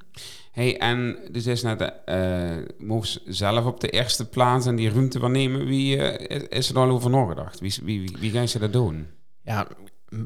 Hey, 0.52 0.78
en 0.78 1.18
dus 1.32 1.46
is 1.46 1.62
net, 1.64 1.94
eh 2.06 2.52
mocht 2.78 3.08
ze 3.10 3.22
zelf 3.26 3.66
op 3.66 3.80
de 3.80 3.90
eerste 3.90 4.26
plaats 4.30 4.66
en 4.66 4.76
die 4.76 4.90
ruimte 4.90 5.20
waarnemen. 5.20 5.66
Wie 5.66 5.98
eh, 5.98 6.38
is- 6.42 6.48
is 6.48 6.70
er 6.70 6.78
al 6.78 6.90
over 6.90 7.10
nagedacht? 7.10 7.60
Wie, 7.60 7.74
wie, 7.84 8.02
wie, 8.02 8.16
wie 8.20 8.32
gaan 8.32 8.48
ze 8.48 8.60
dat 8.60 8.74
doen? 8.74 9.08
Ja, 9.44 9.68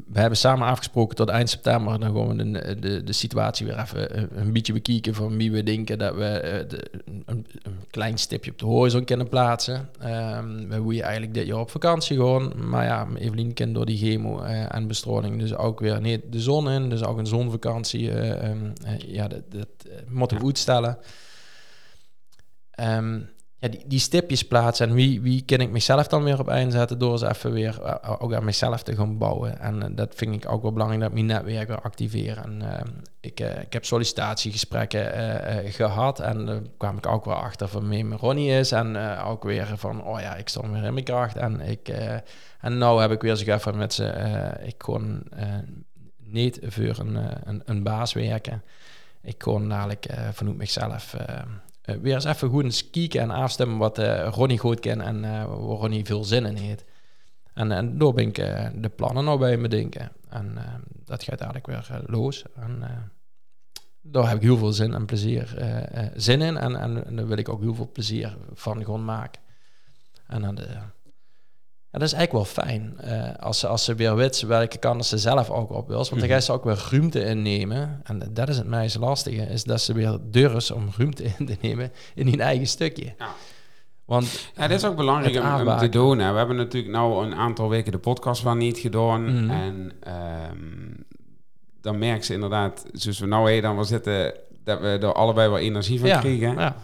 we 0.06 0.20
hebben 0.20 0.38
samen 0.38 0.66
afgesproken 0.66 1.16
tot 1.16 1.28
eind 1.28 1.50
september. 1.50 2.00
Dan 2.00 2.16
gaan 2.16 2.36
we 2.36 2.52
de, 2.52 2.78
de, 2.78 3.04
de 3.04 3.12
situatie 3.12 3.66
weer 3.66 3.78
even 3.78 4.38
een, 4.40 4.52
beetje 4.52 4.72
bekijken 4.72 5.14
van 5.14 5.36
wie 5.36 5.52
we 5.52 5.62
denken 5.62 5.98
dat 5.98 6.14
we 6.14 6.24
eh, 6.24 6.68
de, 6.68 6.90
een, 7.04 7.46
een 7.62 7.76
klein 7.90 8.18
stipje 8.18 8.50
op 8.50 8.58
de 8.58 8.64
horizon 8.66 9.04
kunnen 9.04 9.28
plaatsen. 9.28 9.88
Ehm 10.00 10.68
we 10.68 10.82
willen 10.82 11.02
eigenlijk 11.02 11.34
dit 11.34 11.46
jaar 11.46 11.58
op 11.58 11.70
vakantie 11.70 12.18
gaan. 12.18 12.68
Maar 12.68 12.84
ja, 12.84 13.08
Evelien 13.14 13.52
kent 13.52 13.74
door 13.74 13.86
die 13.86 13.98
chemo 13.98 14.40
eh, 14.40 14.74
en 14.74 14.86
bestraling 14.86 15.38
dus 15.38 15.54
ook 15.54 15.80
weer 15.80 16.00
niet 16.00 16.20
de 16.30 16.40
zon 16.40 16.70
in. 16.70 16.88
Dus 16.88 17.04
ook 17.04 17.18
een 17.18 17.26
zonvakantie. 17.26 18.10
eh, 18.10 18.50
ehm, 18.50 18.70
eh, 18.84 18.98
ja, 18.98 19.28
dat, 19.28 19.42
dat 19.48 19.68
eh, 19.90 19.96
moeten 20.08 20.38
we 20.38 20.44
uitstellen. 20.44 20.98
Ehm, 22.70 23.20
ja, 23.60 23.68
die, 23.68 23.82
die 23.86 23.98
stipjes 23.98 24.46
plaatsen. 24.46 24.88
En 24.88 24.94
wie, 24.94 25.20
wie 25.20 25.44
kan 25.44 25.58
ik 25.58 25.70
mezelf 25.70 26.06
dan 26.06 26.24
weer 26.24 26.38
op 26.38 26.50
inzetten 26.50 26.98
door 26.98 27.12
eens 27.12 27.22
even 27.22 27.52
weer 27.52 27.82
eh, 27.82 28.16
ook 28.18 28.34
aan 28.34 28.44
mezelf 28.44 28.82
te 28.82 28.96
gaan 28.96 29.18
bouwen. 29.18 29.60
En 29.60 29.82
eh, 29.82 29.88
dat 29.92 30.14
vind 30.14 30.34
ik 30.34 30.50
ook 30.50 30.62
wel 30.62 30.72
belangrijk, 30.72 31.02
dat 31.02 31.10
ik 31.10 31.14
mijn 31.16 31.26
netwerk 31.26 31.68
weer 31.68 31.80
activeer. 31.80 32.38
En 32.38 32.62
eh, 32.62 32.84
ik, 33.20 33.40
eh, 33.40 33.60
ik 33.60 33.72
heb 33.72 33.84
sollicitatiegesprekken 33.84 35.12
eh, 35.12 35.58
eh, 35.58 35.72
gehad 35.74 36.20
en 36.20 36.46
daar 36.46 36.60
kwam 36.76 36.96
ik 36.96 37.06
ook 37.06 37.24
wel 37.24 37.34
achter 37.34 37.68
van 37.68 37.88
wie 37.88 38.04
mijn 38.04 38.20
Ronnie 38.20 38.50
is. 38.58 38.72
En 38.72 38.96
eh, 38.96 39.28
ook 39.28 39.42
weer 39.44 39.66
van, 39.76 40.04
oh 40.04 40.20
ja, 40.20 40.34
ik 40.34 40.48
stond 40.48 40.70
weer 40.72 40.84
in 40.84 40.92
mijn 40.92 41.04
kracht. 41.04 41.36
En, 41.36 41.60
ik, 41.60 41.88
eh, 41.88 42.14
en 42.60 42.78
nou 42.78 43.00
heb 43.00 43.10
ik 43.10 43.20
weer 43.22 43.36
gezegd 43.36 43.62
van 43.62 43.76
met 43.76 43.92
ze, 43.92 44.06
eh, 44.06 44.66
ik 44.66 44.78
kon 44.78 45.22
eh, 45.30 45.46
niet 46.16 46.60
voor 46.62 46.98
een, 46.98 47.16
eh, 47.16 47.36
een, 47.44 47.62
een 47.64 47.82
baas 47.82 48.12
werken. 48.12 48.62
Ik 49.22 49.38
kon 49.38 49.68
dadelijk 49.68 50.04
eh, 50.04 50.28
vanuit 50.32 50.56
mezelf 50.56 51.14
eh, 51.14 51.36
eh, 51.36 51.42
weer 52.02 52.14
eens 52.14 52.24
even 52.24 52.48
goed 52.48 52.64
eens 52.64 52.90
en 53.20 53.30
afstemmen 53.30 53.78
wat 53.78 53.98
eh, 53.98 54.28
Ronnie 54.30 54.58
goed 54.58 54.80
kent 54.80 55.02
en 55.02 55.24
eh, 55.24 55.30
waar 55.44 55.56
Ronnie 55.56 56.04
veel 56.04 56.24
zin 56.24 56.46
in 56.46 56.56
heeft. 56.56 56.84
En, 57.54 57.72
en 57.72 57.98
door 57.98 58.14
ben 58.14 58.26
ik 58.26 58.38
eh, 58.38 58.66
de 58.74 58.88
plannen 58.88 59.24
nou 59.24 59.38
bij 59.38 59.56
me 59.56 59.68
denken. 59.68 60.12
En 60.28 60.52
eh, 60.56 60.74
dat 61.04 61.22
gaat 61.22 61.40
eigenlijk 61.40 61.66
weer 61.66 61.96
eh, 61.96 62.02
los. 62.06 62.44
En 62.54 62.82
eh, 62.82 62.90
daar 64.02 64.28
heb 64.28 64.36
ik 64.36 64.42
heel 64.42 64.56
veel 64.56 64.72
zin 64.72 64.94
en 64.94 65.06
plezier 65.06 65.56
eh, 65.58 66.04
eh, 66.04 66.12
zin 66.16 66.40
in. 66.40 66.56
En, 66.56 66.76
en, 66.76 67.06
en 67.06 67.16
daar 67.16 67.26
wil 67.26 67.38
ik 67.38 67.48
ook 67.48 67.60
heel 67.60 67.74
veel 67.74 67.90
plezier 67.92 68.36
van 68.54 68.84
gewoon 68.84 69.04
maken. 69.04 69.42
En 70.26 70.42
dan 70.42 70.54
de, 70.54 70.68
ja, 71.92 71.98
dat 71.98 72.08
is 72.08 72.12
eigenlijk 72.12 72.32
wel 72.54 72.64
fijn. 72.64 72.94
eh, 72.98 73.36
als, 73.44 73.58
ze, 73.58 73.66
als 73.66 73.84
ze 73.84 73.94
weer 73.94 74.16
weet 74.16 74.40
welke 74.40 74.78
kant 74.78 75.06
ze 75.06 75.18
zelf 75.18 75.50
ook 75.50 75.70
op 75.70 75.88
wil. 75.88 75.96
Want 75.96 76.20
dan 76.20 76.28
gaat 76.28 76.44
ze 76.44 76.52
ook 76.52 76.64
weer 76.64 76.86
ruimte 76.90 77.24
innemen. 77.24 78.00
En 78.04 78.22
dat 78.30 78.48
is 78.48 78.56
het 78.56 78.66
meest 78.66 78.96
lastige. 78.98 79.42
Is 79.42 79.64
dat 79.64 79.80
ze 79.80 79.92
weer 79.92 80.18
durven 80.22 80.74
om 80.76 80.88
ruimte 80.96 81.22
in 81.38 81.46
te 81.46 81.56
nemen 81.60 81.92
in 82.14 82.26
hun 82.26 82.40
eigen 82.40 82.66
stukje. 82.66 83.14
Ja. 83.18 83.28
Want 84.04 84.50
Ja, 84.56 84.68
dat 84.68 84.78
is 84.78 84.84
ook 84.84 84.96
belangrijk 84.96 85.60
om, 85.60 85.68
om 85.68 85.78
te 85.78 85.88
doen. 85.88 86.18
Hè. 86.18 86.32
We 86.32 86.38
hebben 86.38 86.56
natuurlijk 86.56 86.92
nou 86.92 87.26
een 87.26 87.34
aantal 87.34 87.68
weken 87.68 87.92
de 87.92 87.98
podcast 87.98 88.42
wel 88.42 88.54
niet 88.54 88.78
gedaan. 88.78 89.44
Mhm. 89.44 89.50
En 89.50 89.92
ehm, 90.00 90.94
dan 91.80 91.98
merk 91.98 92.24
ze 92.24 92.32
inderdaad, 92.34 92.84
zoals 92.92 93.18
we 93.18 93.26
nou 93.26 93.50
heen 93.50 93.62
dan 93.62 93.74
wel 93.74 93.84
zitten, 93.84 94.34
dat 94.64 94.80
we 94.80 94.86
er 94.88 95.12
allebei 95.12 95.48
wel 95.48 95.58
energie 95.58 95.98
van 96.00 96.08
ja, 96.08 96.18
krijgen. 96.18 96.54
ja, 96.58 96.76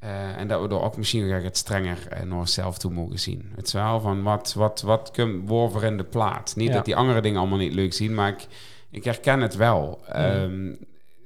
Eh, 0.00 0.36
en 0.36 0.48
dat 0.48 0.60
we 0.60 0.68
er 0.68 0.82
ook 0.82 0.96
misschien 0.96 1.24
weer 1.24 1.42
het 1.42 1.56
strenger 1.56 1.98
uh, 2.12 2.22
naar 2.22 2.38
onszelf 2.38 2.78
toe 2.78 2.90
mogen 2.92 3.18
zien. 3.18 3.52
Het 3.56 3.66
is 3.66 3.72
wel 3.72 4.00
van 4.00 4.22
wat, 4.22 4.52
wat, 4.52 4.80
wat 4.80 5.10
kunnen 5.10 5.46
worven 5.46 5.82
in 5.82 5.96
de 5.96 6.04
plaat. 6.04 6.52
Niet 6.56 6.68
Ja. 6.68 6.74
dat 6.74 6.84
die 6.84 6.96
andere 6.96 7.20
dingen 7.20 7.38
allemaal 7.40 7.58
niet 7.58 7.72
leuk 7.74 7.92
zien, 7.92 8.14
maar 8.14 8.28
ik, 8.28 8.46
ik 8.90 9.04
herken 9.04 9.40
het 9.40 9.56
wel. 9.56 10.00
Ehm, 10.08 10.72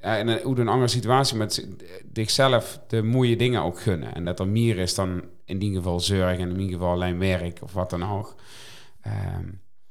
en 0.01 0.29
een, 0.29 0.41
hoe 0.43 0.59
een 0.61 0.69
andere 0.69 0.89
situatie 0.89 1.37
met 1.37 1.69
zichzelf 2.13 2.81
de 2.89 3.03
mooie 3.03 3.37
dingen 3.37 3.63
ook 3.63 3.81
gunnen. 3.81 4.15
En 4.15 4.25
dat 4.25 4.41
er 4.41 4.49
meer 4.49 4.79
is 4.79 4.95
dan 4.95 5.23
in 5.45 5.59
die 5.59 5.75
geval 5.75 6.01
zorg 6.01 6.39
en 6.39 6.51
in 6.51 6.61
ieder 6.61 6.73
geval 6.79 6.91
alleen 6.93 7.19
werk 7.19 7.59
of 7.63 7.73
wat 7.73 7.91
dan 7.91 8.05
ook. 8.11 8.35
Ehm, 9.01 9.47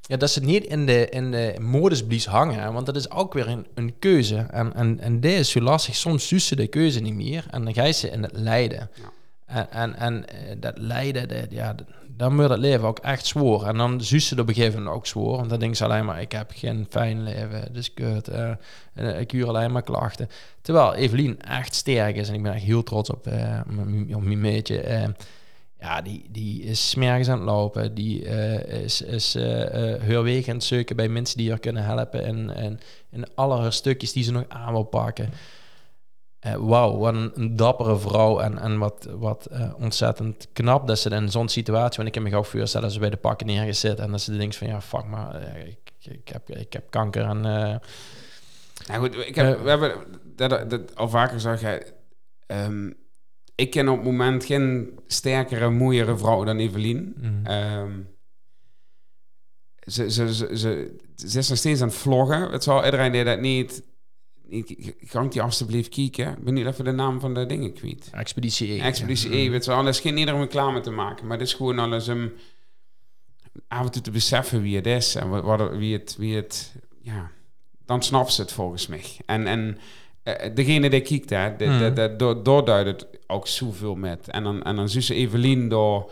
ja, 0.08 0.18
dat 0.18 0.30
ze 0.32 0.40
niet 0.44 0.64
in 0.64 0.86
de, 0.86 1.10
in 1.10 1.32
de 1.32 1.56
modesblies 1.62 2.26
hangen. 2.26 2.74
Want 2.74 2.86
dat 2.86 2.96
is 2.96 3.12
ook 3.12 3.34
weer 3.34 3.48
een, 3.48 3.66
een 3.74 3.94
keuze. 4.00 4.36
En, 4.38 4.74
en, 4.76 5.00
en 5.00 5.20
dit 5.20 5.40
is 5.40 5.50
zo 5.52 5.60
lastig. 5.62 5.96
Soms 5.96 6.28
zus 6.28 6.48
ze 6.48 6.56
de 6.56 6.68
keuze 6.68 7.00
niet 7.00 7.14
meer. 7.16 7.46
En 7.50 7.64
dan 7.64 7.74
ga 7.74 7.84
je 7.84 7.92
ze 7.94 8.10
in 8.10 8.24
het 8.24 8.32
lijden. 8.38 8.90
Ja. 8.94 9.12
En, 9.46 9.70
en, 9.72 9.96
en 9.96 10.28
eh, 10.28 10.56
dat 10.60 10.78
lijden, 10.78 11.28
dat, 11.28 11.46
ja, 11.50 11.76
dan 12.18 12.36
wordt 12.36 12.50
het 12.52 12.60
leven 12.60 12.88
ook 12.88 13.00
echt 13.00 13.26
zwoer. 13.26 13.66
En 13.68 13.78
dan 13.78 14.02
zus 14.02 14.28
ze 14.28 14.40
op 14.42 14.48
een 14.48 14.54
gegeven 14.54 14.78
moment 14.80 14.96
ook 14.96 15.08
zwoer. 15.08 15.36
Want 15.38 15.50
dan 15.50 15.60
denken 15.60 15.78
ze 15.78 15.84
alleen 15.84 16.06
maar, 16.06 16.22
ik 16.22 16.32
heb 16.32 16.52
geen 16.56 16.86
fijn 16.90 17.24
leven. 17.24 17.74
Dus 17.74 17.94
kut. 17.94 18.28
eh, 18.28 18.52
eh, 18.94 19.20
ik 19.20 19.32
huur 19.32 19.48
alleen 19.48 19.72
maar 19.72 19.82
klachten. 19.84 20.30
Terwijl 20.62 20.94
Evelien 20.94 21.42
echt 21.42 21.76
sterk 21.76 22.16
is. 22.16 22.28
En 22.30 22.34
ik 22.36 22.44
ben 22.44 22.54
echt 22.54 22.64
heel 22.64 22.84
trots 22.84 23.10
op, 23.10 23.26
mijn- 23.66 24.16
op 24.16 24.24
mijn 24.24 24.42
meetje. 24.42 25.14
Ja, 25.84 26.02
die, 26.02 26.26
die 26.30 26.64
is 26.64 26.90
smergens 26.90 27.30
aan 27.30 27.38
het 27.38 27.46
lopen. 27.46 27.94
Die 27.94 28.26
eh, 28.26 28.84
is, 28.84 29.02
is 29.02 29.34
haar 29.36 30.24
weg 30.24 30.48
aan 30.48 30.56
het 30.56 30.64
zoeken 30.64 30.96
bij 30.96 31.08
mensen 31.08 31.38
die 31.38 31.50
haar 31.50 31.60
kunnen 31.60 31.84
helpen. 31.84 32.24
En, 32.26 32.56
en 32.56 32.80
in 33.10 33.36
alle 33.36 33.72
stukjes 33.72 34.12
die 34.12 34.24
ze 34.24 34.32
nog 34.32 34.46
aan 34.48 34.72
wil 34.72 34.84
pakken. 34.84 35.30
Eh, 36.40 36.56
Wauw, 36.56 36.98
wat 36.98 37.14
een, 37.14 37.32
een 37.36 37.56
dappere 37.56 37.98
vrouw. 37.98 38.40
En, 38.40 38.58
en 38.60 38.78
wat, 38.78 39.08
wat 39.12 39.50
ontzettend 39.78 40.48
knap 40.54 40.88
dat 40.88 41.00
ze 41.00 41.10
in 41.10 41.32
zo'n 41.32 41.50
situatie... 41.50 41.96
Want 41.96 42.08
ik 42.08 42.14
kan 42.14 42.24
me 42.24 42.30
gauw 42.30 42.44
voorstellen 42.44 42.86
dat 42.86 42.96
ze 42.96 43.00
bij 43.02 43.10
de 43.10 43.18
pakken 43.18 43.48
neergezet. 43.48 44.00
En 44.00 44.12
dat 44.12 44.22
ze 44.22 44.38
denkt 44.38 44.56
van 44.56 44.68
ja, 44.68 44.82
fuck 44.82 45.06
maar, 45.06 45.42
ik, 45.66 45.92
ik, 46.00 46.28
heb, 46.28 46.50
ik 46.50 46.74
heb 46.74 46.90
kanker. 46.90 47.24
En 47.26 47.42
Nou 47.42 47.82
goed, 49.00 49.28
ik 49.28 49.36
heb, 49.36 49.62
we 49.62 49.70
hebben 49.70 49.96
dat, 50.36 50.70
dat 50.70 50.96
al 50.96 51.10
vaker 51.10 51.40
zeg 51.40 51.62
jij. 51.62 51.94
ehm, 52.46 52.90
ik 53.56 53.72
ken 53.72 53.90
op 53.90 53.96
het 53.96 54.06
moment 54.06 54.46
geen 54.46 55.00
sterkere, 55.08 55.70
mooiere 55.70 56.18
vrouw 56.18 56.44
dan 56.44 56.58
Evelien. 56.58 57.14
mm, 57.22 57.46
Ehm, 57.46 58.00
ze, 59.86 60.12
ze, 60.12 60.34
ze, 60.34 60.58
ze, 60.58 60.96
ze 61.28 61.38
is 61.40 61.50
nog 61.50 61.58
steeds 61.58 61.82
aan 61.82 61.88
het 61.88 61.98
vloggen. 61.98 62.52
Het 62.52 62.64
zal 62.64 62.86
iedereen 62.86 63.12
die 63.12 63.24
dat 63.24 63.40
niet... 63.40 63.84
niet 64.48 64.96
kan 65.10 65.30
die 65.30 65.42
alsjeblieft 65.42 65.90
kijken? 65.90 66.38
Ik 66.38 66.44
ben 66.44 66.54
niet 66.54 66.66
even 66.66 66.86
de 66.86 66.92
naam 66.92 67.20
van 67.20 67.34
de 67.34 67.46
dingen 67.46 67.74
kwijt. 67.74 68.10
Expeditie 68.12 68.72
E. 68.74 68.80
Expeditie 68.80 69.30
Ja. 69.30 69.36
E, 69.36 69.50
weet 69.50 69.66
je 69.66 69.72
wel. 69.72 69.84
Dat 69.84 69.94
is 69.94 70.00
geen 70.00 70.18
ieder 70.18 70.34
om 70.34 70.40
reclame 70.42 70.80
te 70.82 70.92
maken. 70.92 71.28
Maar 71.28 71.38
het 71.38 71.48
is 71.48 71.54
gewoon 71.54 71.80
alles 71.80 72.08
om 72.10 72.32
af 73.68 73.86
en 73.86 73.92
toe 73.92 74.02
te 74.02 74.12
beseffen 74.12 74.62
wie 74.62 74.76
het 74.76 74.88
is. 74.88 75.16
En 75.16 75.30
wat, 75.30 75.44
wat- 75.44 75.76
wie 75.78 75.94
het... 75.94 76.16
Wie 76.18 76.36
het 76.36 76.76
ja, 77.02 77.32
dan 77.86 78.04
snapt 78.04 78.34
ze 78.34 78.42
het 78.42 78.52
volgens 78.52 78.88
mij. 78.88 79.04
En, 79.26 79.48
en 79.48 79.78
eh, 79.78 79.82
degene 80.54 80.90
die 80.90 81.02
kijkt, 81.02 81.30
hè, 81.30 81.56
de, 81.56 81.78
de, 81.78 81.94
de, 81.94 82.16
do- 82.16 82.42
doorduidt 82.42 83.02
het 83.02 83.20
ook 83.28 83.48
zoveel 83.48 83.96
met. 83.96 84.28
En 84.28 84.44
dan, 84.44 84.64
en 84.64 84.76
dan 84.76 84.90
Evelien 85.10 85.70
door... 85.70 86.12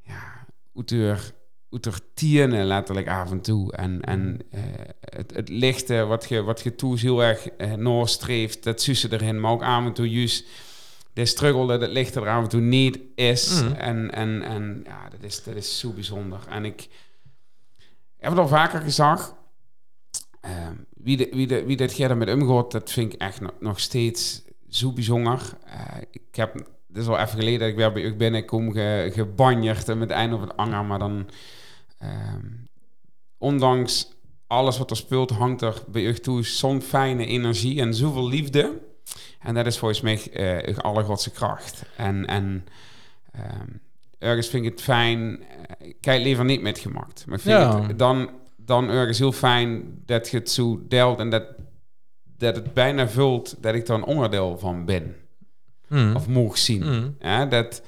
Ja, 0.00 0.46
uit 0.76 0.90
haar, 0.90 1.32
uit 1.70 1.84
haar 1.84 2.00
tienen 2.14 2.66
letterlijk 2.66 3.08
af 3.08 3.30
en 3.30 3.40
toe. 3.40 3.72
En, 3.72 4.00
en 4.00 4.38
eh, 4.50 4.60
het, 5.00 5.34
het 5.34 5.48
lichte 5.48 6.04
wat 6.04 6.28
je, 6.28 6.42
wat 6.42 6.60
je 6.60 6.74
toe 6.74 6.98
heel 6.98 7.22
erg 7.22 7.48
eh, 7.48 7.72
noorstreeft, 7.72 8.64
dat 8.64 8.80
ze 8.94 9.12
erin. 9.12 9.40
Maar 9.40 9.50
ook 9.52 9.62
af 9.62 9.84
en 9.84 9.92
toe 9.92 10.10
juist 10.10 10.46
de 11.12 11.26
struggle 11.26 11.66
dat 11.66 11.80
het 11.80 11.90
licht 11.90 12.14
er 12.14 12.28
af 12.28 12.42
en 12.42 12.48
toe 12.48 12.60
niet 12.60 12.98
is. 13.14 13.62
Mhm. 13.62 13.72
En, 13.72 14.10
en, 14.10 14.42
en 14.42 14.82
ja, 14.84 15.08
dat 15.08 15.22
is, 15.22 15.42
dat 15.42 15.54
is 15.54 15.78
zo 15.78 15.90
bijzonder. 15.90 16.40
En 16.48 16.64
ik 16.64 16.88
heb 18.16 18.30
het 18.30 18.40
al 18.40 18.48
vaker 18.48 18.80
gezegd. 18.80 19.34
Ehm, 20.40 20.74
wie, 21.02 21.16
de, 21.16 21.28
wie, 21.32 21.46
de, 21.46 21.64
wie 21.64 21.76
dit 21.76 22.14
met 22.16 22.32
omgaat, 22.32 22.72
dat 22.72 22.90
vind 22.90 23.12
ik 23.12 23.20
echt 23.20 23.40
nog, 23.60 23.80
steeds 23.80 24.42
zo 24.68 24.92
bijzonder. 24.92 25.56
Eh, 25.64 25.96
ik 26.10 26.36
heb, 26.36 26.54
het 26.88 26.96
is 26.96 27.06
al 27.06 27.18
even 27.18 27.38
geleden 27.38 27.58
dat 27.60 27.68
ik 27.68 27.76
weer 27.76 27.92
bij 27.92 28.02
u 28.02 28.14
binnenkom 28.14 28.72
ge, 28.72 29.10
gebanjerd 29.14 29.88
en 29.88 29.98
met 29.98 30.08
het 30.08 30.18
einde 30.18 30.34
op 30.34 30.40
het 30.40 30.56
anger, 30.56 30.84
maar 30.84 30.98
dan, 30.98 31.28
ehm, 31.98 32.46
ondanks 33.38 34.08
alles 34.46 34.78
wat 34.78 34.90
er 34.90 34.96
speelt, 34.96 35.30
hangt 35.30 35.62
er 35.62 35.82
bij 35.86 36.02
u 36.02 36.14
toe 36.14 36.44
zo'n 36.44 36.82
fijne 36.82 37.26
energie 37.26 37.80
en 37.80 37.94
zoveel 37.94 38.28
liefde. 38.28 38.80
En 39.40 39.54
dat 39.54 39.66
is 39.66 39.78
volgens 39.78 40.00
mij 40.00 40.30
eh 40.32 40.68
uw 40.74 40.80
allergrootste 40.80 41.30
kracht. 41.30 41.82
En, 41.96 42.26
en 42.26 42.66
ehm, 43.32 43.68
ergens 44.18 44.48
vind 44.48 44.64
ik 44.64 44.70
het 44.70 44.80
fijn, 44.82 45.42
eh, 45.42 45.88
ik 45.88 45.96
kijk 46.00 46.22
liever 46.22 46.44
niet 46.44 46.62
met 46.62 46.78
gemaakt. 46.78 47.26
Maar 47.26 47.36
ik 47.36 47.42
vind 47.42 47.58
Ja. 47.58 47.86
het 47.86 47.98
dan, 47.98 48.30
dan 48.66 48.90
ergens 48.90 49.18
heel 49.18 49.32
fijn 49.32 50.02
dat 50.04 50.28
je 50.28 50.36
het 50.36 50.50
zo 50.50 50.86
deelt 50.88 51.18
en 51.18 51.30
dat, 51.30 51.44
dat 52.36 52.56
het 52.56 52.74
bijna 52.74 53.08
vult 53.08 53.62
dat 53.62 53.74
ik 53.74 53.88
er 53.88 53.94
een 53.94 54.04
onderdeel 54.04 54.58
van 54.58 54.84
ben. 54.84 55.16
Mm. 55.88 56.16
Of 56.16 56.28
mogen 56.28 56.58
zien. 56.58 56.84
Mm. 56.84 57.16
Ja, 57.20 57.46
dat, 57.46 57.82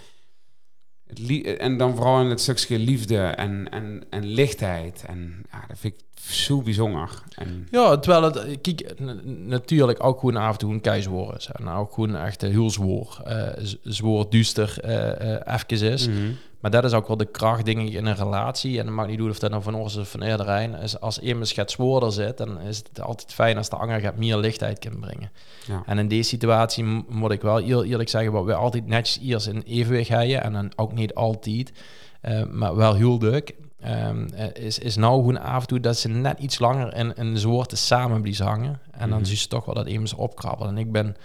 het 1.06 1.58
en 1.58 1.76
dan 1.76 1.96
vooral 1.96 2.20
in 2.20 2.30
het 2.30 2.40
stukje 2.40 2.78
liefde 2.78 3.18
en, 3.18 3.70
en, 3.70 4.04
en 4.10 4.24
lichtheid. 4.24 5.04
En 5.06 5.42
ja, 5.50 5.64
dat 5.68 5.78
vind 5.78 5.94
ik 5.94 6.00
zo 6.20 6.62
bijzonder. 6.62 7.22
En, 7.34 7.68
Ja, 7.70 7.96
terwijl 7.98 8.22
het, 8.22 8.60
kijk, 8.60 9.00
natuurlijk 9.26 10.04
ook 10.04 10.18
gewoon 10.20 10.36
af 10.36 10.52
en 10.52 10.58
toe 10.58 10.72
een 10.72 10.80
keizwoord 10.80 11.36
is. 11.38 11.48
En 11.52 11.68
ook 11.68 11.92
gewoon 11.92 12.16
echt 12.16 12.42
een 12.42 12.50
heel 12.50 13.06
eh, 13.24 13.46
z- 13.62 13.74
zwoer 13.82 14.26
duister 14.30 14.78
eh 14.82 15.54
even 15.54 15.90
is. 15.92 16.08
Mhm. 16.08 16.16
Maar 16.60 16.70
dat 16.70 16.84
is 16.84 16.92
ook 16.92 17.06
wel 17.08 17.16
de 17.16 17.24
kracht, 17.30 17.64
denk 17.64 17.78
ik, 17.88 17.92
in 17.92 18.06
een 18.06 18.14
relatie. 18.16 18.78
En 18.78 18.84
dat 18.86 18.94
maakt 18.94 19.08
niet 19.08 19.20
uit 19.20 19.30
of 19.30 19.38
dat 19.38 19.50
nou 19.50 19.62
van 19.62 19.74
ons 19.74 19.96
of 19.96 20.10
van 20.10 20.22
iedereen 20.22 20.74
is. 20.74 21.00
Als 21.00 21.18
iemand 21.18 21.50
gaat 21.50 21.70
zwoerder 21.70 22.12
zit, 22.12 22.36
dan 22.36 22.60
is 22.60 22.76
het 22.76 23.00
altijd 23.00 23.32
fijn 23.32 23.56
als 23.56 23.68
de 23.68 23.76
ander 23.76 24.00
gaat 24.00 24.16
meer 24.16 24.36
lichtheid 24.36 24.78
kan 24.78 24.98
brengen. 25.00 25.30
Ja. 25.66 25.82
En 25.86 25.98
in 25.98 26.08
deze 26.08 26.28
situatie 26.28 26.84
moet 27.08 27.30
ik 27.30 27.42
wel 27.42 27.56
heel 27.56 27.84
eerlijk 27.84 28.08
zeggen, 28.08 28.32
wat 28.32 28.44
we 28.44 28.54
altijd 28.54 28.86
netjes 28.86 29.18
eerst 29.24 29.46
in 29.46 29.62
evenwicht 29.66 30.08
hebben. 30.08 30.42
En 30.42 30.52
dan 30.52 30.72
ook 30.76 30.92
niet 30.92 31.14
altijd, 31.14 31.72
maar 32.50 32.76
wel 32.76 32.94
heel 32.94 33.18
leuk. 33.18 33.54
Ehm, 33.80 34.26
eh, 34.34 34.64
is, 34.64 34.78
is 34.78 34.96
nou 34.96 35.16
gewoon 35.16 35.40
af 35.40 35.60
en 35.60 35.66
toe 35.66 35.80
dat 35.80 35.98
ze 35.98 36.08
net 36.08 36.38
iets 36.38 36.58
langer 36.58 36.96
in 36.96 37.12
een 37.16 37.38
soort 37.38 37.78
samen 37.78 38.20
blijven 38.22 38.46
hangen. 38.46 38.80
En 38.90 39.08
dan 39.08 39.18
Mhm. 39.18 39.24
zie 39.28 39.38
je 39.40 39.46
toch 39.46 39.64
wel 39.64 39.74
dat 39.74 39.86
iemand 39.88 40.14
opkrabbelen. 40.14 40.72
En 40.72 40.78
ik 40.78 40.92
ben, 40.92 41.16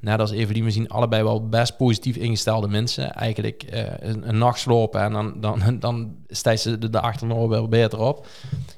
net 0.00 0.20
als 0.20 0.30
Evelien, 0.30 0.64
we 0.64 0.70
zien 0.70 0.88
allebei 0.88 1.22
wel 1.22 1.48
best 1.48 1.76
positief 1.76 2.16
ingestelde 2.16 2.68
mensen. 2.68 3.12
Eigenlijk 3.14 3.62
eh, 3.62 3.84
een, 3.98 4.28
een 4.28 4.38
nacht 4.38 4.58
slopen 4.58 5.00
en 5.00 5.12
dan, 5.12 5.40
dan, 5.40 5.78
dan 5.80 6.16
stijgt 6.28 6.62
ze 6.62 6.78
de, 6.78 6.90
de 6.90 7.00
achternoor 7.00 7.48
wel 7.48 7.68
beter 7.68 8.00
op. 8.00 8.26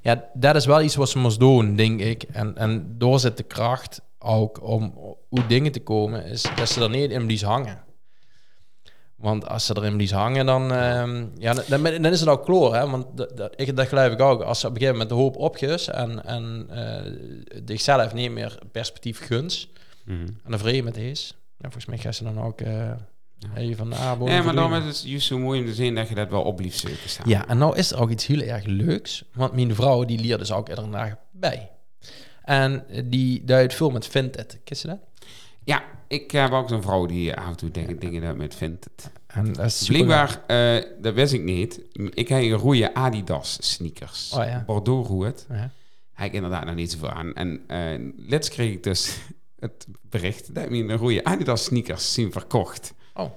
Ja, 0.03 0.25
dat 0.35 0.55
is 0.57 0.67
wel 0.67 0.83
iets 0.83 0.95
wat 0.97 1.09
ze 1.09 1.19
moest 1.19 1.39
doen, 1.39 1.77
denk 1.77 2.01
ik. 2.01 2.23
En, 2.23 2.57
en 2.57 2.95
door 2.99 3.21
zit 3.21 3.37
de 3.37 3.43
kracht 3.43 4.01
ook 4.19 4.63
om 4.63 4.95
hoe 5.29 5.47
dingen 5.47 5.73
te 5.73 5.81
komen, 5.81 6.25
is 6.25 6.45
dat 6.57 6.69
ze 6.69 6.83
er 6.83 6.91
niet 6.91 7.11
in 7.11 7.25
blijven 7.25 7.49
hangen. 7.49 7.79
Want 9.19 9.49
als 9.49 9.67
ze 9.67 9.77
erin 9.77 9.97
blies 9.97 10.11
hangen, 10.13 10.47
dan, 10.47 10.73
ehm, 10.73 11.27
ja, 11.39 11.55
dan, 11.69 12.05
is 12.05 12.21
het 12.21 12.29
ook 12.29 12.45
kloor. 12.45 12.75
Hè? 12.75 12.91
Want 12.91 13.07
dat, 13.15 13.37
dat, 13.37 13.53
ik, 13.57 13.77
dat 13.77 13.89
geloof 13.89 14.13
ik 14.13 14.21
ook. 14.21 14.43
Als 14.43 14.61
ze 14.61 14.67
op 14.67 14.73
een 14.73 14.79
gegeven 14.79 14.99
moment 15.01 15.17
de 15.17 15.23
hoop 15.25 15.37
opges 15.37 15.89
en, 15.89 16.25
en 16.25 16.67
eh 16.71 17.13
zichzelf 17.67 18.15
niet 18.15 18.31
meer 18.31 18.59
perspectief 18.73 19.27
guns 19.27 19.71
Mhm. 20.05 20.27
en 20.45 20.53
er 20.53 20.59
vrede 20.59 20.83
met 20.83 20.97
is, 20.97 21.35
ja, 21.37 21.63
volgens 21.63 21.87
mij 21.87 21.99
gaan 21.99 22.15
ze 22.15 22.25
dan 22.25 22.41
ook 22.43 22.61
eh 22.61 22.91
hey, 23.53 23.75
van 23.77 23.91
de. 23.91 23.97
Nee, 24.19 24.43
maar 24.43 24.55
dan 24.55 24.75
is 24.75 24.85
het 24.85 25.03
juist 25.09 25.27
zo 25.27 25.39
mooi 25.39 25.61
om 25.61 25.67
te 25.67 25.75
zien 25.75 25.95
dat 25.95 26.09
je 26.09 26.15
dat 26.15 26.29
wel 26.31 26.43
op 26.43 26.61
lief 26.61 26.77
zoeken 26.77 27.09
staan. 27.09 27.29
Ja, 27.29 27.49
en 27.49 27.59
nou 27.59 27.77
is 27.77 27.91
er 27.93 28.01
ook 28.01 28.11
iets 28.11 28.27
heel 28.27 28.41
erg 28.41 28.65
leuks. 28.65 29.25
Want 29.33 29.53
mijn 29.53 29.75
vrouw, 29.75 30.05
die 30.05 30.19
leert 30.21 30.39
dus 30.39 30.53
ook 30.53 30.69
iedere 30.69 30.91
dag 30.91 31.15
bij. 31.31 31.71
En 32.43 32.85
die 33.05 33.45
duidt 33.45 33.75
veel 33.75 33.91
met 33.91 34.07
Vinted. 34.07 34.61
Ken 34.65 34.77
je 34.81 34.89
dat? 34.89 34.99
Ja, 35.69 35.83
ik 36.09 36.31
heb 36.31 36.53
ook 36.53 36.69
zo'n 36.69 36.83
vrouw 36.83 37.07
die 37.07 37.35
af 37.37 37.47
en 37.49 37.57
toe 37.57 37.71
dingen, 37.71 37.99
dingen 37.99 38.23
daarmee 38.23 38.49
vindt. 38.51 38.87
En 39.27 39.53
dat 39.53 39.65
is 39.65 39.87
Blijkbaar, 39.87 40.43
eh, 40.47 40.85
dat 41.01 41.15
wist 41.15 41.33
ik 41.33 41.43
niet. 41.43 41.81
Ik 41.93 42.29
heb 42.29 42.43
een 42.43 42.53
rode 42.53 42.95
Adidas 42.95 43.59
sneakers. 43.61 44.33
Oh 44.33 44.45
ja. 44.45 44.63
Bordeaux 44.67 45.09
roet. 45.09 45.47
Ja. 45.49 45.71
Heb 46.13 46.27
ik 46.27 46.33
inderdaad 46.33 46.65
nog 46.65 46.75
niet 46.75 46.91
zoveel 46.93 47.11
aan. 47.11 47.35
En 47.35 47.61
eh 47.67 48.13
let's 48.17 48.49
kreeg 48.49 48.73
ik 48.73 48.83
dus 48.83 49.19
het 49.65 49.87
bericht 50.03 50.55
dat 50.55 50.65
ik 50.65 50.71
me 50.71 50.77
een 50.79 50.97
rode 50.97 51.25
Adidas 51.25 51.65
sneakers 51.65 52.13
zien 52.13 52.33
verkocht. 52.33 52.95
Oh. 53.15 53.31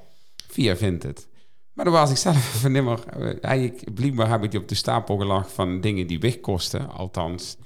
Via 0.47 0.75
Vinted. 0.75 1.27
Maar 1.73 1.85
dan 1.85 1.93
was 1.93 2.11
ik 2.11 2.17
zelf 2.17 2.53
even 2.55 2.71
nimmer... 2.71 2.99
eh, 3.07 3.33
Eigenlijk, 3.41 3.93
blijkbaar 3.93 4.29
heb 4.29 4.43
ik 4.43 4.51
die 4.51 4.59
op 4.59 4.67
de 4.67 4.75
stapel 4.75 5.17
gelegd 5.17 5.51
van 5.51 5.81
dingen 5.81 6.07
die 6.07 6.19
wegkosten. 6.19 6.89
Althans, 6.89 7.57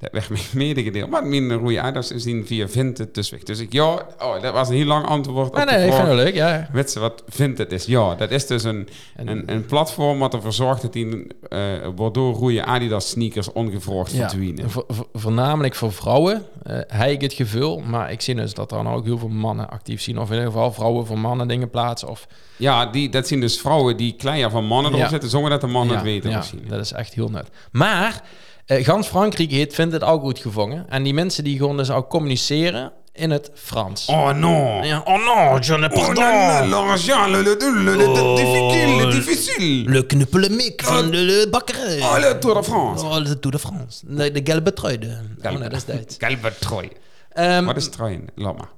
dat 0.00 0.10
werd 0.12 0.28
mij 0.30 0.40
medegedeeld. 0.66 1.10
Maar 1.10 1.26
mijn 1.26 1.52
rode 1.52 1.80
Adidas 1.80 2.10
is 2.12 2.22
die 2.22 2.44
via 2.44 2.68
Vinted 2.68 3.14
dus 3.14 3.30
weg. 3.30 3.42
Dus 3.42 3.58
ik, 3.60 3.72
ja... 3.72 4.06
Oh, 4.22 4.42
dat 4.42 4.52
was 4.52 4.68
een 4.68 4.74
heel 4.74 4.84
lang 4.86 5.06
antwoord 5.06 5.48
op 5.48 5.56
Ah, 5.56 5.66
nee, 5.66 5.76
ik 5.86 5.92
vraag. 5.92 5.96
vind 6.06 6.08
het 6.18 6.24
leuk, 6.24 6.34
ja. 6.34 6.68
Weet 6.72 6.90
ze 6.90 7.00
wat 7.00 7.22
Vinted 7.28 7.72
is? 7.72 7.84
Ja, 7.84 8.14
dat 8.14 8.30
is 8.30 8.46
dus 8.46 8.64
een, 8.64 8.88
een, 9.16 9.42
een 9.52 9.64
platform 9.66 10.18
wat 10.18 10.34
ervoor 10.34 10.52
zorgt 10.52 10.82
dat 10.82 10.92
die 10.92 11.26
eh 11.48 11.58
Bordeaux 11.94 12.58
Adidas 12.60 13.08
sneakers 13.08 13.52
ongevraagd 13.52 14.12
Ja, 14.12 14.28
verdwijnen. 14.28 14.70
vo- 14.70 14.84
vo- 14.88 15.08
voornamelijk 15.12 15.74
voor 15.74 15.92
vrouwen 15.92 16.42
eh 16.62 16.78
heb 16.86 17.10
ik 17.10 17.20
het 17.20 17.32
gevoel. 17.32 17.80
Maar 17.80 18.10
ik 18.12 18.20
zie 18.20 18.34
dus 18.34 18.54
dat 18.54 18.70
er 18.72 18.82
dan 18.84 18.92
ook 18.92 19.04
heel 19.04 19.18
veel 19.18 19.28
mannen 19.28 19.70
actief 19.70 20.00
zien. 20.02 20.18
Of 20.18 20.26
in 20.28 20.34
ieder 20.34 20.46
geval 20.50 20.72
vrouwen 20.72 21.06
voor 21.06 21.18
mannen 21.18 21.48
dingen 21.48 21.70
plaatsen. 21.70 22.08
Of, 22.08 22.26
Ja, 22.56 22.86
die, 22.86 23.08
dat 23.08 23.26
zien 23.26 23.40
dus 23.40 23.60
vrouwen 23.60 23.96
die 23.96 24.14
kleiner 24.16 24.50
van 24.50 24.64
mannen 24.64 24.90
erop 24.90 25.04
Ja. 25.04 25.08
zitten, 25.10 25.30
zonder 25.30 25.50
dat 25.50 25.60
de 25.60 25.66
mannen 25.66 25.92
ja, 25.96 26.02
het 26.02 26.10
weten 26.10 26.30
ja, 26.30 26.36
misschien. 26.36 26.64
dat 26.68 26.80
is 26.80 26.92
echt 26.92 27.14
heel 27.14 27.28
net. 27.28 27.48
Maar 27.72 28.22
eh, 28.70 28.84
gans 28.84 29.06
Frankrijk 29.08 29.50
heeft, 29.50 29.74
vindt 29.74 29.92
het 29.92 30.04
ook 30.04 30.20
goed 30.22 30.38
gevangen. 30.38 30.86
En 30.88 31.02
die 31.02 31.14
mensen 31.14 31.44
die 31.44 31.56
gewoon 31.58 31.76
dus 31.76 31.90
ook 31.90 32.08
communiceren 32.10 32.92
in 33.12 33.30
het 33.30 33.50
Frans. 33.54 34.06
Oh 34.06 34.30
non! 34.30 34.84
Ja, 34.86 35.00
oh 35.04 35.24
non, 35.24 35.60
je 35.62 35.76
ne 35.78 35.90
Oh, 35.92 36.06
pardon. 36.06 36.68
l'argent, 36.68 37.28
le, 37.30 37.42
le, 37.42 37.56
le, 37.58 37.82
le, 37.82 37.96
le, 37.96 38.08
Oh. 38.08 38.36
difficile, 38.36 39.06
le 39.06 39.10
difficile. 39.12 39.90
Le 39.90 40.06
knuppelemiek 40.06 40.82
van 40.82 41.10
de 41.10 41.46
bakkerij. 41.50 42.00
Oh, 42.00 42.18
le 42.18 42.38
Tour 42.38 42.54
de 42.54 42.62
France. 42.64 43.04
Oh, 43.04 43.24
de 43.24 43.38
Tour 43.38 43.56
de 43.56 43.58
France. 43.58 44.04
De, 44.06 44.32
de 44.32 44.40
gelbe 44.44 44.72
trui. 44.72 44.98
De, 44.98 45.18
oh, 45.42 45.50
nee, 45.50 45.68
dat 45.68 45.72
is 45.72 45.84
Duits. 45.84 46.16
Gelbe 46.24 46.52
trui. 46.58 46.88
Ehm, 47.32 47.64
Wat 47.64 47.76
is 47.76 47.88
trui? 47.88 48.24
Laat 48.34 48.56
maar. 48.58 48.70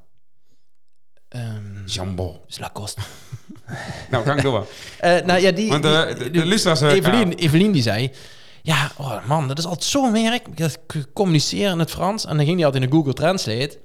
ehm, 1.29 1.85
Jambon. 1.87 2.37
is 2.49 2.59
Lacoste. 2.59 3.01
Nou, 4.11 4.25
ga 4.25 4.35
ik 4.35 4.43
door. 4.43 4.67
Eh, 4.99 5.25
nou 5.25 5.41
ja, 5.41 5.51
die... 5.51 5.69
Want 5.69 5.83
de, 5.83 6.15
de, 6.19 6.31
de 6.31 6.71
eh, 6.81 6.93
Evelien, 6.93 7.33
Evelien 7.33 7.73
die 7.73 7.83
zei... 7.83 8.11
Ja, 8.63 8.91
oh 8.99 9.27
man, 9.27 9.49
dat 9.49 9.59
is 9.59 9.65
altijd 9.65 9.85
zo'n 9.85 10.13
werk. 10.13 10.47
Ik 10.49 11.07
communiceren 11.13 11.73
in 11.73 11.79
het 11.79 11.91
Frans. 11.91 12.27
En 12.27 12.37
dan 12.37 12.45
ging 12.45 12.57
die 12.57 12.65
altijd 12.65 12.83
in 12.83 12.91
de 12.91 12.97
Google 12.97 13.13
Translate... 13.13 13.79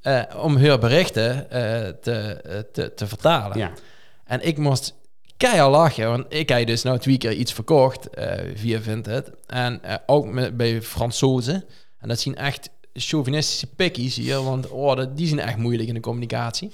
eh, 0.00 0.22
om 0.42 0.56
haar 0.56 0.78
berichten 0.78 1.50
eh, 1.50 1.88
te, 1.88 2.12
eh, 2.12 2.58
te, 2.72 2.94
te 2.94 3.06
vertalen. 3.06 3.58
Ja. 3.58 3.72
En 4.24 4.46
ik 4.46 4.58
moest 4.58 4.94
keihard 5.36 5.70
lachen, 5.70 6.08
want 6.08 6.24
ik 6.28 6.48
heb 6.48 6.66
dus 6.66 6.82
nou 6.82 6.98
twee 6.98 7.18
keer 7.18 7.32
iets 7.32 7.52
verkocht 7.52 8.08
via 8.54 8.80
Vinted. 8.80 9.30
En 9.46 9.80
ook 10.06 10.26
met, 10.26 10.56
bij 10.56 10.82
Fransozen. 10.82 11.64
En 11.98 12.08
dat 12.08 12.20
zien 12.20 12.36
echt 12.36 12.70
chauvinistische 12.92 13.66
pikkies 13.66 14.16
hier, 14.16 14.42
want 14.42 14.68
oh, 14.68 14.96
dat, 14.96 15.16
die 15.16 15.26
zijn 15.26 15.40
echt 15.40 15.56
moeilijk 15.56 15.88
in 15.88 15.94
de 15.94 16.00
communicatie. 16.00 16.70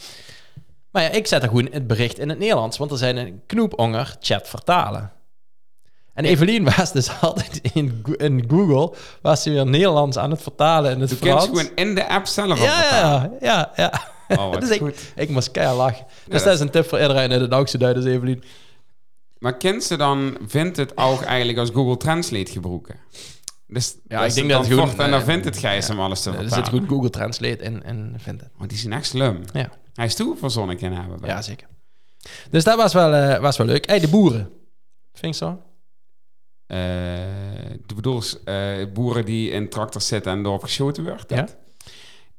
Maar 0.90 1.02
ja, 1.02 1.08
ik 1.08 1.26
zet 1.26 1.42
er 1.42 1.48
gewoon 1.48 1.68
het 1.70 1.86
bericht 1.86 2.18
in 2.18 2.28
het 2.28 2.38
Nederlands, 2.38 2.78
want 2.78 2.90
er 2.90 2.98
zijn 2.98 3.16
een 3.16 3.42
knoeponger 3.46 4.16
chat 4.20 4.48
vertalen. 4.48 5.12
En 6.14 6.24
Evelien 6.24 6.64
was 6.76 6.92
dus 6.92 7.20
altijd 7.20 7.60
in, 7.72 8.02
in 8.16 8.44
Google, 8.48 8.96
was 9.22 9.42
ze 9.42 9.50
weer 9.50 9.66
Nederlands 9.66 10.16
aan 10.18 10.30
het 10.30 10.42
vertalen 10.42 10.90
in 10.92 11.00
het 11.00 11.10
Je 11.10 11.16
Frans. 11.16 11.44
gewoon 11.44 11.70
in 11.74 11.94
de 11.94 12.08
app 12.08 12.26
zelf 12.26 12.62
ja, 12.62 12.82
vertalen. 12.82 13.32
ja, 13.40 13.72
ja, 13.76 13.92
ja. 14.28 14.38
Oh, 14.38 14.52
dus 14.60 14.70
ik, 14.70 14.80
goed. 14.80 15.12
ik 15.14 15.28
moest 15.28 15.50
keihard 15.50 15.78
lachen. 15.78 16.06
dus 16.28 16.42
dat 16.42 16.54
is 16.54 16.60
een 16.60 16.70
tip 16.70 16.88
voor 16.88 17.00
iedereen 17.00 17.30
in 17.30 17.40
het 17.40 17.52
ook 17.52 17.68
zo 17.68 17.78
duiden, 17.78 18.02
dus 18.04 18.12
Evelien. 18.12 18.42
Maar 19.38 19.56
kent 19.56 19.84
ze 19.84 19.96
dan, 19.96 20.36
vindt 20.46 20.76
het 20.76 20.96
ook 20.96 21.22
eigenlijk 21.22 21.58
als 21.58 21.70
Google 21.70 21.96
Translate 21.96 22.50
gebruiken? 22.52 22.96
Dus 23.66 23.96
Ja, 24.08 24.24
ik 24.24 24.34
denk 24.34 24.50
dat 24.50 24.66
het 24.66 24.78
goed- 24.78 24.98
en 24.98 25.10
dan 25.10 25.20
eh, 25.20 25.26
vindt 25.26 25.44
het 25.44 25.58
gijs 25.58 25.90
om 25.90 26.00
alles 26.00 26.22
te 26.22 26.30
Er 26.30 26.36
vertalen. 26.36 26.64
zit 26.64 26.74
goed 26.74 26.88
Google 26.88 27.10
Translate 27.10 27.56
in 27.64 27.82
en 27.82 28.14
vindt 28.18 28.40
het. 28.42 28.50
Want 28.56 28.70
die 28.70 28.78
zijn 28.78 28.92
echt 28.92 29.06
slim. 29.06 29.40
Ja, 29.52 29.68
Hij 29.94 30.04
is 30.06 30.14
toe 30.14 30.36
voor 30.36 30.50
hebben. 31.10 31.18
ja 31.28 31.42
zeker. 31.42 31.66
Dus 32.50 32.64
dat 32.64 32.76
was 32.76 32.92
wel, 32.92 33.12
eh, 33.14 33.40
was 33.40 33.56
wel 33.56 33.66
leuk. 33.66 33.86
Hey, 33.86 34.00
de 34.00 34.08
boeren. 34.08 34.50
Vind 35.12 35.38
je 35.38 35.44
zo? 35.44 35.62
Eh, 36.70 36.78
je 37.86 37.94
bedoelt 37.94 38.40
eh, 38.44 38.72
boeren 38.94 39.24
die 39.24 39.50
in 39.50 39.68
tractors 39.68 40.06
zitten 40.06 40.32
en 40.32 40.44
erop 40.44 40.62
geschoten 40.62 41.04
wordt? 41.04 41.30
Ja. 41.30 41.48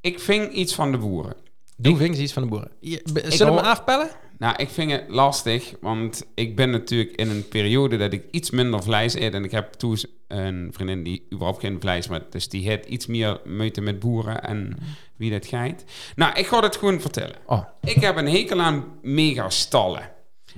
Ik 0.01 0.19
ving 0.19 0.51
iets 0.51 0.75
van 0.75 0.91
de 0.91 0.97
boeren. 0.97 1.34
Doe 1.77 1.97
vind 1.97 2.15
je 2.17 2.21
iets 2.23 2.34
van 2.34 2.43
de 2.43 2.49
boeren. 2.49 2.71
Je- 2.79 3.01
Zullen 3.13 3.53
we 3.53 3.59
hem 3.59 3.69
afpellen? 3.69 4.09
Nou, 4.38 4.55
ik 4.57 4.69
vind 4.69 4.91
het 4.91 5.03
lastig, 5.07 5.73
want 5.82 6.25
ik 6.36 6.55
ben 6.55 6.69
natuurlijk 6.69 7.15
in 7.15 7.29
een 7.29 7.47
periode 7.47 7.97
dat 7.97 8.13
ik 8.13 8.23
iets 8.32 8.49
minder 8.51 8.84
vlees 8.84 9.13
eet. 9.13 9.34
En 9.34 9.43
ik 9.43 9.51
heb 9.51 9.73
toen 9.73 9.97
een 10.27 10.69
vriendin 10.73 11.03
die 11.03 11.25
überhaupt 11.34 11.59
geen 11.59 11.77
vlees 11.82 12.07
met. 12.07 12.32
Dus 12.32 12.49
die 12.49 12.67
heeft 12.67 12.86
iets 12.86 13.05
meer 13.07 13.39
moeite 13.45 13.82
met 13.82 13.99
boeren 13.99 14.43
en 14.43 14.77
wie 15.15 15.32
dat 15.32 15.45
geit. 15.45 15.84
Nou, 16.15 16.34
ik 16.39 16.47
ga 16.47 16.59
het 16.59 16.75
gewoon 16.77 17.01
vertellen. 17.01 17.36
Oh, 17.45 17.63
Ik 17.84 17.95
heb 18.01 18.15
een 18.17 18.27
hekel 18.27 18.61
aan 18.61 18.86
megastallen. 19.01 20.09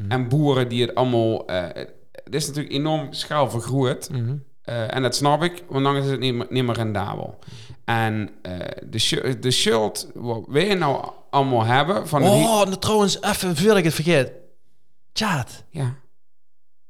En 0.08 0.28
boeren 0.28 0.68
die 0.70 0.82
het 0.82 0.96
allemaal... 0.96 1.46
eh 1.48 1.86
het 2.24 2.36
is 2.36 2.48
natuurlijk 2.48 2.74
enorm 2.76 3.14
schaal 3.14 3.50
vergroeid. 3.50 4.10
mhm. 4.12 4.36
Eh, 4.62 4.96
en 4.96 5.02
dat 5.02 5.16
snap 5.16 5.44
ik, 5.44 5.64
want 5.70 5.84
dan 5.84 5.96
is 5.96 6.06
het 6.06 6.20
niet 6.20 6.34
meer, 6.34 6.48
niet 6.50 6.64
meer 6.66 6.76
rendabel. 6.76 7.40
En 7.86 8.30
eh, 8.42 8.52
de, 8.84 9.38
de 9.40 9.52
shirt 9.52 10.08
wat 10.14 10.44
wij 10.48 10.76
nou 10.76 11.06
allemaal 11.30 11.64
hebben... 11.64 12.08
Van 12.08 12.24
oh 12.24 12.44
nou, 12.44 12.76
trouwens, 12.78 13.22
even 13.22 13.56
voordat 13.56 13.78
ik 13.78 13.84
het 13.84 13.94
vergeet. 13.94 14.32
Tjaat. 15.12 15.64
ja. 15.70 15.96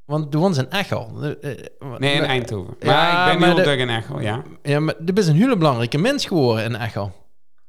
Want 0.06 0.32
de 0.32 0.38
woont 0.38 0.58
in 0.58 0.70
Echo. 0.70 1.08
Eh, 1.22 1.30
Nee, 1.98 2.14
in 2.14 2.20
maar- 2.20 2.30
Eindhoven. 2.30 2.76
Ja, 2.80 2.88
Maar 3.24 3.34
ik 3.34 3.40
ben 3.40 3.48
heel 3.48 3.56
de- 3.58 3.62
druk 3.64 3.80
in 3.80 3.90
Echo, 3.90 4.22
ja. 4.22 4.44
Ja, 4.64 4.80
maar 4.80 4.96
je 5.06 5.14
bent 5.14 5.28
een 5.28 5.36
hele 5.36 5.58
belangrijke 5.58 5.98
mens 5.98 6.26
geworden 6.26 6.64
in 6.66 6.76
Echo. 6.76 7.12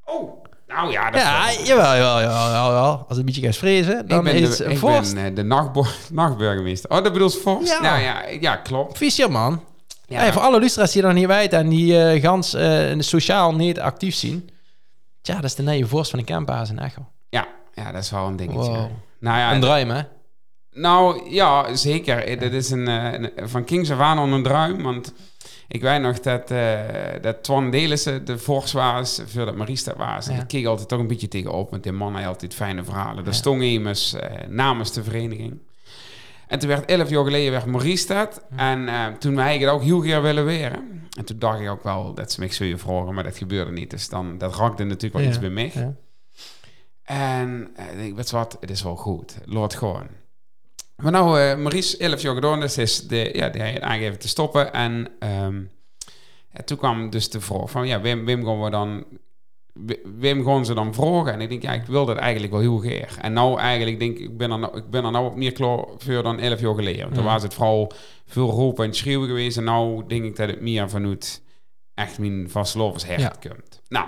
Oh, 0.04 0.44
nou 0.74 0.90
ja, 0.90 1.10
dat 1.10 1.20
Ja, 1.20 1.44
wel- 1.46 1.64
jawel, 1.66 1.96
jawel, 1.96 2.20
jawel, 2.20 2.50
jawel. 2.52 3.04
Als 3.08 3.18
een 3.18 3.24
beetje 3.24 3.42
gaat 3.42 3.56
vrezen, 3.56 4.08
dan 4.08 4.26
is 4.26 4.56
de, 4.56 4.64
ik 4.64 4.80
ben, 4.80 5.16
eh, 5.16 5.34
de 5.34 5.42
nachtburgemeester. 6.12 6.90
Oh, 6.90 7.02
dat 7.02 7.12
bedoelt 7.12 7.36
Vorst? 7.38 7.72
Ja. 7.72 7.80
Nou 7.80 8.00
ja, 8.00 8.24
ja, 8.40 8.56
klopt. 8.56 8.96
Fischerman. 8.96 9.64
Ja, 10.06 10.18
Hey, 10.18 10.32
voor 10.32 10.42
alle 10.42 10.58
luisteraars 10.58 10.92
die 10.92 11.02
dat 11.02 11.12
niet 11.12 11.26
weten 11.26 11.58
en 11.58 11.68
die 11.68 11.98
eh, 12.04 12.22
gans 12.22 12.54
eh, 12.54 12.94
sociaal 12.98 13.54
niet 13.54 13.80
actief 13.80 14.14
zien. 14.14 14.50
Tja, 15.22 15.34
dat 15.34 15.44
is 15.44 15.54
de 15.54 15.62
nieuwe 15.62 15.88
vorst 15.88 16.10
van 16.10 16.18
de 16.18 16.24
campa's 16.24 16.70
in 16.70 16.78
Echo. 16.78 17.02
ja, 17.28 17.46
ja, 17.74 17.92
dat 17.92 18.02
is 18.02 18.10
wel 18.10 18.26
een 18.26 18.36
dingetje. 18.36 18.70
Wow. 18.70 18.90
Nou 19.20 19.38
ja, 19.38 19.52
een 19.52 19.60
druim, 19.60 19.90
hè? 19.90 20.02
Nou, 20.72 21.30
ja, 21.30 21.74
zeker. 21.76 22.24
Eh, 22.24 22.38
Dit 22.38 22.52
is 22.52 22.70
een, 22.70 22.86
een- 22.86 23.30
van 23.48 23.64
Kings 23.64 23.90
of 23.90 23.98
aan 23.98 24.18
een 24.18 24.42
druim. 24.42 24.82
Want 24.82 25.12
ik 25.68 25.80
weet 25.82 26.00
nog 26.00 26.20
dat, 26.20 26.50
eh 26.50 26.78
dat 27.20 27.42
Twan 27.42 27.70
Delissen 27.70 28.24
de 28.24 28.38
Vors 28.38 28.72
was, 28.72 29.22
Maries 29.54 29.84
dat 29.84 29.96
was. 29.96 30.28
En 30.28 30.34
Ja. 30.34 30.40
ik 30.40 30.48
keek 30.48 30.66
altijd 30.66 30.88
toch 30.88 30.98
een 31.00 31.06
beetje 31.06 31.28
tegenop, 31.28 31.70
want 31.70 31.82
die 31.82 31.92
man 31.92 32.14
had 32.14 32.24
altijd 32.26 32.54
fijne 32.54 32.84
verhalen. 32.84 33.24
De 33.24 33.30
Ja. 33.30 33.36
stong 33.36 33.62
immers 33.62 34.12
eh, 34.14 34.46
namens 34.48 34.92
de 34.92 35.02
vereniging. 35.04 35.58
En 36.48 36.58
toen 36.58 36.68
werd 36.68 36.84
elf 36.84 37.10
jaar 37.10 37.24
geleden 37.24 37.52
werd 37.52 37.66
Maurice 37.66 38.06
dat. 38.06 38.42
En 38.56 38.88
eh, 38.88 39.06
toen 39.18 39.36
wij 39.36 39.58
het 39.58 39.68
ook 39.68 39.82
heel 39.82 40.00
graag 40.00 40.22
willen 40.22 40.44
weren. 40.44 41.08
En 41.18 41.24
toen 41.24 41.38
dacht 41.38 41.60
ik 41.60 41.68
ook 41.70 41.82
wel 41.82 42.14
dat 42.14 42.32
ze 42.32 42.40
me 42.40 42.48
zo 42.52 42.76
vragen, 42.76 43.14
maar 43.14 43.24
dat 43.24 43.36
gebeurde 43.36 43.72
niet. 43.72 43.90
Dus 43.90 44.08
dan, 44.08 44.38
dat 44.38 44.56
raakte 44.56 44.84
natuurlijk 44.84 45.12
wel 45.14 45.22
Ja, 45.22 45.28
iets 45.28 45.38
bij 45.38 45.50
mij. 45.50 45.70
ja. 45.74 45.94
En 47.04 47.70
ik 48.02 48.14
weet 48.14 48.30
je 48.30 48.36
wat, 48.36 48.56
het 48.60 48.70
is 48.70 48.82
wel 48.82 48.96
goed. 48.96 49.34
Laat 49.44 49.74
gewoon. 49.74 50.06
Maar 50.96 51.12
nou, 51.12 51.40
eh 51.40 51.56
Maurice, 51.56 51.96
11 51.96 52.20
jaar 52.22 52.34
gedaan, 52.34 52.60
dus 52.60 52.78
is 52.78 53.06
de, 53.08 53.30
ja, 53.32 53.48
die 53.48 53.62
heeft 53.62 53.80
aangegeven 53.80 54.18
te 54.18 54.28
stoppen. 54.28 54.72
En 54.72 55.08
ehm, 55.18 55.62
toen 56.64 56.78
kwam 56.78 57.10
dus 57.10 57.30
de 57.30 57.40
vraag 57.40 57.70
van, 57.70 57.86
ja, 57.86 58.00
Wim, 58.00 58.24
Wim 58.24 58.44
gaan 58.44 58.62
we 58.62 58.70
dan... 58.70 59.04
Wi- 59.72 60.00
Wim 60.18 60.44
gaan 60.44 60.64
ze 60.64 60.74
dan 60.74 60.94
vragen? 60.94 61.32
En 61.32 61.40
ik 61.40 61.48
denk, 61.48 61.62
ja, 61.62 61.72
ik 61.72 61.86
wil 61.86 62.04
dat 62.06 62.16
eigenlijk 62.16 62.52
wel 62.52 62.60
heel 62.60 62.78
graag. 62.78 63.18
En 63.18 63.32
nou 63.32 63.58
eigenlijk 63.58 63.98
denk 63.98 64.16
ik, 64.18 64.24
ik 64.24 64.36
ben 64.36 64.50
er 64.50 64.58
nou, 64.58 64.76
ik 64.78 64.90
ben 64.90 65.04
er 65.04 65.10
nou 65.10 65.26
op 65.26 65.36
meer 65.36 65.52
klaar 65.52 65.84
voor 65.98 66.22
dan 66.22 66.38
11 66.38 66.60
jaar 66.60 66.74
geleden. 66.74 67.00
Want 67.02 67.14
toen 67.14 67.22
Mhm. 67.24 67.32
was 67.32 67.42
het 67.42 67.54
vooral 67.54 67.92
veel 68.26 68.50
roepen 68.50 68.84
en 68.84 68.94
schreeuwen 68.94 69.28
geweest. 69.28 69.56
En 69.56 69.64
nou 69.64 70.04
denk 70.06 70.24
ik 70.24 70.36
dat 70.36 70.48
het 70.48 70.60
meer 70.60 70.90
vanuit 70.90 71.42
echt 71.94 72.18
mijn 72.18 72.50
vastlovens 72.50 73.04
Ja. 73.06 73.32
komt. 73.48 73.82
Nou, 73.88 74.06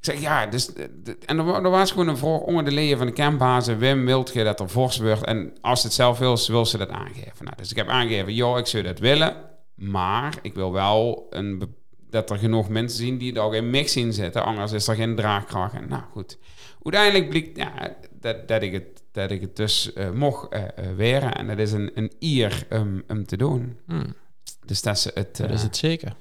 Ik 0.00 0.06
zeg, 0.06 0.20
ja, 0.20 0.46
dus, 0.46 0.72
eh, 0.72 0.84
de- 1.02 1.16
en 1.26 1.38
er, 1.38 1.44
wa- 1.44 1.62
er 1.62 1.70
was 1.70 1.90
gewoon 1.90 2.08
een 2.08 2.16
vraag 2.16 2.38
onder 2.40 2.64
de 2.64 2.70
leden 2.72 2.98
van 2.98 3.06
de 3.06 3.12
campbazen. 3.12 3.78
Wim, 3.78 4.04
wilt 4.06 4.32
je 4.32 4.44
dat 4.44 4.60
er 4.60 4.68
fors 4.68 4.98
wordt? 4.98 5.24
En 5.24 5.52
als 5.60 5.82
het 5.82 5.92
zelf 5.92 6.18
wil, 6.18 6.38
wil 6.46 6.66
ze 6.66 6.78
dat 6.78 6.88
aangeven. 6.88 7.44
Nou, 7.44 7.56
dus 7.56 7.70
ik 7.70 7.76
heb 7.76 7.88
aangegeven, 7.88 8.34
joh, 8.34 8.58
ik 8.58 8.66
zou 8.66 8.82
dat 8.82 8.98
willen. 8.98 9.36
Maar 9.74 10.38
ik 10.42 10.54
wil 10.54 10.72
wel 10.72 11.26
een, 11.30 11.74
dat 12.10 12.30
er 12.30 12.38
genoeg 12.38 12.68
mensen 12.68 12.98
zien 12.98 13.18
die 13.18 13.34
er 13.34 13.40
ook 13.40 13.54
in 13.54 13.70
mix 13.70 13.96
in 13.96 14.12
zitten. 14.12 14.44
Anders 14.44 14.72
is 14.72 14.88
er 14.88 14.94
geen 14.94 15.16
draagkracht. 15.16 15.74
En 15.74 15.88
nou 15.88 16.02
goed, 16.12 16.38
uiteindelijk 16.82 17.28
bleek 17.30 17.56
ja, 17.56 17.96
dat, 18.20 18.48
dat, 18.48 18.62
ik 18.62 18.72
het, 18.72 19.02
dat 19.12 19.30
ik 19.30 19.40
het 19.40 19.56
dus 19.56 19.92
eh, 19.92 20.10
mocht 20.10 20.48
eh, 20.52 20.62
weren. 20.96 21.34
En 21.34 21.46
dat 21.46 21.58
is 21.58 21.72
een, 21.72 21.90
een 21.94 22.12
eer 22.18 22.66
um, 22.70 23.02
om 23.08 23.26
te 23.26 23.36
doen. 23.36 23.78
Hmm, 23.86 24.14
Dus 24.66 24.82
dat 24.82 24.96
is 24.96 25.04
het... 25.14 25.36
dat 25.36 25.50
is 25.50 25.62
het 25.62 25.76
zeker. 25.76 26.12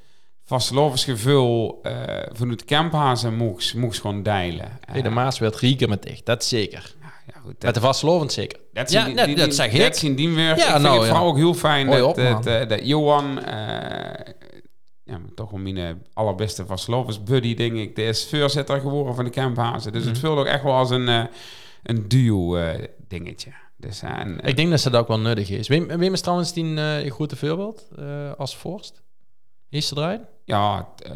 Vastelovensgevoel 0.50 1.80
uh, 1.84 1.92
vanuit 2.32 2.66
Kemphazen 2.66 3.36
moest, 3.36 3.76
moest 3.76 4.02
gewoon 4.02 4.24
deilen. 4.24 4.80
Hey, 4.86 5.02
de 5.02 5.10
Maas 5.10 5.40
werd 5.40 5.56
rieken 5.56 5.90
met 5.90 6.04
dicht, 6.04 6.26
dat 6.26 6.44
zeker. 6.44 6.96
Ja, 7.02 7.12
ja, 7.34 7.40
goed, 7.44 7.64
Met 7.64 7.74
de 7.74 8.32
zeker. 8.32 8.60
dat, 8.74 8.92
ja, 8.92 9.06
dat- 9.06 9.26
die- 9.26 9.36
dat 9.36 9.46
die- 9.46 9.54
zeg 9.54 9.72
Dat 9.72 9.82
ik. 9.88 9.94
zien 9.94 10.16
die 10.16 10.30
weer. 10.30 10.46
Ja, 10.46 10.54
ik 10.56 10.62
vind 10.62 10.82
nou, 10.82 11.06
ja. 11.06 11.20
ook 11.20 11.36
heel 11.38 11.54
fijn 11.54 11.86
Mooi 11.86 12.00
dat, 12.00 12.10
op, 12.10 12.16
dat, 12.16 12.46
eh, 12.46 12.68
dat 12.68 12.80
Johan, 12.88 13.40
eh, 13.44 14.34
ja, 15.04 15.20
toch 15.36 15.50
wel 15.52 15.60
mijn 15.60 15.78
eh, 15.78 15.90
allerbeste 16.14 16.66
vastelovens 16.66 17.24
buddy, 17.24 17.56
denk 17.56 17.76
ik, 17.76 17.96
de 17.96 18.04
is 18.04 18.28
voorzitter 18.30 18.80
geworden 18.80 19.16
van 19.16 19.24
de 19.24 19.30
Kemphazen. 19.32 19.92
Dus 19.92 20.04
het 20.06 20.14
Mhm. 20.18 20.26
voelt 20.26 20.38
ook 20.40 20.46
echt 20.46 20.64
wel 20.64 20.74
als 20.74 20.90
een, 20.90 21.08
eh, 21.08 21.24
een 21.84 22.08
duo 22.08 22.56
eh, 22.56 22.86
dingetje. 23.08 23.52
Dus, 23.78 24.02
eh, 24.02 24.10
en, 24.20 24.40
Ik 24.44 24.56
denk 24.56 24.70
dat 24.70 24.80
ze 24.80 24.90
dat 24.90 25.02
ook 25.02 25.08
wel 25.08 25.20
nuttig 25.20 25.50
is. 25.50 25.68
Wim, 25.68 25.88
Wim 25.88 26.14
is 26.14 26.22
trouwens 26.22 26.54
die 26.54 26.76
eh, 26.76 27.04
een 27.04 27.12
grote 27.12 27.36
voorbeeld 27.36 27.88
eh, 27.98 28.32
als 28.38 28.56
vorst. 28.56 29.02
Is 29.70 29.92
eruit? 29.92 30.22
ja, 30.46 30.88
eh, 31.04 31.12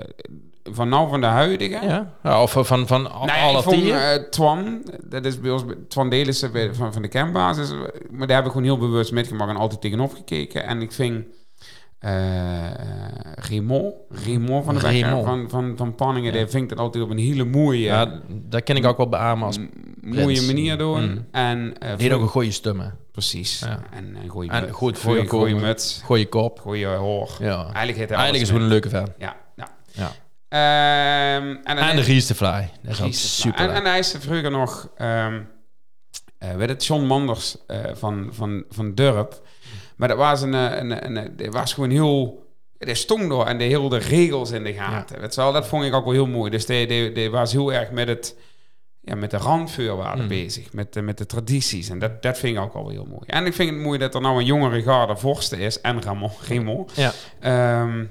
van 0.64 0.90
nou 0.90 1.10
van 1.10 1.22
de 1.22 1.28
huidige. 1.28 1.86
Ja. 1.86 2.14
ja. 2.24 2.42
Of 2.42 2.52
van, 2.52 2.66
van, 2.66 2.88
van 2.88 3.08
ja, 3.26 3.44
alle 3.44 3.64
tien. 3.64 3.92
eh, 3.92 4.14
Twan, 4.30 4.84
dat 5.04 5.26
is 5.26 5.40
bij 5.40 5.52
ons, 5.52 5.64
Twan 5.88 6.10
Delissen 6.10 6.76
van, 6.76 6.94
van 6.94 7.02
de 7.02 7.08
campbasis, 7.08 7.74
maar 8.12 8.28
daar 8.28 8.36
heb 8.36 8.46
ik 8.46 8.52
gewoon 8.52 8.68
heel 8.68 8.78
bewust 8.78 9.12
metgemaakt 9.12 9.52
en 9.52 9.58
altijd 9.58 9.82
tegenop 9.82 10.14
gekeken. 10.14 10.64
En 10.66 10.82
ik 10.82 10.92
vind 10.92 11.26
eh 12.04 12.72
Raymond, 13.36 13.94
Raymond 14.26 14.66
van 14.66 14.76
de 14.76 14.82
Bekker, 14.82 15.24
van, 15.24 15.50
van, 15.50 15.74
van 15.78 15.96
Panningen, 15.96 16.34
Ja. 16.34 16.38
die 16.40 16.48
vind 16.48 16.64
ik 16.64 16.70
dat 16.70 16.78
altijd 16.78 17.04
op 17.04 17.10
een 17.10 17.18
hele 17.18 17.44
mooie, 17.44 17.80
ja, 17.84 18.20
dat 18.28 18.64
ken 18.64 18.76
ik 18.76 18.86
ook 18.86 18.98
wel 18.98 19.10
beamen 19.10 19.46
als... 19.46 19.60
mooie 20.02 20.42
manier 20.42 20.78
doen. 20.78 21.10
Mm. 21.10 21.28
En 21.32 21.74
uh, 22.00 22.14
ook 22.14 22.22
een 22.22 22.28
goede 22.28 22.52
stemmen. 22.52 22.98
precies. 23.12 23.60
Ja. 23.60 23.80
En 23.92 24.16
een 24.24 24.30
goede 24.30 24.52
En 24.52 24.70
goed 24.70 25.00
goeie, 25.00 25.28
goeie 25.28 25.56
muts, 25.56 26.02
Goede 26.06 26.26
kop. 26.26 26.60
goede 26.60 26.86
hoor. 26.86 27.30
Ja. 27.40 27.56
Eigenlijk 27.74 27.98
hij 27.98 28.08
Eigenlijk 28.08 28.44
is 28.44 28.50
het 28.50 28.62
een 28.62 28.68
leuke 28.68 28.90
fan. 28.90 29.08
Ja, 29.18 29.36
ja. 29.56 29.68
Ja. 29.92 30.12
Ehm, 30.50 31.48
en, 31.64 31.78
En 31.78 31.96
de 31.96 32.02
is- 32.02 32.08
Ries 32.08 32.28
de 32.28 32.36
Fly. 32.36 32.70
Dat 32.82 32.94
is 32.94 33.02
ook 33.02 33.14
super. 33.14 33.70
En, 33.70 33.74
en 33.76 33.86
hij 33.86 34.00
is 34.00 34.16
vroeger 34.20 34.52
nog, 34.52 34.90
eh, 34.96 35.28
weet 36.56 36.70
het, 36.70 36.86
John 36.86 37.04
Manders 37.06 37.58
van, 37.94 38.30
van, 38.32 38.64
van 38.70 38.94
Durp. 38.94 39.42
Maar 40.04 40.12
dat 40.12 40.22
was, 40.22 40.42
een, 40.42 40.54
eh, 40.54 40.78
een, 40.78 41.06
een, 41.06 41.16
een- 41.16 41.34
dat 41.36 41.54
was 41.54 41.74
gewoon 41.74 41.90
heel... 41.90 42.46
Die 42.78 42.96
stond 42.96 43.30
door 43.30 43.46
en 43.46 43.58
de 43.58 43.64
heel 43.64 43.90
de 43.90 43.98
regels 43.98 44.52
in 44.52 44.64
de 44.64 44.74
gaten. 44.74 45.22
Je 45.22 45.30
wel, 45.36 45.52
dat 45.52 45.68
vond 45.68 45.84
ik 45.84 45.94
ook 45.94 46.04
wel 46.04 46.14
heel 46.14 46.28
mooi. 46.28 46.52
Dus 46.52 46.66
die, 46.66 46.88
die, 46.88 47.12
die 47.12 47.30
was 47.32 47.52
heel 47.52 47.74
erg 47.74 47.92
met 47.92 48.08
het... 48.08 48.36
Ja, 49.02 49.16
met 49.16 49.32
de 49.32 49.38
randvoorwaarden 49.38 50.22
Mm. 50.24 50.28
bezig. 50.30 50.74
Met, 50.74 50.94
de, 50.94 51.02
met 51.02 51.18
de 51.18 51.26
tradities. 51.26 51.90
En 51.90 52.00
dat, 52.00 52.22
dat 52.22 52.38
vind 52.38 52.58
ik 52.58 52.64
ook 52.64 52.74
wel 52.74 52.90
heel 52.90 53.06
mooi. 53.06 53.22
En 53.26 53.46
ik 53.46 53.54
vind 53.54 53.70
het 53.70 53.80
mooi 53.80 54.00
dat 54.00 54.16
er 54.16 54.22
nou 54.22 54.40
een 54.40 54.46
jongere 54.46 54.82
garde 54.82 55.16
vorsten 55.16 55.60
is. 55.60 55.82
En 55.82 56.02
Ramon. 56.02 56.32
Ramon. 56.48 56.88
Ja. 56.94 57.12
Ehm, 57.40 58.06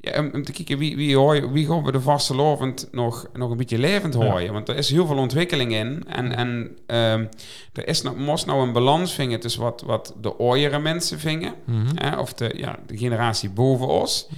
ja, 0.00 0.18
om, 0.18 0.30
om 0.34 0.44
te 0.44 0.52
kijken 0.52 0.78
wie, 0.78 0.96
wie, 0.96 1.16
hoor 1.16 1.34
je, 1.34 1.50
wie 1.50 1.66
gaan 1.66 1.82
we 1.84 1.92
de 1.92 2.00
vaste 2.00 2.34
lovend 2.34 2.88
nog, 2.92 3.26
nog 3.32 3.50
een 3.50 3.56
beetje 3.56 3.78
levend 3.78 4.14
Ja. 4.14 4.20
horen. 4.20 4.52
Want 4.52 4.68
er 4.68 4.76
is 4.76 4.90
heel 4.90 5.06
veel 5.06 5.16
ontwikkeling 5.16 5.72
in. 5.72 6.04
En, 6.08 6.36
en 6.36 6.76
ehm, 6.86 7.26
er 7.72 7.88
is 7.88 8.02
nog, 8.02 8.16
moest 8.16 8.46
nou 8.46 8.62
een 8.66 8.72
balans 8.72 9.14
vinden 9.14 9.40
tussen 9.40 9.62
wat, 9.62 9.82
wat 9.86 10.14
de 10.20 10.38
ooiere 10.38 10.78
mensen 10.78 11.18
vingen. 11.18 11.54
Mhm. 11.64 12.18
Of 12.18 12.34
de, 12.34 12.52
ja, 12.56 12.78
de 12.86 12.98
generatie 12.98 13.50
boven 13.50 13.86
ons. 13.86 14.28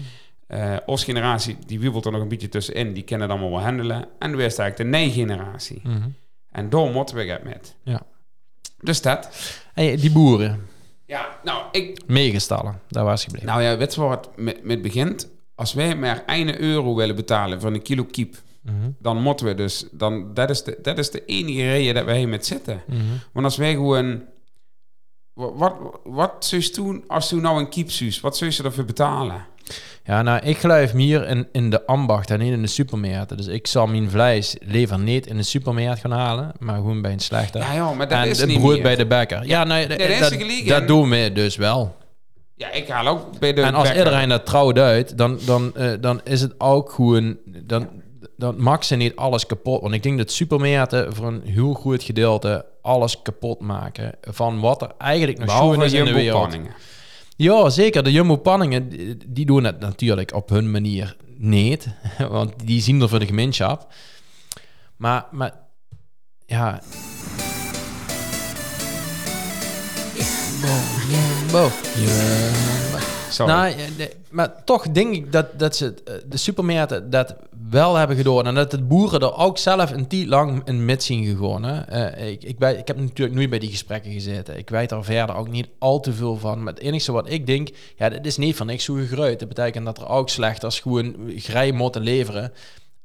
Eh 0.46 0.76
ons 0.86 1.04
generatie, 1.04 1.56
die 1.66 1.80
wiebelt 1.80 2.04
er 2.04 2.12
nog 2.12 2.20
een 2.22 2.28
beetje 2.28 2.48
tussenin. 2.48 2.92
Die 2.92 3.02
kennen 3.02 3.28
het 3.28 3.38
allemaal 3.38 3.56
wel 3.58 3.66
handelen. 3.66 4.08
En 4.18 4.36
we 4.36 4.44
is 4.44 4.58
eigenlijk 4.58 4.76
de 4.76 4.84
nee-generatie. 4.98 5.80
Mhm. 5.84 6.08
En 6.50 6.70
daar 6.70 6.90
moeten 6.90 7.16
we 7.16 7.22
het 7.24 7.44
met. 7.44 7.74
Ja. 7.82 8.02
Dus 8.80 9.02
dat. 9.02 9.28
Hey, 9.74 9.96
die 9.96 10.11
boeren. 10.12 10.66
Ja, 11.06 11.28
nou, 11.44 11.64
ik, 11.72 12.00
Meegestallen. 12.06 12.80
Daar 12.88 13.04
was 13.04 13.24
gebleven. 13.24 13.48
nou 13.48 13.62
ja, 13.62 13.76
weet 13.76 13.94
je 13.94 14.00
wat 14.00 14.30
met, 14.36 14.64
met 14.64 14.82
begint? 14.82 15.28
Als 15.61 15.72
wij 15.72 15.96
maar 15.96 16.22
1 16.26 16.61
euro 16.61 16.94
willen 16.94 17.16
betalen 17.16 17.61
voor 17.61 17.72
een 17.72 17.82
kilo 17.82 18.04
kiep, 18.04 18.36
Mhm. 18.62 18.90
dan 18.98 19.22
moeten 19.22 19.46
we 19.46 19.54
dus, 19.54 19.84
dan, 19.92 20.34
dat, 20.34 20.50
is 20.50 20.62
de, 20.62 20.78
dat 20.82 20.98
is 20.98 21.11
de 21.11 21.24
enige 21.24 21.62
reden 21.70 21.94
dat 21.94 22.04
wij 22.04 22.18
hier 22.18 22.28
met 22.28 22.46
zitten. 22.46 22.82
Mhm. 22.86 22.98
Want 23.32 23.44
als 23.44 23.56
wij 23.56 23.72
gewoon, 23.72 24.22
wat, 25.32 25.52
wat, 25.56 25.74
wat 26.04 26.32
zou 26.38 26.62
je 26.62 26.72
doen 26.72 27.04
als 27.06 27.30
je 27.30 27.36
nou 27.36 27.58
een 27.58 27.68
kiep 27.68 27.90
zuus? 27.90 28.20
Wat 28.20 28.36
zou 28.36 28.50
je 28.50 28.62
ervoor 28.62 28.84
betalen? 28.84 29.46
Ja, 30.04 30.22
nou, 30.22 30.40
ik 30.46 30.58
geloof 30.58 30.94
meer 30.94 31.28
in, 31.28 31.48
in 31.52 31.70
de 31.70 31.86
ambacht 31.86 32.30
en 32.30 32.38
niet 32.38 32.52
in 32.52 32.62
de 32.62 32.68
supermarkten. 32.68 33.36
Dus 33.36 33.46
ik 33.46 33.66
zal 33.66 33.86
mijn 33.86 34.11
vlees 34.11 34.56
liever 34.61 34.98
niet 34.98 35.26
in 35.26 35.36
de 35.36 35.42
supermarkt 35.42 36.00
gaan 36.00 36.11
halen, 36.11 36.52
maar 36.58 36.76
gewoon 36.76 37.02
bij 37.02 37.12
een 37.12 37.20
slechter. 37.20 37.61
Ja, 37.61 37.72
ja, 37.72 37.92
maar 37.92 38.08
dat 38.08 38.18
en 38.18 38.28
is 38.28 38.40
het 38.40 38.52
brood 38.52 38.82
bij 38.82 38.96
de 38.96 39.06
bakker. 39.06 39.46
Ja, 39.46 39.64
Nee, 39.64 40.66
dat 40.66 40.86
doen 40.88 41.11
we 41.11 41.30
dus 41.32 41.56
wel. 41.56 41.96
Ja, 42.61 42.70
ik 42.70 42.88
haal 42.88 43.06
ook 43.06 43.38
bij 43.38 43.52
de 43.52 43.62
en 43.62 43.74
als 43.74 43.92
iedereen 43.92 44.28
dat 44.28 44.46
trouw 44.46 44.72
duidt, 44.72 45.16
dan, 45.16 45.38
dan, 45.46 45.76
eh, 45.76 45.92
dan 46.00 46.20
is 46.24 46.40
het 46.40 46.54
ook 46.58 46.92
gewoon... 46.92 47.36
Dan, 47.44 47.88
dan 48.36 48.62
mag 48.62 48.84
ze 48.84 48.96
niet 48.96 49.16
alles 49.16 49.46
kapot. 49.46 49.80
Want 49.80 49.94
ik 49.94 50.02
denk 50.02 50.18
dat 50.18 50.30
supermarkten 50.30 51.14
voor 51.14 51.26
een 51.26 51.42
heel 51.44 51.74
goed 51.74 52.02
gedeelte 52.02 52.66
alles 52.82 53.22
kapot 53.22 53.61
maken 53.61 54.12
van 54.20 54.61
wat 54.61 54.82
er 54.82 54.92
eigenlijk 54.98 55.38
nog 55.38 55.50
schoon 55.50 55.82
is 55.82 55.92
in 55.92 56.04
de 56.04 56.12
wereld. 56.12 56.56
Ja, 57.36 57.70
zeker. 57.70 58.02
De 58.02 58.12
Jumbo-panningen, 58.12 58.88
die 59.26 59.46
doen 59.46 59.64
het 59.64 59.80
natuurlijk 59.80 60.34
op 60.34 60.48
hun 60.48 60.70
manier 60.70 61.16
niet. 61.36 61.88
Want 62.30 62.52
die 62.64 62.82
zien 62.82 63.00
er 63.00 63.08
voor 63.08 63.18
de 63.18 63.26
gemeenschap. 63.26 63.92
Maar, 64.96 65.26
maar 65.30 65.52
ja... 66.46 66.82
Jumbo, 70.61 71.70
Jumbo. 71.96 72.98
Nou, 73.46 73.74
de- 73.96 74.12
maar 74.30 74.64
toch 74.64 74.88
denk 74.90 75.14
ik 75.14 75.32
dat, 75.32 75.58
dat 75.58 75.76
ze 75.76 75.94
eh, 76.04 76.14
de 76.28 76.36
supermarkten 76.36 77.11
dat 77.11 77.34
wel 77.70 77.94
hebben 77.96 78.16
gedaan. 78.16 78.46
En 78.46 78.54
dat 78.54 78.70
de 78.70 78.82
boeren 78.82 79.20
er 79.20 79.36
ook 79.36 79.58
zelf 79.58 79.90
een 79.90 80.06
tijd 80.06 80.26
lang 80.26 80.62
in 80.64 80.84
met 80.84 81.02
zien 81.02 81.24
gegaan. 81.24 81.62
hè. 81.62 81.80
Eh, 81.80 82.28
ik, 82.30 82.42
ik, 82.44 82.58
ik 82.61 82.86
heb 82.86 82.96
natuurlijk 82.98 83.36
nooit 83.36 83.50
bij 83.50 83.58
die 83.58 83.70
gesprekken 83.70 84.12
gezeten. 84.12 84.58
Ik 84.58 84.68
weet 84.70 84.90
er 84.90 85.04
verder 85.04 85.36
ook 85.36 85.48
niet 85.48 85.68
al 85.78 86.00
te 86.00 86.12
veel 86.12 86.36
van. 86.36 86.62
Maar 86.62 86.72
het 86.72 86.82
enige 86.82 87.12
wat 87.12 87.30
ik 87.30 87.46
denk, 87.46 87.68
ja, 87.96 88.08
dat 88.08 88.26
is 88.26 88.36
niet 88.36 88.56
van 88.56 88.66
niks 88.66 88.84
zo 88.84 88.94
gegruid. 88.94 89.38
Dat 89.38 89.48
betekent 89.48 89.84
dat 89.84 89.98
er 89.98 90.08
ook 90.08 90.28
slechters 90.28 90.80
gewoon 90.80 91.14
grij 91.36 91.72
moeten 91.72 92.02
leveren 92.02 92.52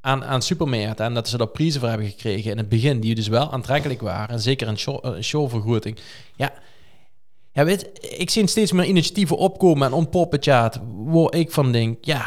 aan, 0.01 0.23
aan 0.25 0.41
supermarkten. 0.41 1.05
En 1.05 1.13
dat 1.13 1.27
ze 1.29 1.37
daar 1.37 1.47
prijzen 1.47 1.79
voor 1.79 1.89
hebben 1.89 2.07
gekregen 2.07 2.51
in 2.51 2.57
het 2.57 2.69
begin, 2.69 2.99
die 2.99 3.15
dus 3.15 3.27
wel 3.27 3.51
aantrekkelijk 3.51 4.01
waren. 4.01 4.29
En 4.35 4.41
zeker 4.41 4.67
een 4.67 4.77
show, 4.77 4.97
een 5.01 5.23
showvergroting. 5.23 5.97
Ja, 6.35 6.53
ja, 7.55 7.65
weet, 7.65 7.89
ik 8.17 8.29
zie 8.29 8.47
steeds 8.47 8.71
meer 8.71 8.85
initiatieven 8.85 9.37
opkomen 9.37 9.87
en 9.87 9.93
ontpoppen, 9.93 10.41
chat, 10.41 10.79
waar 11.05 11.33
ik 11.33 11.51
van 11.51 11.71
denk, 11.71 11.97
ja, 12.01 12.25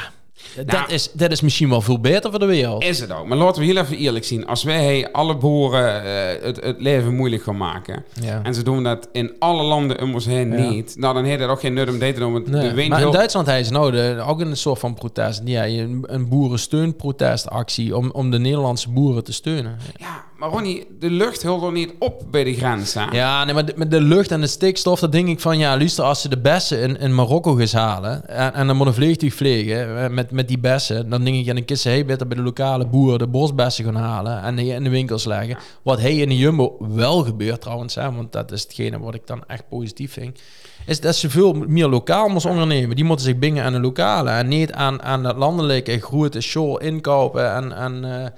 dat, 0.57 0.67
Nou. 0.67 0.93
is, 0.93 1.11
dat 1.13 1.31
is 1.31 1.41
misschien 1.41 1.69
wel 1.69 1.81
veel 1.81 2.01
beter 2.01 2.31
voor 2.31 2.39
de 2.41 2.47
wereld. 2.47 2.85
Is 2.85 3.01
het 3.01 3.13
ook. 3.13 3.27
Maar 3.27 3.39
laten 3.39 3.61
we 3.61 3.67
heel 3.69 3.77
even 3.77 3.97
eerlijk 3.97 4.25
zien. 4.25 4.47
Als 4.47 4.63
wij 4.63 5.13
alle 5.13 5.37
boeren 5.37 6.05
eh, 6.05 6.43
het, 6.45 6.65
het 6.65 6.81
leven 6.81 7.15
moeilijk 7.15 7.43
gaan 7.43 7.57
maken... 7.57 8.05
Ja. 8.21 8.41
en 8.43 8.55
ze 8.55 8.63
doen 8.63 8.83
dat 8.85 9.09
in 9.13 9.33
alle 9.39 9.63
landen 9.63 10.03
om 10.03 10.15
ons 10.15 10.25
heen 10.27 10.53
Ja. 10.53 10.71
niet... 10.71 10.95
nou, 10.99 11.15
dan 11.15 11.25
heeft 11.25 11.41
het 11.41 11.51
ook 11.51 11.61
geen 11.61 11.75
nut 11.75 11.89
om 11.89 11.99
dit 11.99 12.15
te 12.15 12.21
doen. 12.21 12.33
Want 12.33 12.47
Nee, 12.47 12.69
de 12.69 12.75
wind 12.75 12.89
maar 12.89 12.99
in 12.99 13.05
heel- 13.05 13.13
Duitsland 13.15 13.47
hij 13.47 13.61
is 13.61 13.71
nou 13.71 13.91
de, 13.91 14.23
ook 14.27 14.41
een 14.41 14.57
soort 14.57 14.79
van 14.79 14.95
protest. 14.95 15.43
Ja, 15.45 15.67
een, 15.67 16.05
een 16.07 16.29
boerensteunprotestactie 16.29 17.97
om, 17.97 18.11
om 18.11 18.31
de 18.31 18.39
Nederlandse 18.39 18.91
boeren 18.91 19.25
te 19.25 19.33
steunen. 19.33 19.77
Ja, 19.97 20.25
maar 20.39 20.49
Ronnie, 20.49 20.87
de 20.99 21.11
lucht 21.11 21.43
hult 21.43 21.63
er 21.63 21.73
niet 21.73 21.93
op 21.99 22.23
bij 22.31 22.45
de 22.45 22.55
grens. 22.55 22.93
Ja, 22.93 23.45
nee, 23.45 23.55
maar 23.55 23.65
de, 23.65 23.73
met 23.77 23.91
de 23.91 24.01
lucht 24.01 24.31
en 24.31 24.41
de 24.41 24.47
stikstof, 24.47 25.01
dan 25.01 25.11
denk 25.11 25.29
ik 25.29 25.41
van 25.41 25.59
ja, 25.59 25.77
luister, 25.77 26.05
als 26.05 26.21
ze 26.21 26.29
de 26.29 26.39
bessen 26.39 26.81
in, 26.81 26.99
in 26.99 27.15
Marokko 27.15 27.55
gaan 27.55 27.81
halen 27.81 28.29
en, 28.29 28.55
en 28.55 28.67
dan 28.67 28.77
moet 28.77 28.87
een 28.87 28.95
vliegtuig 28.95 29.35
vliegen 29.35 30.05
eh, 30.05 30.11
met, 30.11 30.31
met 30.31 30.49
die 30.49 30.59
bessen, 30.59 31.09
dan 31.09 31.25
denk 31.25 31.37
ik, 31.37 31.45
ja, 31.45 31.55
dan 31.55 31.65
kist 31.65 31.83
ze 31.83 31.89
hey, 31.89 32.05
beter 32.05 32.27
bij 32.27 32.37
de 32.37 32.43
lokale 32.43 32.87
boeren 32.87 33.19
de 33.19 33.27
bosbessen 33.27 33.85
gaan 33.85 33.95
halen 33.95 34.43
en 34.43 34.57
die 34.57 34.73
in 34.73 34.85
de 34.85 34.91
winkels 34.91 35.25
leggen. 35.25 35.59
Wat 35.83 36.01
hey 36.01 36.17
in 36.17 36.29
de 36.29 36.37
Jumbo 36.37 36.77
wel 36.79 37.25
gebeurt 37.25 37.61
trouwens, 37.61 37.95
hè, 37.95 38.13
want 38.13 38.33
dat 38.33 38.53
is 38.53 38.63
hetgene 38.63 38.99
wat 38.99 39.15
ik 39.15 39.27
dan 39.27 39.43
echt 39.47 39.69
positief 39.69 40.13
vind, 40.13 40.41
is 40.87 41.01
dat 41.01 41.17
ze 41.17 41.31
veel 41.31 41.53
meer 41.53 41.89
lokaal 41.89 42.29
moeten 42.29 42.51
ondernemen. 42.51 42.97
Die 42.97 43.05
moeten 43.05 43.27
zich 43.27 43.39
bingen 43.39 43.65
aan 43.65 43.73
de 43.73 43.81
lokale 43.81 44.31
en 44.31 44.49
niet 44.49 44.73
aan, 44.73 45.03
aan 45.03 45.25
het 45.25 45.37
landelijke 45.37 46.01
grote 46.01 46.41
show 46.41 46.83
inkopen 46.83 47.55
en, 47.55 47.73
en 47.73 48.23
eh, 48.23 48.31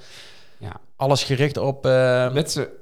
Ja. 0.60 0.80
alles 0.96 1.24
gericht 1.24 1.56
op... 1.56 1.84
Weet 2.32 2.50
ze, 2.50 2.78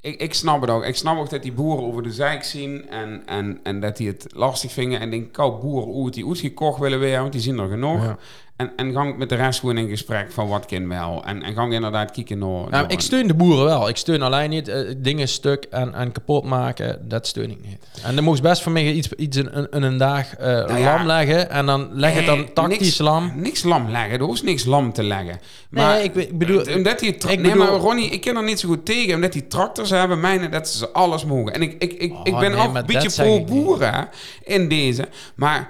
ik, 0.00 0.20
ik 0.20 0.34
snap 0.34 0.60
het 0.60 0.70
ook. 0.70 0.84
Ik 0.84 0.96
snap 0.96 1.18
ook 1.18 1.30
dat 1.30 1.42
die 1.42 1.52
boeren 1.52 1.84
over 1.84 2.02
de 2.02 2.12
zijk 2.12 2.44
zien 2.44 2.88
en, 2.88 3.22
en, 3.26 3.60
en 3.62 3.80
dat 3.80 3.96
die 3.96 4.08
het 4.08 4.26
lastig 4.34 4.72
vinden. 4.72 5.00
En 5.00 5.10
denk, 5.10 5.32
kou 5.32 5.60
boeren 5.60 5.92
hoe 5.92 6.04
het 6.04 6.14
die 6.14 6.26
uitgekocht 6.26 6.80
willen 6.80 7.00
weer, 7.00 7.20
want 7.20 7.32
die 7.32 7.40
zien 7.40 7.58
er 7.58 7.68
genoeg. 7.68 8.02
Ja. 8.02 8.18
En, 8.60 8.72
en 8.76 8.92
gang 8.92 9.16
met 9.16 9.28
de 9.28 9.34
rest 9.34 9.60
gewoon 9.60 9.76
in 9.78 9.88
gesprek 9.88 10.32
van 10.32 10.48
wat 10.48 10.66
kan 10.66 10.88
wel. 10.88 11.22
En, 11.26 11.42
en 11.42 11.54
gang 11.54 11.72
inderdaad 11.72 12.10
kijken 12.10 12.38
naar... 12.38 12.68
Nou, 12.70 12.86
ik 12.88 13.00
steun 13.00 13.26
de 13.26 13.34
boeren 13.34 13.64
wel. 13.64 13.88
Ik 13.88 13.96
steun 13.96 14.22
alleen 14.22 14.50
niet 14.50 14.68
eh, 14.68 14.80
dingen 14.96 15.28
stuk 15.28 15.64
en, 15.70 15.94
en 15.94 16.12
kapot 16.12 16.44
maken. 16.44 17.08
Dat 17.08 17.26
steun 17.26 17.50
ik 17.50 17.58
niet. 17.64 17.76
En 18.02 18.14
dan 18.14 18.24
moest 18.24 18.42
best 18.42 18.62
voor 18.62 18.72
mij 18.72 18.92
iets, 18.92 19.08
iets 19.12 19.36
in, 19.36 19.52
in, 19.52 19.66
in 19.70 19.82
een 19.82 19.96
dag 19.96 20.34
eh, 20.36 20.46
Nou 20.46 20.78
ja. 20.78 20.96
lam 20.96 21.06
leggen. 21.06 21.50
En 21.50 21.66
dan 21.66 21.88
leg 21.92 22.14
het 22.14 22.26
dan 22.26 22.52
tactisch 22.52 22.78
niks, 22.80 22.98
lam. 22.98 23.32
Niks 23.36 23.62
lam 23.62 23.90
leggen. 23.90 24.18
Er 24.18 24.24
hoeft 24.24 24.42
niks 24.42 24.64
lam 24.64 24.92
te 24.92 25.02
leggen. 25.02 25.40
Nee, 25.70 26.02
ik 26.02 26.12
be- 26.12 26.22
ik 26.28 26.38
bedoel- 26.38 26.74
Omdat 26.74 26.98
die 26.98 27.14
ik 27.14 27.24
nee, 27.24 27.36
bedoel- 27.36 27.56
maar 27.56 27.68
Ronnie, 27.68 28.10
ik 28.10 28.20
ken 28.20 28.36
er 28.36 28.44
niet 28.44 28.60
zo 28.60 28.68
goed 28.68 28.84
tegen. 28.84 29.14
Omdat 29.14 29.32
die 29.32 29.46
tractors 29.46 29.90
hebben, 29.90 30.20
mijnen, 30.20 30.50
dat 30.50 30.68
ze 30.68 30.90
alles 30.90 31.24
mogen. 31.24 31.54
En 31.54 31.62
ik, 31.62 31.72
ik, 31.78 31.92
ik, 31.92 32.00
ik 32.24 32.32
Oh, 32.34 32.38
ben 32.40 32.50
nee, 32.52 32.60
ook 32.60 32.72
maar 32.72 32.80
een 32.80 32.86
beetje 32.86 33.22
pro-boeren 33.22 34.08
in 34.44 34.68
deze. 34.68 35.08
Maar 35.34 35.68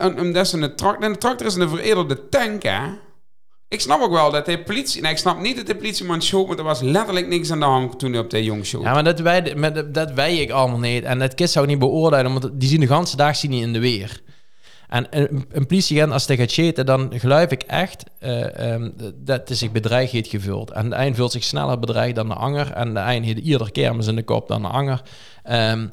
om- 0.00 0.18
omdat 0.18 0.48
ze 0.48 0.56
een 0.58 0.76
tractor... 0.76 1.08
De 1.12 1.18
tractor 1.18 1.46
is 1.46 1.54
een 1.54 1.68
veredelde 1.68 2.28
tank, 2.28 2.62
hè. 2.62 2.80
Ik 3.68 3.80
snap 3.80 4.00
ook 4.00 4.12
wel 4.12 4.30
dat 4.30 4.46
de 4.46 4.62
politie... 4.62 5.08
Ik 5.08 5.16
snap 5.18 5.40
niet 5.40 5.56
dat 5.56 5.66
de 5.66 5.76
politieman 5.76 6.22
show... 6.22 6.46
Want 6.46 6.58
er 6.58 6.64
was 6.64 6.80
letterlijk 6.80 7.26
niks 7.28 7.50
aan 7.50 7.58
de 7.58 7.64
hand 7.64 7.98
toen 7.98 8.12
hij 8.12 8.20
op 8.20 8.30
de 8.30 8.44
jong 8.44 8.66
show. 8.66 8.82
Ja, 8.82 8.92
maar 8.92 9.04
dat 9.04 9.20
wij, 9.20 9.54
dat 9.92 10.12
wij 10.12 10.36
ik 10.36 10.50
allemaal 10.50 10.78
niet. 10.78 11.04
En 11.04 11.18
dat 11.18 11.34
kind 11.34 11.50
zou 11.50 11.64
ik 11.64 11.70
niet 11.70 11.80
beoordelen, 11.80 12.32
want 12.32 12.60
die 12.60 12.68
zien 12.68 12.80
de 12.80 12.86
ganse 12.86 13.16
dag 13.16 13.36
zien 13.36 13.50
niet 13.50 13.62
in 13.62 13.72
de 13.72 13.78
weer. 13.78 14.20
En 14.88 15.06
een, 15.10 15.46
een 15.50 15.66
politieagent, 15.66 16.12
als 16.12 16.26
hij 16.26 16.36
gaat 16.36 16.52
chaten, 16.52 16.86
dan 16.86 17.12
geloof 17.16 17.50
ik 17.50 17.62
echt 17.62 18.04
eh, 18.18 18.72
ehm, 18.72 18.90
dat 19.16 19.48
hij 19.48 19.56
zich 19.56 19.72
bedreigd 19.72 20.12
heeft 20.12 20.28
gevuld. 20.28 20.70
En 20.70 20.90
de 20.90 20.96
een 20.96 21.14
vult 21.14 21.32
zich 21.32 21.44
sneller 21.44 21.78
bedreigd 21.78 22.14
dan 22.14 22.28
de 22.28 22.34
anger. 22.34 22.72
En 22.72 22.94
de 22.94 23.00
een 23.00 23.22
heeft 23.24 23.38
ieder 23.38 23.72
kermis 23.72 24.06
in 24.06 24.16
de 24.16 24.22
kop 24.22 24.48
dan 24.48 24.62
de 24.62 24.68
anger. 24.68 25.02
Ehm, 25.42 25.86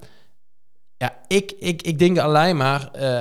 ja, 0.98 1.18
ik, 1.28 1.54
ik, 1.60 1.82
ik 1.82 2.00
denk 2.00 2.18
alleen 2.18 2.58
maar... 2.58 2.90
eh 2.92 3.20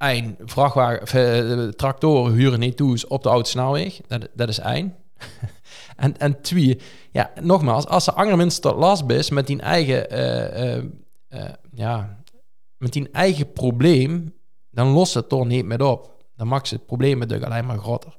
één, 0.00 0.36
vrachtwagen, 0.44 1.62
eh, 1.62 1.68
tractoren 1.68 2.32
huren 2.32 2.60
niet 2.60 2.76
toe 2.76 3.08
op 3.08 3.22
de 3.22 3.28
oude 3.28 3.48
snelweg. 3.48 4.00
Dat, 4.06 4.28
dat 4.34 4.48
is 4.48 4.58
één. 4.58 4.96
en, 5.96 6.18
en 6.18 6.40
twee, 6.40 6.80
ja, 7.10 7.30
nogmaals, 7.40 7.86
als 7.86 8.04
de 8.04 8.12
ander 8.12 8.36
mensen 8.36 8.62
tot 8.62 8.76
last 8.76 9.10
is 9.10 9.30
met 9.30 9.46
die 9.46 9.60
eigen, 9.60 10.10
eh, 10.10 10.76
eh, 10.76 11.54
ja, 11.74 12.22
met 12.76 12.92
die 12.92 13.08
eigen 13.12 13.52
probleem, 13.52 14.34
dan 14.70 14.88
lost 14.88 15.14
het 15.14 15.28
toch 15.28 15.46
niet 15.46 15.64
meer 15.64 15.82
op. 15.82 16.18
Dan 16.36 16.48
maakt 16.48 16.68
ze 16.68 16.74
het 16.74 16.86
probleem 16.86 17.18
natuurlijk 17.18 17.50
alleen 17.50 17.66
maar 17.66 17.78
groter. 17.78 18.18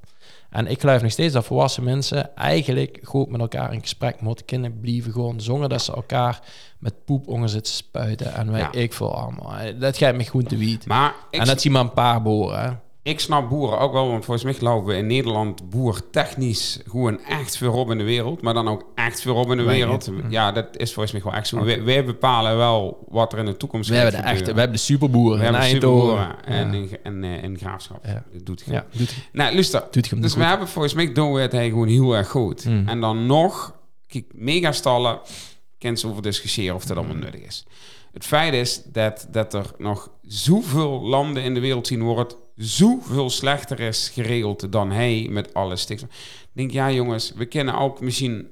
En 0.52 0.68
ik 0.68 0.80
geloof 0.80 1.02
nog 1.02 1.12
steeds 1.12 1.34
dat 1.34 1.46
volwassen 1.46 1.84
mensen 1.84 2.36
eigenlijk 2.36 3.00
goed 3.04 3.30
met 3.30 3.42
elkaar 3.42 3.74
in 3.74 3.82
gesprek 3.82 4.22
moeten 4.22 4.46
kunnen 4.46 4.80
blijven. 4.80 5.12
Gewoon 5.12 5.42
zonder 5.42 5.70
dat 5.70 5.82
ze 5.82 5.94
elkaar 5.94 6.40
met 6.80 7.06
poep 7.06 7.28
onder 7.28 7.50
zitten 7.50 7.74
spuiten. 7.74 8.34
En 8.34 8.52
wij, 8.52 8.60
Ja. 8.60 8.72
ik 8.72 8.94
veel 8.94 9.16
allemaal. 9.16 9.54
Dat 9.80 9.98
gaat 9.98 10.16
me 10.16 10.24
gewoon 10.24 10.44
te 10.44 10.58
wiet. 10.58 10.86
Maar 10.86 11.14
en 11.32 11.46
dat 11.46 11.62
zie 11.62 11.72
maar 11.72 11.82
een 11.82 11.94
paar 11.94 12.22
boren. 12.22 12.82
Ik 13.04 13.20
snap 13.20 13.50
boeren 13.50 13.80
ook 13.80 13.94
wel. 13.94 14.08
Want 14.10 14.26
volgens 14.26 14.46
mij 14.46 14.54
geloven 14.54 14.88
we 14.88 14.96
in 14.96 15.08
Nederland 15.08 15.70
boer 15.70 16.10
technisch 16.10 16.80
gewoon 16.88 17.20
echt 17.24 17.58
veel 17.58 17.74
op 17.74 17.92
in 17.92 17.98
de 17.98 18.04
wereld. 18.04 18.42
Maar 18.42 18.54
dan 18.54 18.68
ook 18.68 18.86
echt 18.96 19.22
veel 19.22 19.36
op 19.36 19.52
in 19.52 19.58
de 19.58 19.64
Wij 19.64 19.76
wereld. 19.76 20.10
Ja, 20.30 20.52
dat 20.52 20.78
is 20.78 20.94
volgens 20.94 21.14
mij 21.14 21.24
wel 21.24 21.34
echt 21.34 21.48
zo. 21.48 21.64
Wij, 21.64 21.84
wij 21.84 22.06
bepalen 22.06 22.58
wel 22.58 23.06
wat 23.10 23.34
er 23.34 23.40
in 23.40 23.46
de 23.46 23.58
toekomst 23.58 23.90
We 23.90 23.96
gaat 23.96 24.04
hebben 24.04 24.22
de 24.22 24.28
echte, 24.28 24.54
we 24.54 24.60
hebben 24.60 24.78
de 24.78 24.84
superboeren 24.84 25.38
We 25.38 25.44
hebben 25.44 25.64
superboeren 25.64 26.46
en, 26.46 26.74
Ja. 26.74 26.78
in, 26.80 26.98
en 27.04 27.24
eh, 27.24 27.44
in 27.44 27.58
graafschap. 27.58 28.06
Ja. 28.06 28.24
Dat 28.34 28.46
doet 28.46 28.64
Ja, 28.66 28.86
doet, 28.98 29.16
Nou, 29.32 29.54
luister. 29.54 29.84
doet 29.92 30.10
Dus 30.22 30.32
goed. 30.32 30.42
we 30.42 30.48
hebben 30.48 30.68
volgens 30.68 30.94
mij 30.94 31.14
doen 31.14 31.34
we 31.34 31.42
het 31.42 31.52
hij 31.52 31.70
gewoon 31.70 31.88
heel 31.88 32.16
erg 32.16 32.28
goed. 32.30 32.66
Mm. 32.66 32.88
En 32.88 33.00
dan 33.02 33.26
nog, 33.26 33.76
kijk, 34.08 34.26
megastallen, 34.34 35.20
kent 35.78 36.00
ze 36.00 36.08
over 36.08 36.22
discussiëren 36.22 36.76
of 36.76 36.86
dat 36.86 36.98
allemaal 36.98 37.16
Mm. 37.16 37.22
nuttig 37.22 37.42
is. 37.42 37.66
Het 38.14 38.26
feit 38.26 38.54
is 38.54 38.84
dat, 38.86 39.28
dat 39.32 39.54
er 39.54 39.66
nog 39.78 40.10
zoveel 40.22 41.02
landen 41.02 41.44
in 41.44 41.54
de 41.54 41.60
wereld 41.60 41.88
zien 41.88 42.02
het 42.18 42.36
zoveel 42.62 43.30
slechter 43.30 43.80
is 43.80 44.12
geregeld 44.14 44.72
dan 44.72 44.92
hij 44.92 45.28
met 45.30 45.54
alle 45.54 45.76
stikstof. 45.76 46.10
Ik 46.42 46.48
denk, 46.54 46.72
ja 46.72 46.92
jongens, 46.92 47.34
we 47.36 47.46
kunnen 47.46 47.78
ook 47.78 48.02
misschien 48.02 48.48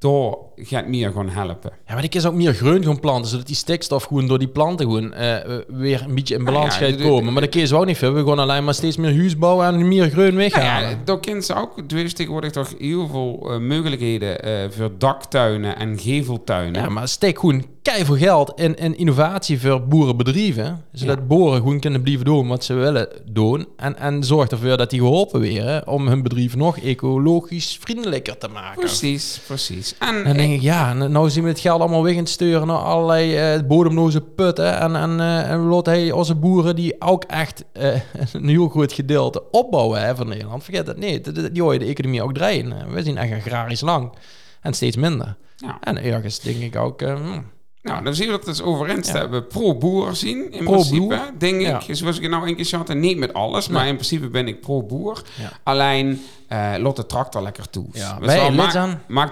door 0.00 0.38
gaat 0.56 0.86
meer 0.86 1.06
gewoon 1.08 1.28
helpen. 1.28 1.72
Ja, 1.86 1.94
maar 1.94 2.04
ik 2.04 2.14
is 2.14 2.26
ook 2.26 2.34
meer 2.34 2.54
groen 2.54 2.84
gaan 2.84 3.00
planten, 3.00 3.30
zodat 3.30 3.46
die 3.46 3.56
stikstof 3.56 4.04
gewoon 4.04 4.26
door 4.26 4.38
die 4.38 4.48
planten 4.48 4.86
gewoon 4.86 5.12
eh, 5.12 5.58
weer 5.68 6.02
een 6.02 6.14
beetje 6.14 6.34
in 6.34 6.44
balans 6.44 6.78
ja, 6.78 6.86
gaat 6.86 7.00
komen. 7.00 7.32
Maar 7.32 7.42
dat 7.42 7.50
kun 7.50 7.60
je 7.60 7.76
ook 7.76 7.86
niet 7.86 7.96
veel. 7.96 8.12
We 8.12 8.24
gaan 8.24 8.38
alleen 8.38 8.64
maar 8.64 8.74
steeds 8.74 8.96
meer 8.96 9.16
huis 9.16 9.36
bouwen 9.36 9.66
en 9.66 9.88
meer 9.88 10.10
groen 10.10 10.24
Nou 10.24 10.36
weghalen. 10.36 10.90
ja, 10.90 10.98
daar 11.04 11.20
kunnen 11.20 11.42
ze 11.42 11.54
ook, 11.54 11.78
er 11.88 11.96
is 11.96 12.14
tegenwoordig 12.14 12.50
toch 12.50 12.74
heel 12.78 13.08
veel 13.08 13.50
eh, 13.50 13.58
mogelijkheden 13.58 14.42
eh, 14.42 14.70
voor 14.70 14.90
daktuinen 14.98 15.76
en 15.76 15.98
geveltuinen. 15.98 16.82
Ja, 16.82 16.88
maar 16.88 17.08
steek 17.08 17.38
gewoon 17.38 17.64
keiveel 17.82 18.16
geld 18.16 18.52
in, 18.60 18.76
in 18.76 18.96
innovatie 18.96 19.60
voor 19.60 19.82
boerenbedrijven. 19.86 20.84
Zodat 20.92 21.28
boeren 21.28 21.58
gewoon 21.58 21.80
kunnen 21.80 22.02
blijven 22.02 22.24
doen 22.24 22.48
wat 22.48 22.64
ze 22.64 22.74
willen 22.74 23.08
doen. 23.24 23.66
En, 23.76 23.98
en 23.98 24.24
zorg 24.24 24.48
ervoor 24.48 24.76
dat 24.76 24.90
die 24.90 25.00
geholpen 25.00 25.40
werden 25.40 25.88
om 25.88 26.08
hun 26.08 26.22
bedrijf 26.22 26.56
nog 26.56 26.78
ecologisch 26.78 27.78
vriendelijker 27.80 28.38
te 28.38 28.48
maken. 28.48 28.80
Precies, 28.80 29.40
precies. 29.46 29.94
En, 29.98 30.08
En 30.16 30.24
dan 30.24 30.36
denk 30.36 30.52
ik, 30.52 30.60
ja, 30.60 30.90
en 30.90 31.12
nou 31.12 31.30
zien 31.30 31.42
we 31.42 31.48
het 31.48 31.60
geld 31.60 31.80
allemaal 31.80 32.02
weg 32.02 32.16
het 32.16 32.28
sturen 32.28 32.66
naar 32.66 32.76
allerlei 32.76 33.36
eh, 33.36 33.66
bodemloze 33.66 34.20
putten. 34.20 34.78
En, 34.78 34.96
en, 34.96 35.20
eh, 35.20 35.50
en 35.50 35.68
we 35.68 35.74
laten 35.74 35.92
hij 35.92 36.12
onze 36.12 36.34
boeren 36.34 36.76
die 36.76 37.00
ook 37.00 37.24
echt 37.24 37.64
eh, 37.72 38.00
een 38.32 38.48
heel 38.48 38.68
groot 38.68 38.92
gedeelte 38.92 39.50
opbouwen 39.50 40.02
hè, 40.02 40.16
van 40.16 40.28
Nederland. 40.28 40.64
Vergeet 40.64 40.86
dat 40.86 40.96
niet. 40.96 41.34
Die- 41.54 41.62
hoor 41.62 41.72
je 41.72 41.78
de 41.78 41.84
economie 41.84 42.22
ook 42.22 42.34
draaien. 42.34 42.92
We 42.92 43.02
zien 43.02 43.16
echt 43.16 43.32
agrarisch 43.32 43.80
lang. 43.80 44.12
En 44.60 44.74
steeds 44.74 44.96
minder. 44.96 45.36
Ja. 45.56 45.78
En 45.80 46.02
ergens 46.02 46.40
denk 46.40 46.56
ik 46.56 46.76
ook... 46.76 47.00
hmm, 47.00 47.44
Nou, 47.82 48.04
dan 48.04 48.14
zien 48.14 48.26
we 48.26 48.32
dat 48.32 48.46
het. 48.46 49.30
We 49.30 49.42
pro-boer 49.42 50.16
zien, 50.16 50.52
in 50.52 50.64
principe, 50.64 51.20
denk 51.38 51.60
ik. 51.60 51.80
Ja. 51.80 51.94
Zoals 51.94 52.18
ik 52.20 52.28
nou 52.30 52.48
een 52.48 52.56
keer 52.56 52.64
zat, 52.64 52.94
niet 52.94 53.16
met 53.18 53.32
alles, 53.34 53.68
maar 53.68 53.86
in 53.86 53.94
principe 53.94 54.28
ben 54.28 54.48
ik 54.48 54.60
pro-boer. 54.60 55.22
Alleen, 55.62 56.22
eh 56.48 56.72
lot 56.78 56.96
de 56.96 57.06
tractor 57.06 57.42
lekker 57.42 57.70
toe. 57.70 57.86
Ja, 57.92 58.16
Dus 58.18 58.26
wij 58.26 58.50
maak- 58.50 58.72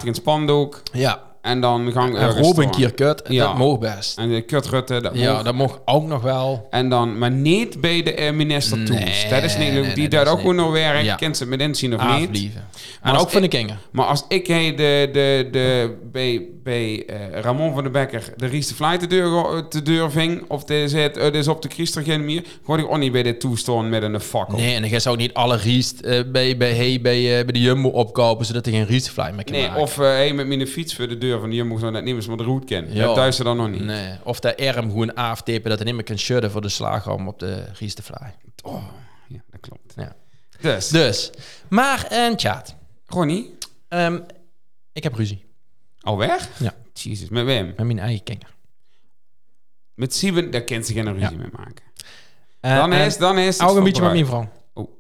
ik 0.03 0.09
een 0.09 0.15
spandoek 0.15 0.83
ja, 0.93 1.23
en 1.43 1.61
dan 1.61 1.93
en 2.15 2.17
ergens 2.17 2.47
Robin 2.47 2.63
door. 2.65 2.77
Kierkut, 2.77 3.23
Ja. 3.29 3.45
dat 3.47 3.59
mag 3.59 3.79
best. 3.79 4.19
En 4.19 4.29
de 4.29 4.41
Kurt 4.41 4.67
Rutte, 4.67 5.01
dat 5.01 5.13
Ja, 5.15 5.33
mocht. 5.33 5.45
dat 5.45 5.55
mag 5.55 5.81
ook 5.85 6.07
nog 6.07 6.23
wel. 6.23 6.67
En 6.71 6.89
dan, 6.89 7.19
maar 7.19 7.31
niet 7.31 7.81
bij 7.81 8.03
de 8.03 8.31
minister 8.35 8.79
Nee, 8.79 8.87
Toes. 8.87 9.27
Dat 9.31 9.43
is 9.43 9.57
niet, 9.57 9.73
nee, 9.73 9.95
die 9.95 10.09
daar 10.09 10.25
dat 10.25 10.33
ook 10.33 10.41
gewoon 10.41 10.57
nog 10.57 10.73
werk. 10.73 11.03
Ja. 11.05 11.15
Kent 11.15 11.37
ze 11.37 11.47
met 11.47 11.61
inzien 11.61 11.95
of 11.95 12.19
niet? 12.19 12.51
En 13.03 13.13
als 13.13 13.23
ook 13.23 13.31
van 13.31 13.41
de 13.41 13.47
ik- 13.47 13.53
Kinger. 13.53 13.79
Maar 13.91 14.07
als 14.07 14.25
ik 14.29 14.47
de, 14.47 15.09
de, 15.13 15.49
de, 15.53 15.97
bij, 16.13 16.43
bij 16.69 17.07
eh, 17.07 17.41
Ramon 17.41 17.75
van 17.75 17.85
de 17.85 17.91
Bekker 17.91 18.33
de 18.37 18.47
Ries 18.47 18.69
de 18.69 18.75
Fly 18.75 18.99
te 18.99 19.07
deur, 19.07 19.69
te 19.69 20.45
of 20.49 20.65
de 20.65 20.89
zet, 20.89 21.15
het 21.17 21.35
is 21.35 21.49
op 21.49 21.63
de 21.63 21.69
Christergenemier, 21.69 22.45
hoorde 22.63 22.83
ik 22.83 22.91
ook 22.91 22.99
niet 22.99 23.13
bij 23.13 23.23
dit 23.23 23.41
toestaan 23.41 23.89
met 23.89 24.03
een 24.03 24.21
fakkel. 24.21 24.59
Nee, 24.59 24.75
en 24.75 24.89
je 24.89 24.99
zou 24.99 25.17
niet 25.17 25.35
alle 25.35 25.57
riest 25.57 26.01
eh, 26.01 26.21
bij, 26.33 26.57
bij, 26.57 26.75
hey, 26.75 27.01
bij, 27.01 27.39
eh, 27.39 27.45
bij 27.45 27.53
de 27.53 27.61
Jumbo 27.61 27.89
opkopen, 27.89 28.47
zodat 28.47 28.67
er 28.67 28.73
geen 28.73 28.87
riestfly 28.87 29.31
meer 29.35 29.45
kan 29.45 29.53
Nee, 29.55 29.67
maken. 29.67 29.83
of 29.83 29.99
eh, 29.99 30.05
hey, 30.05 30.33
met 30.33 30.47
mijn 30.47 30.67
fiets 30.67 30.95
voor 30.95 31.09
de 31.09 31.19
deur 31.19 31.41
van 31.41 31.51
die 31.51 31.59
jongens, 31.59 31.83
net 31.83 32.05
niet 32.05 32.27
maar 32.27 32.37
de 32.37 32.43
route 32.43 32.67
kennen. 32.67 32.95
Ja. 32.95 33.05
Dat 33.07 33.15
thuis 33.15 33.37
ze 33.37 33.45
dan 33.45 33.57
nog 33.57 33.71
niet. 33.71 33.85
Nee, 33.85 34.13
of 34.25 34.41
de 34.41 34.57
arm 34.57 34.91
gewoon 34.91 35.15
aftapen 35.15 35.69
dat 35.69 35.79
hij 35.79 35.87
niet 35.87 35.95
meer 35.95 36.05
kan 36.05 36.19
shudden 36.19 36.51
voor 36.51 36.61
de 36.61 36.69
slagroom 36.69 37.29
op 37.29 37.39
de 37.39 37.65
riestfly. 37.79 38.35
Oh, 38.63 38.83
ja, 39.29 39.41
dat 39.51 39.61
klopt. 39.61 39.93
Ja. 39.97 40.17
Dus, 40.61 40.89
Dus, 40.89 41.31
maar 41.69 42.07
en 42.11 42.39
chat. 42.39 42.75
Ronnie, 43.07 43.57
Ehm, 43.89 44.19
ik 44.93 45.03
heb 45.03 45.15
ruzie 45.15 45.48
al 46.09 46.17
weg? 46.19 46.61
Ja. 46.61 46.75
Jezus, 46.93 47.29
met 47.29 47.45
wem? 47.45 47.67
met 47.67 47.87
mijn 47.87 47.99
eigen 47.99 48.23
kinger. 48.25 48.55
Met 49.95 50.15
Sieven, 50.15 50.51
daar 50.51 50.63
kent 50.63 50.87
ze 50.87 50.93
geen 50.93 51.13
ruzie 51.13 51.37
mee 51.37 51.49
maken. 51.57 51.85
Eh, 52.61 52.77
Dan 52.77 52.93
en 52.93 53.07
is, 53.07 53.17
dan 53.19 53.39
is 53.39 53.59
het 53.59 53.69
ook 53.69 53.77
een 53.77 53.85
beetje 53.85 54.03
met 54.03 54.13
mijn 54.13 54.27
vrouw. 54.27 54.49
Oh. 54.73 54.91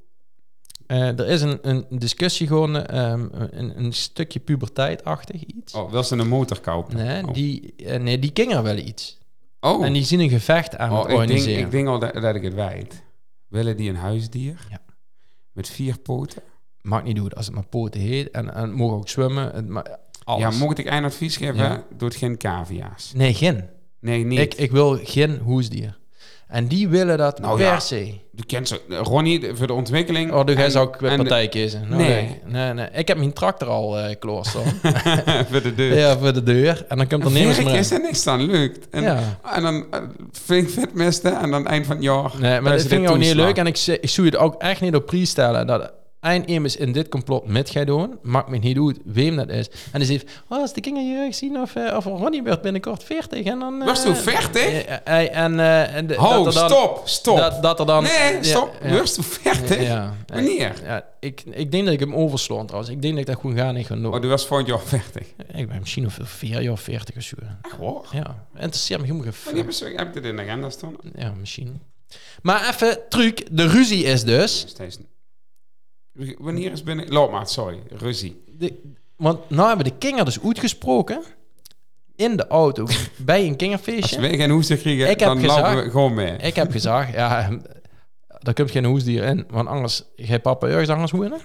Eh, 0.86 1.18
er 1.18 1.26
is 1.26 1.40
een, 1.42 1.58
een 1.62 1.86
discussie 1.90 2.46
gewoon, 2.46 2.76
ehm, 2.86 3.26
een, 3.32 3.78
een 3.78 3.92
stukje 3.92 4.40
puberteitachtig 4.40 5.44
iets. 5.44 5.74
Oh, 5.74 5.90
wil 5.90 6.04
ze 6.04 6.16
een 6.16 6.28
motor 6.28 6.60
kopen? 6.60 6.96
Nee, 6.96 7.26
oh. 7.26 7.32
die, 7.34 7.74
eh, 7.76 8.00
nee, 8.00 8.18
die 8.18 8.30
kinger 8.32 8.62
wel 8.62 8.76
iets. 8.76 9.18
oh. 9.60 9.84
En 9.84 9.92
die 9.92 10.04
zien 10.04 10.20
een 10.20 10.28
gevecht 10.30 10.76
aan 10.76 10.90
Oh, 10.90 10.96
het 10.96 11.02
ik, 11.04 11.08
denk, 11.08 11.20
organiseren. 11.20 11.64
ik 11.64 11.70
denk 11.70 11.86
al 11.88 11.98
dat, 11.98 12.14
dat 12.14 12.34
ik 12.34 12.42
het 12.42 12.54
weet. 12.54 13.02
Willen 13.48 13.76
die 13.76 13.88
een 13.90 13.96
huisdier? 13.96 14.66
Ja. 14.70 14.80
Met 15.52 15.68
vier 15.68 15.98
poten? 15.98 16.42
Maakt 16.80 17.04
niet 17.04 17.20
uit 17.20 17.34
als 17.36 17.46
het 17.46 17.54
maar 17.54 17.66
poten 17.66 18.00
heet. 18.00 18.30
En, 18.30 18.54
en 18.54 18.72
mogen 18.72 18.96
ook 18.96 19.08
zwemmen. 19.08 19.50
Het, 19.54 19.68
ma- 19.68 19.98
alles. 20.28 20.54
Ja, 20.58 20.64
mocht 20.64 20.78
ik 20.78 20.90
een 20.90 21.04
advies 21.04 21.36
geven? 21.36 21.56
Ja. 21.56 21.82
Doe 21.96 22.08
het 22.08 22.16
geen 22.16 22.36
cavia's. 22.38 23.12
Nee, 23.14 23.34
geen. 23.34 23.64
Nee, 24.00 24.24
niet. 24.24 24.38
Ik, 24.38 24.54
ik 24.54 24.70
wil 24.70 24.98
geen 25.02 25.38
hoesdier. 25.42 25.96
En 26.48 26.66
die 26.66 26.88
willen 26.88 27.18
dat 27.18 27.38
Nou 27.40 27.56
per 27.56 27.66
ja. 27.66 27.80
se. 27.80 28.14
Je 28.34 28.44
kent 28.46 28.68
ze, 28.68 28.80
Ronnie, 28.88 29.50
voor 29.54 29.66
de 29.66 29.72
ontwikkeling. 29.72 30.32
Oh, 30.32 30.38
ga 30.46 30.54
en- 30.54 30.70
je 30.70 30.78
ook 30.78 30.98
partij 30.98 31.48
kiezen. 31.48 31.88
Nou, 31.88 32.02
Nee. 32.02 32.22
nee. 32.44 32.62
nee. 32.64 32.72
Nee, 32.74 32.88
Ik 32.92 33.08
heb 33.08 33.16
mijn 33.18 33.32
tractor 33.32 33.68
al 33.68 33.96
staan. 34.42 34.62
voor 35.50 35.62
de 35.62 35.74
deur. 35.74 35.96
ja, 35.98 36.18
voor 36.18 36.32
de 36.32 36.42
deur. 36.42 36.84
En 36.88 36.96
dan 36.96 37.06
komt 37.08 37.24
er 37.24 37.30
niemand 37.30 37.64
meer 37.64 37.74
is 37.74 37.90
er 37.90 38.00
niks 38.00 38.26
aan 38.26 38.42
lukt. 38.42 38.88
En, 38.90 39.02
Ja. 39.02 39.38
en 39.54 39.62
dan 39.62 39.74
uh, 39.74 40.00
vind 40.32 40.68
ik 40.68 40.74
vetmesten 40.74 41.40
en 41.40 41.50
dan 41.50 41.66
eind 41.66 41.86
van 41.86 41.94
het 41.96 42.04
jaar. 42.04 42.32
Nee, 42.38 42.60
maar 42.60 42.72
dat 42.72 42.86
vind 42.86 43.02
ik 43.02 43.10
ook 43.10 43.18
niet 43.18 43.34
leuk. 43.34 43.56
En 43.56 43.66
ik, 43.66 43.86
ik 44.00 44.08
zou 44.08 44.26
het 44.26 44.36
ook 44.36 44.54
echt 44.62 44.80
niet 44.80 44.94
op 44.94 45.06
prijs 45.06 45.30
stellen. 45.30 45.66
Dat 45.66 45.92
en 46.20 46.50
iemand 46.50 46.76
in 46.76 46.92
dit 46.92 47.08
complot 47.08 47.46
met 47.46 47.70
gaat 47.70 47.86
doen, 47.86 48.18
maakt 48.22 48.48
me 48.48 48.56
niet 48.58 48.78
uit 48.78 48.98
wie 49.04 49.34
dat 49.34 49.48
is. 49.48 49.68
En 49.92 49.98
die 50.00 50.08
zegt, 50.08 50.24
oh, 50.48 50.60
als 50.60 50.72
de 50.72 50.80
kinderjeugd 50.80 51.36
zien 51.36 51.56
of, 51.60 51.74
eh, 51.76 51.96
of 51.96 52.04
Ronnie 52.04 52.42
werd 52.42 52.62
binnenkort 52.62 53.04
40 53.04 53.44
en 53.46 53.58
dan... 53.58 53.80
eh, 53.80 53.86
Was 53.86 54.02
toen 54.02 54.16
40? 54.16 54.62
eh, 54.62 54.94
eh, 55.04 55.36
en, 55.36 55.60
eh, 55.60 55.94
en 55.94 56.06
de- 56.06 56.14
Ho, 56.14 56.44
dat 56.44 56.54
er 56.54 56.60
dan, 56.60 56.70
stop, 56.70 57.08
stop. 57.08 57.36
Dat, 57.36 57.62
dat 57.62 57.80
er 57.80 57.86
dan... 57.86 58.02
nee, 58.02 58.32
ja, 58.34 58.42
stop. 58.42 58.78
ja. 58.82 58.96
Was 58.98 59.14
toen 59.14 59.24
40? 59.24 59.82
Ja. 59.82 60.14
Wanneer? 60.26 60.72
Ja, 60.84 61.04
ik, 61.20 61.42
ik 61.50 61.70
denk 61.70 61.84
dat 61.84 61.94
ik 61.94 62.00
hem 62.00 62.14
oversloon 62.14 62.66
trouwens. 62.66 62.92
Ik 62.92 63.02
denk 63.02 63.12
dat 63.12 63.22
ik 63.22 63.26
dat 63.32 63.40
gewoon 63.40 63.56
ga 63.56 63.72
niet 63.72 63.86
gaan 63.86 64.02
doen. 64.02 64.14
Oh, 64.14 64.20
die 64.20 64.30
was 64.30 64.46
volgend 64.46 64.68
jaar 64.68 64.80
40. 64.80 65.26
Ik 65.54 65.68
ben 65.68 65.78
misschien 65.78 66.06
of 66.06 66.18
vier 66.22 66.62
jaar 66.62 66.78
40 66.78 67.16
of 67.16 67.22
zo. 67.22 67.36
Echt 67.62 67.74
hoor. 67.76 68.06
Ja, 68.12 68.44
interesseert 68.54 69.00
me 69.00 69.06
helemaal 69.06 69.32
geen 69.32 69.96
heb 69.96 70.06
ik 70.06 70.12
dit 70.14 70.24
in 70.24 70.36
de 70.36 70.42
agenda 70.42 70.70
staan? 70.70 70.96
Ja, 71.14 71.32
misschien. 71.38 71.80
Maar 72.42 72.68
even, 72.68 72.98
truc. 73.08 73.46
De 73.50 73.66
ruzie 73.66 74.04
is 74.04 74.24
dus... 74.24 74.64
Steeds. 74.68 74.98
Wanneer 76.38 76.72
is 76.72 76.82
binnen... 76.82 77.08
Loop 77.08 77.30
maar, 77.30 77.46
sorry. 77.48 77.78
Ruzie. 77.90 78.42
De, 78.58 78.80
want 79.16 79.50
nou 79.50 79.68
hebben 79.68 79.84
de 79.84 79.98
kinderen 79.98 80.24
dus 80.24 80.40
uitgesproken... 80.44 81.22
in 82.16 82.36
de 82.36 82.46
auto 82.46 82.86
bij 83.16 83.40
een 83.42 83.48
Als 83.48 83.56
kinderfeestje. 83.56 84.20
wij 84.20 84.36
geen 84.36 84.50
hoesten 84.50 84.78
krijgen, 84.78 85.10
Ik 85.10 85.20
heb 85.20 85.28
dan 85.28 85.40
gezegd- 85.40 85.60
lopen 85.60 85.84
we 85.84 85.90
gewoon 85.90 86.14
mee. 86.14 86.36
Ik 86.36 86.54
heb 86.54 86.70
gezegd, 86.70 87.12
ja, 87.12 87.50
daar 88.38 88.54
komt 88.54 88.70
geen 88.70 88.84
hoesdier 88.84 89.22
in, 89.24 89.44
want 89.50 89.68
anders 89.68 90.02
gaat 90.16 90.42
papa 90.42 90.66
ergens 90.66 90.88
anders 90.88 91.10
wonen. 91.12 91.40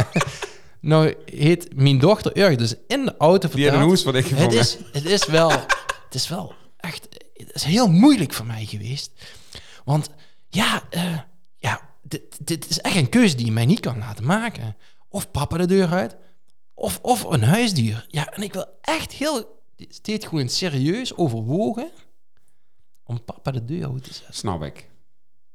nou 0.80 1.14
heet 1.24 1.76
mijn 1.76 1.98
dochter 1.98 2.36
erg 2.36 2.56
dus 2.56 2.74
in 2.86 3.04
de 3.04 3.14
auto 3.18 3.48
Die 3.48 3.56
verteld, 3.58 3.82
een 3.82 3.88
hoes 3.88 4.04
wat 4.04 4.14
ik 4.14 4.26
het 4.26 4.52
is, 4.52 4.78
het 4.92 5.04
is 5.04 5.26
wel, 5.26 5.50
het 5.50 6.14
is 6.14 6.28
wel 6.28 6.52
echt, 6.76 7.08
het 7.34 7.50
is 7.54 7.62
heel 7.64 7.88
moeilijk 7.90 8.32
voor 8.32 8.46
mij 8.46 8.64
geweest. 8.64 9.10
Want 9.84 10.10
ja, 10.48 10.82
ja 10.90 11.28
dit, 12.10 12.46
dit 12.46 12.70
is 12.70 12.80
echt 12.80 12.96
een 12.96 13.08
keuze 13.08 13.36
die 13.36 13.46
je 13.46 13.52
mij 13.52 13.66
niet 13.66 13.80
kan 13.80 13.98
laten 13.98 14.24
maken. 14.24 14.76
Of 15.08 15.30
papa 15.30 15.56
de 15.56 15.66
deur 15.66 15.88
uit, 15.88 16.16
of, 16.74 16.98
of 17.02 17.24
een 17.24 17.42
huisdier. 17.42 18.06
Ja, 18.08 18.32
en 18.32 18.42
ik 18.42 18.52
wil 18.52 18.66
echt 18.80 19.12
heel, 19.12 19.62
steeds 19.76 20.26
gewoon 20.26 20.48
serieus 20.48 21.16
overwogen 21.16 21.90
om 23.04 23.24
papa 23.24 23.50
de 23.50 23.64
deur 23.64 23.90
uit 23.92 24.04
te 24.04 24.12
zetten. 24.14 24.34
Snap 24.34 24.62
ik. 24.62 24.88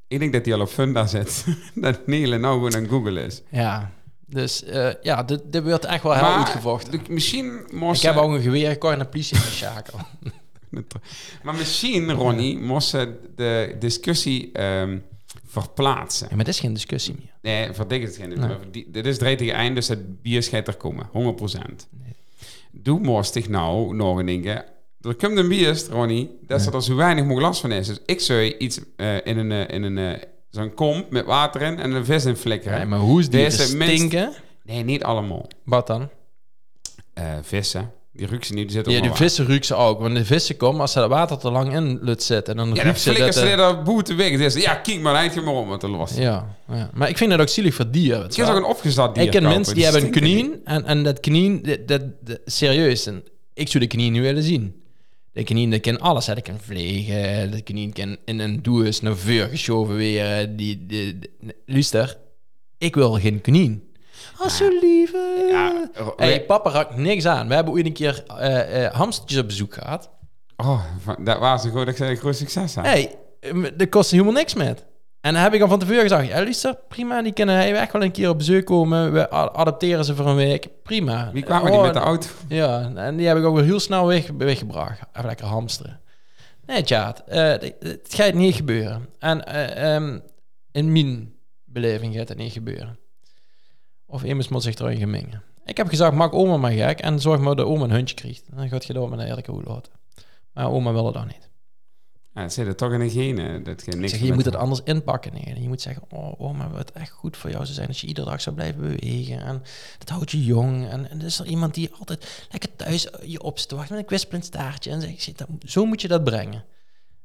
Ik 0.08 0.20
denk 0.20 0.34
dat 0.34 0.46
hij 0.46 0.54
al 0.54 0.62
op 0.62 0.68
Funda 0.70 1.08
zit. 1.08 1.46
dat 1.76 2.08
Nele 2.08 2.38
nou 2.38 2.54
gewoon 2.54 2.76
aan 2.76 2.88
Google 2.90 3.22
is. 3.24 3.42
Ja, 3.52 3.92
dus 4.26 4.64
eh, 4.64 4.94
ja, 5.02 5.24
dit, 5.24 5.42
dit 5.46 5.64
wordt 5.64 5.86
echt 5.86 6.04
wel 6.04 6.14
heel 6.14 6.24
uitgevochten. 6.24 6.92
de- 6.92 7.14
misschien 7.14 7.68
moest 7.72 8.04
Ik 8.04 8.10
heb 8.10 8.18
ook 8.18 8.32
een 8.32 8.42
geweer, 8.42 8.70
ik 8.72 8.80
kan 8.80 9.00
de 9.00 9.06
politie 9.06 9.38
schakelen. 9.38 10.06
Maar 11.44 11.56
misschien, 11.56 12.12
Ronnie, 12.12 12.58
moest 12.60 12.88
ze 12.90 13.20
de 13.36 13.76
discussie 13.80 14.52
ehm, 14.52 14.98
verplaatsen. 15.62 16.28
Ja, 16.30 16.36
maar 16.36 16.46
dit 16.46 16.54
is 16.54 16.60
geen 16.60 16.74
discussie 16.74 17.16
meer. 17.20 17.32
Nee, 17.42 17.70
is 18.02 18.18
het 18.18 18.18
geen. 18.18 18.40
Nee. 18.40 18.58
die- 18.72 18.92
Dit 18.92 19.06
is 19.06 19.18
drie 19.18 19.36
tegen 19.36 19.54
eind, 19.54 19.76
dus 19.76 19.88
het 19.88 20.22
bier 20.22 20.42
er 20.68 20.76
komen. 20.76 21.10
100%. 21.12 21.88
Doe 22.72 23.00
moest 23.00 23.36
ik 23.36 23.50
nou 23.50 23.96
nog 23.96 24.18
een 24.18 24.26
ding. 24.26 24.46
Er 24.46 25.16
komt 25.18 25.38
een 25.38 25.48
bier, 25.48 25.84
Ronnie, 25.90 26.38
dat 26.48 26.62
ze 26.62 26.72
er 26.72 26.84
zo 26.84 26.96
weinig 26.96 27.24
mogelijk 27.24 27.46
last 27.48 27.62
van 27.62 27.72
is. 27.72 27.88
Dus 27.88 28.00
ik 28.06 28.20
zou 28.20 28.44
iets 28.44 28.80
eh, 28.96 29.26
in 29.26 29.38
een, 29.38 29.52
eh, 29.52 29.76
in 29.76 29.84
een 29.84 29.98
eh, 29.98 30.22
zo'n 30.50 30.74
kom 30.74 31.06
met 31.10 31.26
water 31.26 31.62
in 31.62 31.80
en 31.80 31.92
een 31.92 32.06
vis 32.06 32.26
in 32.26 32.36
flikkeren. 32.36 32.80
Ja, 32.80 32.86
maar 32.86 33.00
hoe 33.00 33.20
is 33.20 33.30
die 33.30 33.40
Deze 33.44 33.78
minst- 33.78 33.96
stinken? 33.96 34.34
Nee, 34.64 34.84
niet 34.84 35.04
allemaal. 35.04 35.48
Wat 35.64 35.88
dan? 35.88 36.10
Vissen, 37.42 37.92
die 38.16 38.28
ruiken 38.28 38.48
ze 38.48 38.54
niet, 38.54 38.64
die 38.64 38.72
zitten 38.76 38.94
Ja, 38.94 39.02
die 39.02 39.12
vissen 39.14 39.46
ruiken 39.48 39.66
ze 39.66 39.76
ook. 39.76 40.00
Want 40.00 40.16
de 40.16 40.26
vissen 40.26 40.58
komen, 40.58 40.82
als 40.82 40.92
ze 40.92 41.00
dat 41.00 41.10
water 41.10 41.38
te 41.38 41.52
lang 41.52 41.74
in 41.76 42.00
laat 42.02 42.24
zitten, 42.24 42.54
en 42.54 42.58
dan 42.60 42.68
Ja, 42.68 42.74
dan 42.74 42.84
ruiken 42.84 43.02
ze 43.02 43.12
flikkeren 43.14 43.58
dat... 43.58 43.76
eh, 43.78 43.84
boete 43.84 44.16
weg. 44.16 44.38
Dus, 44.38 44.54
ja, 44.64 44.76
kijk 44.76 45.00
maar, 45.02 45.16
eindje 45.16 45.42
maar 45.42 45.54
om 45.54 45.68
met 45.70 45.82
de 45.82 45.88
los. 45.90 46.16
ja, 46.16 46.56
ja, 46.68 46.90
maar 46.94 47.10
ik 47.10 47.18
vind 47.18 47.30
dat 47.32 47.40
ook 47.40 47.48
zielig 47.50 47.74
voor 47.76 47.92
dieren. 47.92 48.22
heb 48.22 48.36
wel. 48.36 48.50
ook 48.50 48.56
een 48.56 48.64
opgezet 48.64 49.16
dier 49.16 49.24
Ik 49.24 49.32
ken 49.32 49.44
mensen 49.44 49.76
die 49.76 49.84
hebben 49.84 50.04
een 50.04 50.12
kanien 50.12 50.62
en, 50.64 50.86
en 50.86 51.04
dat 51.04 51.20
kanien, 51.20 51.62
dat, 51.64 51.88
dat, 51.88 52.02
dat- 52.22 52.40
serieus, 52.46 53.06
en 53.06 53.24
ik 53.54 53.68
zou 53.68 53.84
de 53.84 53.90
kanien 53.90 54.14
nu 54.14 54.22
willen 54.22 54.44
zien. 54.44 54.84
De 55.32 55.44
kanien, 55.44 55.72
dat 55.72 55.80
kan 55.80 56.00
alles, 56.00 56.26
hè. 56.26 56.34
dat 56.34 56.44
kan 56.44 56.60
vliegen, 56.62 57.52
de 57.52 57.62
kanien 57.62 57.94
kan 57.94 58.18
in 58.26 58.40
een 58.40 58.62
douche 58.62 59.04
naar 59.04 59.18
vuur 59.18 59.48
geschoven 59.48 59.96
weer. 59.96 60.56
Die, 60.56 60.86
die, 60.86 61.20
die- 61.20 61.30
luister, 61.66 62.18
ik 62.78 62.96
wil 62.96 63.12
geen 63.12 63.42
kanien. 63.42 63.84
Zo 64.50 64.68
lieve. 64.82 65.48
Ja, 65.52 65.88
ro- 65.94 66.14
hey, 66.18 66.46
papa 66.46 66.70
raakt 66.72 66.96
niks 66.96 67.26
aan. 67.26 67.48
We 67.48 67.54
hebben 67.54 67.74
ooit 67.74 67.86
een 67.86 67.94
keer 67.94 68.24
eh, 68.28 68.86
eh, 68.86 68.94
hamstertjes 68.94 69.40
op 69.40 69.48
bezoek 69.48 69.74
gehad. 69.74 70.10
Oh, 70.58 70.84
dat 71.20 71.40
was 71.40 71.64
een 71.64 71.72
groot, 71.72 72.00
een 72.00 72.16
groot 72.18 72.36
succes. 72.36 72.76
Hè? 72.76 72.82
hey, 72.82 73.16
eh, 73.40 73.64
dat 73.78 73.90
kost 73.90 74.12
helemaal 74.12 74.34
niks 74.34 74.54
met. 74.54 74.86
En 75.22 75.34
dan 75.34 75.42
heb 75.44 75.54
ik 75.54 75.62
al 75.62 75.68
van 75.68 75.80
tevoren 75.80 76.02
gezegd, 76.02 76.28
ja 76.28 76.36
luister, 76.44 76.78
prima, 76.88 77.22
die 77.22 77.32
kunnen 77.34 77.56
hij 77.56 77.74
echt 77.76 77.92
wel 77.92 78.04
een 78.04 78.12
keer 78.12 78.30
op 78.30 78.38
bezoek 78.38 78.66
komen. 78.66 79.12
We 79.14 79.34
a- 79.34 79.52
adopteren 79.52 80.06
ze 80.06 80.16
voor 80.16 80.28
een 80.28 80.36
week, 80.36 80.68
prima. 80.84 81.30
Wie 81.34 81.44
kwamen 81.44 81.66
die 81.72 81.80
Oh, 81.80 81.86
met 81.86 81.94
de 81.94 82.00
auto? 82.00 82.28
Ja, 82.48 82.92
en 82.96 83.16
die 83.16 83.28
heb 83.28 83.38
ik 83.38 83.44
ook 83.44 83.56
weer 83.56 83.64
heel 83.64 83.80
snel 83.80 84.06
weg, 84.08 84.28
weggebracht. 84.38 85.00
Even 85.14 85.28
lekker 85.28 85.46
hamsteren. 85.46 86.00
Nee, 86.66 86.84
tjaat, 86.84 87.24
eh, 87.28 87.44
het 87.80 88.08
gaat 88.10 88.34
niet 88.34 88.56
gebeuren. 88.56 89.10
En 89.20 89.46
eh, 89.46 89.96
ehm, 89.96 90.20
in 90.72 90.92
mijn 90.92 91.34
beleving 91.66 92.16
gaat 92.16 92.30
het 92.30 92.38
niet 92.38 92.52
gebeuren. 92.54 92.98
Of 94.06 94.24
iemand 94.24 94.50
moet 94.50 94.64
zich 94.64 94.76
erin 94.76 94.98
gemingen. 94.98 95.44
Ik 95.66 95.78
heb 95.78 95.88
gezegd, 95.88 96.12
maak 96.12 96.34
oma 96.34 96.58
maar 96.58 96.72
gek 96.72 97.00
en 97.00 97.20
zorg 97.20 97.40
maar 97.40 97.56
dat 97.56 97.66
oma 97.66 97.84
een 97.84 97.96
hondje 97.96 98.16
krijgt. 98.16 98.44
Dan 98.56 98.70
gaat 98.70 98.86
je 98.86 98.94
door 98.94 99.10
met 99.10 99.20
een 99.20 99.26
eerlijke 99.28 99.52
laten. 99.64 99.92
Maar 100.54 100.72
oma 100.72 100.92
wil 100.94 101.06
het 101.06 101.14
dan 101.14 101.28
niet. 101.28 101.50
Ja, 102.34 102.42
het 102.42 102.54
zit 102.54 102.68
er 102.68 102.76
toch 102.76 102.92
in 102.94 103.02
een 103.02 103.10
gene. 103.10 103.62
Dat 103.62 103.88
Ik 103.88 103.96
niks 103.96 104.12
zeg, 104.12 104.22
je 104.22 104.34
moet 104.34 104.46
het 104.46 104.56
anders 104.56 104.82
inpakken. 104.84 105.34
Nee. 105.34 105.62
Je 105.62 105.68
moet 105.68 105.82
zeggen, 105.82 106.04
oh, 106.10 106.42
oma, 106.42 106.70
wat 106.70 106.92
echt 106.92 107.12
goed 107.12 107.38
voor 107.38 107.50
jou 107.50 107.64
zou 107.64 107.76
zijn 107.76 107.88
als 107.88 108.02
je 108.02 108.08
iedere 108.08 108.30
dag 108.30 108.42
zou 108.42 108.56
blijven 108.56 108.82
bewegen. 108.82 109.40
En 109.42 109.64
dat 109.98 110.10
houdt 110.10 110.32
je 110.32 110.44
jong. 110.44 110.88
En, 110.90 111.10
en 111.10 111.20
er 111.20 111.26
is 111.26 111.40
er 111.40 111.46
iemand 111.46 111.74
die 111.74 111.92
altijd 112.00 112.48
lekker 112.52 112.76
thuis 112.76 113.08
je 113.26 113.42
opstort 113.42 113.90
met 113.90 114.00
een 114.00 114.06
kwispelend 114.06 114.46
staartje. 114.46 114.92
En 114.92 115.02
zeg, 115.02 115.36
dat- 115.36 115.48
zo 115.66 115.86
moet 115.86 116.02
je 116.02 116.08
dat 116.08 116.24
brengen. 116.24 116.64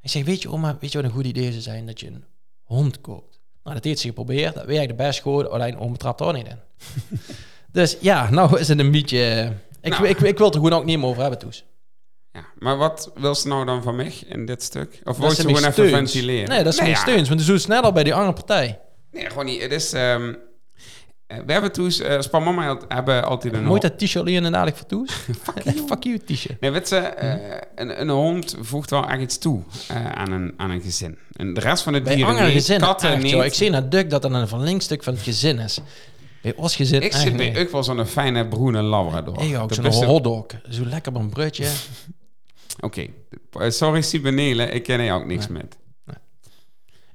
Ik 0.02 0.10
zeg, 0.10 0.24
weet 0.24 0.42
je 0.42 0.50
oma, 0.50 0.76
weet 0.80 0.92
je 0.92 0.98
wat 0.98 1.06
een 1.06 1.16
goed 1.16 1.24
idee 1.26 1.50
zou 1.50 1.62
zijn? 1.62 1.86
Dat 1.86 2.00
je 2.00 2.06
een 2.06 2.24
hond 2.62 3.00
koopt. 3.00 3.39
Nou, 3.62 3.74
dat 3.74 3.84
heeft 3.84 4.00
ze 4.00 4.06
geprobeerd. 4.06 4.54
Dat 4.54 4.64
werkte 4.64 4.94
best 4.94 5.20
goed. 5.20 5.48
Alleen 5.48 5.78
oma 5.78 5.96
trapt 5.96 6.20
er 6.20 6.32
niet 6.32 6.46
in. 6.46 6.58
dus 7.72 7.96
ja, 8.00 8.30
nou 8.30 8.58
is 8.58 8.68
het 8.68 8.78
een 8.78 8.90
beetje... 8.90 9.52
Ik, 9.80 9.90
Nou. 9.90 10.06
ik, 10.06 10.20
ik, 10.20 10.38
wil 10.38 10.46
het 10.46 10.54
er 10.54 10.62
gewoon 10.62 10.78
ook 10.78 10.84
niet 10.84 10.98
meer 10.98 11.08
over 11.08 11.20
hebben, 11.20 11.38
Toes. 11.38 11.64
Ja, 12.32 12.44
maar 12.58 12.76
wat 12.76 13.10
wil 13.14 13.34
ze 13.34 13.48
nou 13.48 13.64
dan 13.64 13.82
van 13.82 13.96
mij 13.96 14.12
in 14.26 14.46
dit 14.46 14.62
stuk? 14.62 15.00
Of 15.04 15.18
wil 15.18 15.30
ze 15.30 15.36
gewoon 15.36 15.52
mijn 15.52 15.64
even 15.64 15.86
steuns. 15.86 16.12
ventileren? 16.12 16.48
Nee, 16.48 16.62
dat 16.62 16.72
is 16.72 16.78
mijn 16.78 16.90
ja. 16.90 16.96
steuns. 16.96 17.28
Want 17.28 17.40
die 17.40 17.48
zo 17.48 17.58
sneller 17.58 17.92
bij 17.92 18.04
die 18.04 18.14
andere 18.14 18.32
partij. 18.32 18.80
Nee, 19.10 19.28
gewoon 19.28 19.44
niet. 19.44 19.62
Het 19.62 19.72
is... 19.72 19.92
ehm, 19.92 20.28
eh, 20.28 20.34
we 21.46 21.52
hebben 21.52 21.72
toen... 21.72 21.90
eh 21.90 22.20
Span 22.20 22.42
Mama 22.42 22.78
hebben 22.88 23.24
altijd 23.24 23.54
een... 23.54 23.64
Moet 23.64 23.82
dat 23.82 23.98
t-shirt 23.98 24.24
alleen 24.26 24.44
en 24.44 24.52
dadelijk 24.52 24.76
voor 24.76 24.86
Toes? 24.86 25.10
Fuck 25.42 25.62
you. 25.64 25.76
Fuck 25.86 26.02
you, 26.04 26.18
t-shirt. 26.18 26.60
Nee, 26.60 26.70
weet 26.70 26.88
ze, 26.88 26.96
eh, 26.96 27.56
een, 27.74 28.00
een 28.00 28.08
hond 28.08 28.56
voegt 28.60 28.90
wel 28.90 29.08
echt 29.08 29.20
iets 29.20 29.38
toe 29.38 29.62
eh, 29.88 30.06
aan, 30.12 30.32
een, 30.32 30.54
aan 30.56 30.70
een 30.70 30.80
gezin. 30.80 31.18
En 31.32 31.54
de 31.54 31.60
rest 31.60 31.82
van 31.82 31.92
de 31.92 32.00
Bij 32.00 32.14
dieren 32.14 32.44
niet, 32.44 32.52
gezinnen 32.52 32.88
katten 32.88 33.10
echt, 33.12 33.22
niet. 33.22 33.30
joh. 33.32 33.44
Ik 33.44 33.54
zie 33.54 33.70
naar 33.70 33.88
Duk 33.88 34.10
dat 34.10 34.22
dat 34.22 34.32
een 34.32 34.48
verlengstuk 34.48 35.02
van 35.02 35.12
het 35.14 35.22
gezin 35.22 35.58
is. 35.58 35.78
Bij 36.42 36.54
ons 36.56 36.76
gezin 36.76 37.02
Ik 37.02 37.12
echt 37.12 37.20
zit 37.22 37.36
bij 37.36 37.60
ook 37.60 37.70
wel 37.70 37.82
zo'n 37.82 38.06
fijne 38.06 38.48
bruine 38.48 38.82
labrador. 38.82 39.42
Ik 39.42 39.58
ook, 39.58 39.74
zo'n 39.74 39.84
beste- 39.84 40.04
hotdog. 40.04 40.46
Zo 40.70 40.84
lekker 40.86 41.14
op 41.14 41.20
een 41.20 41.30
brutje. 41.30 41.66
Oké, 42.80 43.06
Eh, 43.60 43.70
sorry 43.70 44.02
Sibenele, 44.02 44.64
ik 44.70 44.82
ken 44.82 45.00
er 45.00 45.12
ook 45.14 45.26
niks 45.26 45.48
met. 45.48 45.76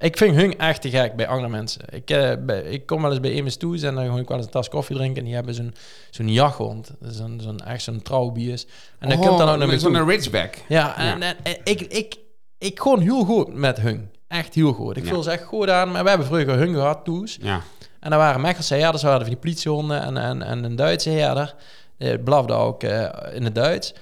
Ik 0.05 0.17
vind 0.17 0.35
hun 0.35 0.57
echt 0.59 0.81
te 0.81 0.89
gek 0.89 1.15
bij 1.15 1.27
andere 1.27 1.49
mensen. 1.49 1.81
Ik, 1.89 2.09
eh, 2.09 2.31
bij- 2.39 2.61
ik 2.61 2.85
kom 2.85 3.01
wel 3.01 3.11
eens 3.11 3.19
bij 3.19 3.31
iemand 3.31 3.59
toe 3.59 3.75
en 3.85 3.95
dan 3.95 4.13
ga 4.13 4.19
ik 4.19 4.27
wel 4.27 4.37
eens 4.37 4.45
een 4.45 4.51
tas 4.51 4.69
koffie 4.69 4.95
drinken. 4.95 5.17
En 5.17 5.25
die 5.25 5.33
hebben 5.33 5.53
zo'n 5.53 5.73
zo'n 6.09 6.31
jachthond. 6.31 6.91
Zo'n 7.01 7.39
zo'n 7.43 7.59
echt 7.59 7.83
zo'n 7.83 8.01
trouwbiers. 8.01 8.65
En 8.99 9.09
dan 9.09 9.17
komt 9.27 9.37
dan 9.37 9.49
ook 9.49 9.57
naar 9.57 9.67
me 9.67 9.73
zo'n 9.79 9.91
ridgeback. 10.09 10.55
Ja, 10.67 10.97
en, 10.97 11.21
en- 11.21 11.35
en 11.43 11.57
ik, 11.63 11.81
ik, 11.81 12.17
ik 12.57 12.79
gewoon 12.79 12.99
heel 13.01 13.23
goed 13.23 13.53
met 13.53 13.77
hun. 13.77 14.09
Echt 14.27 14.53
heel 14.53 14.73
goed. 14.73 14.97
Ik 14.97 15.03
voel 15.13 15.23
ze 15.23 15.31
echt 15.31 15.43
goed 15.43 15.69
aan. 15.69 15.91
Maar 15.91 16.03
we 16.03 16.09
hebben 16.09 16.27
vroeger 16.27 16.53
hun 16.57 16.73
gehad, 16.73 17.05
toes. 17.05 17.37
Ja. 17.41 17.61
En 17.99 18.09
dan 18.09 18.19
waren 18.19 18.41
Mechelse 18.41 18.75
herders, 18.75 19.01
we 19.01 19.07
hadden 19.09 19.27
van 19.27 19.35
die 19.35 19.43
politiehonden 19.45 20.01
en, 20.01 20.17
en, 20.17 20.41
en 20.41 20.63
een 20.63 20.75
Duitse 20.75 21.09
herder. 21.09 21.55
Die 21.97 22.19
blafde 22.19 22.53
ook 22.53 22.83
eh, 22.83 23.09
in 23.33 23.43
het 23.43 23.55
Duits. 23.55 23.93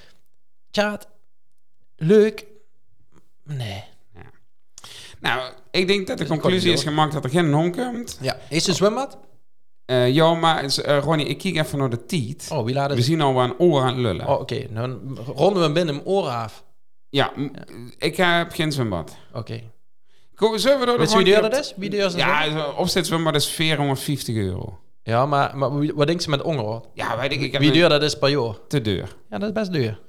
Tjaat, 0.72 1.08
leuk. 1.96 2.46
Nee. 3.44 3.84
Nou, 5.24 5.52
ik 5.72 5.88
denk 5.88 6.08
dat 6.08 6.18
de 6.18 6.28
conclusie 6.28 6.72
is 6.74 6.84
gemaakt 6.84 7.14
dat 7.14 7.24
er 7.24 7.30
geen 7.30 7.54
hond 7.54 7.76
komt. 7.76 8.18
Ja, 8.22 8.38
is 8.50 8.68
een 8.68 8.74
zwembad? 8.74 9.18
Eh, 9.86 10.14
ja, 10.14 10.34
maar 10.34 10.64
eh, 10.66 10.98
Ronnie, 11.04 11.26
ik 11.26 11.38
kijk 11.38 11.56
even 11.56 11.78
naar 11.78 11.90
de 11.90 12.06
tiet. 12.06 12.48
Oh, 12.52 12.66
wie 12.66 12.74
laat 12.74 12.94
We 12.94 13.02
zien 13.02 13.22
al 13.22 13.34
wel 13.34 13.44
een 13.44 13.60
oor 13.60 13.82
aan 13.82 13.88
het 13.88 13.98
lullen. 13.98 14.28
Oh, 14.28 14.40
oké. 14.40 14.68
Dan 14.74 15.18
ronden 15.36 15.54
we 15.58 15.64
hem 15.64 15.74
binnen 15.74 15.96
mijn 15.96 16.08
oren 16.08 16.32
af. 16.32 16.64
Ja, 17.10 17.32
ik 17.98 18.18
heb 18.18 18.52
geen 18.52 18.72
zwembad. 18.72 19.16
Oké. 19.34 19.62
Kom, 20.36 20.58
zullen 20.58 20.80
we 20.80 20.86
door 20.86 20.94
de 20.96 21.02
Weet 21.02 21.12
je 21.12 21.18
wie 21.18 21.26
duur 21.26 21.42
dat 21.42 21.58
is? 21.60 21.74
Wie 21.76 21.90
duur 21.90 22.06
is? 22.06 22.14
Ja, 22.14 22.52
zo'n 22.52 22.76
opzetzwembad 22.76 23.36
is 23.36 23.48
450 23.48 24.36
euro. 24.36 24.80
Ja, 25.04 25.26
maar, 25.26 25.58
maar 25.58 25.96
wat 25.96 26.08
denkt 26.08 26.24
ze 26.24 26.30
met 26.30 26.42
ongehoord? 26.42 26.88
Ja, 26.94 27.18
weet 27.20 27.32
ik. 27.32 27.42
ik 27.42 27.52
heb 27.52 27.62
Wie 27.62 27.70
een- 27.70 27.76
duur 27.78 27.90
dat 27.90 28.04
is 28.04 28.18
per 28.18 28.30
jaar? 28.30 28.56
Te 28.68 28.82
duur. 28.82 29.16
Ja, 29.30 29.38
dat 29.38 29.48
is 29.50 29.54
best 29.54 29.72
duur. 29.74 30.00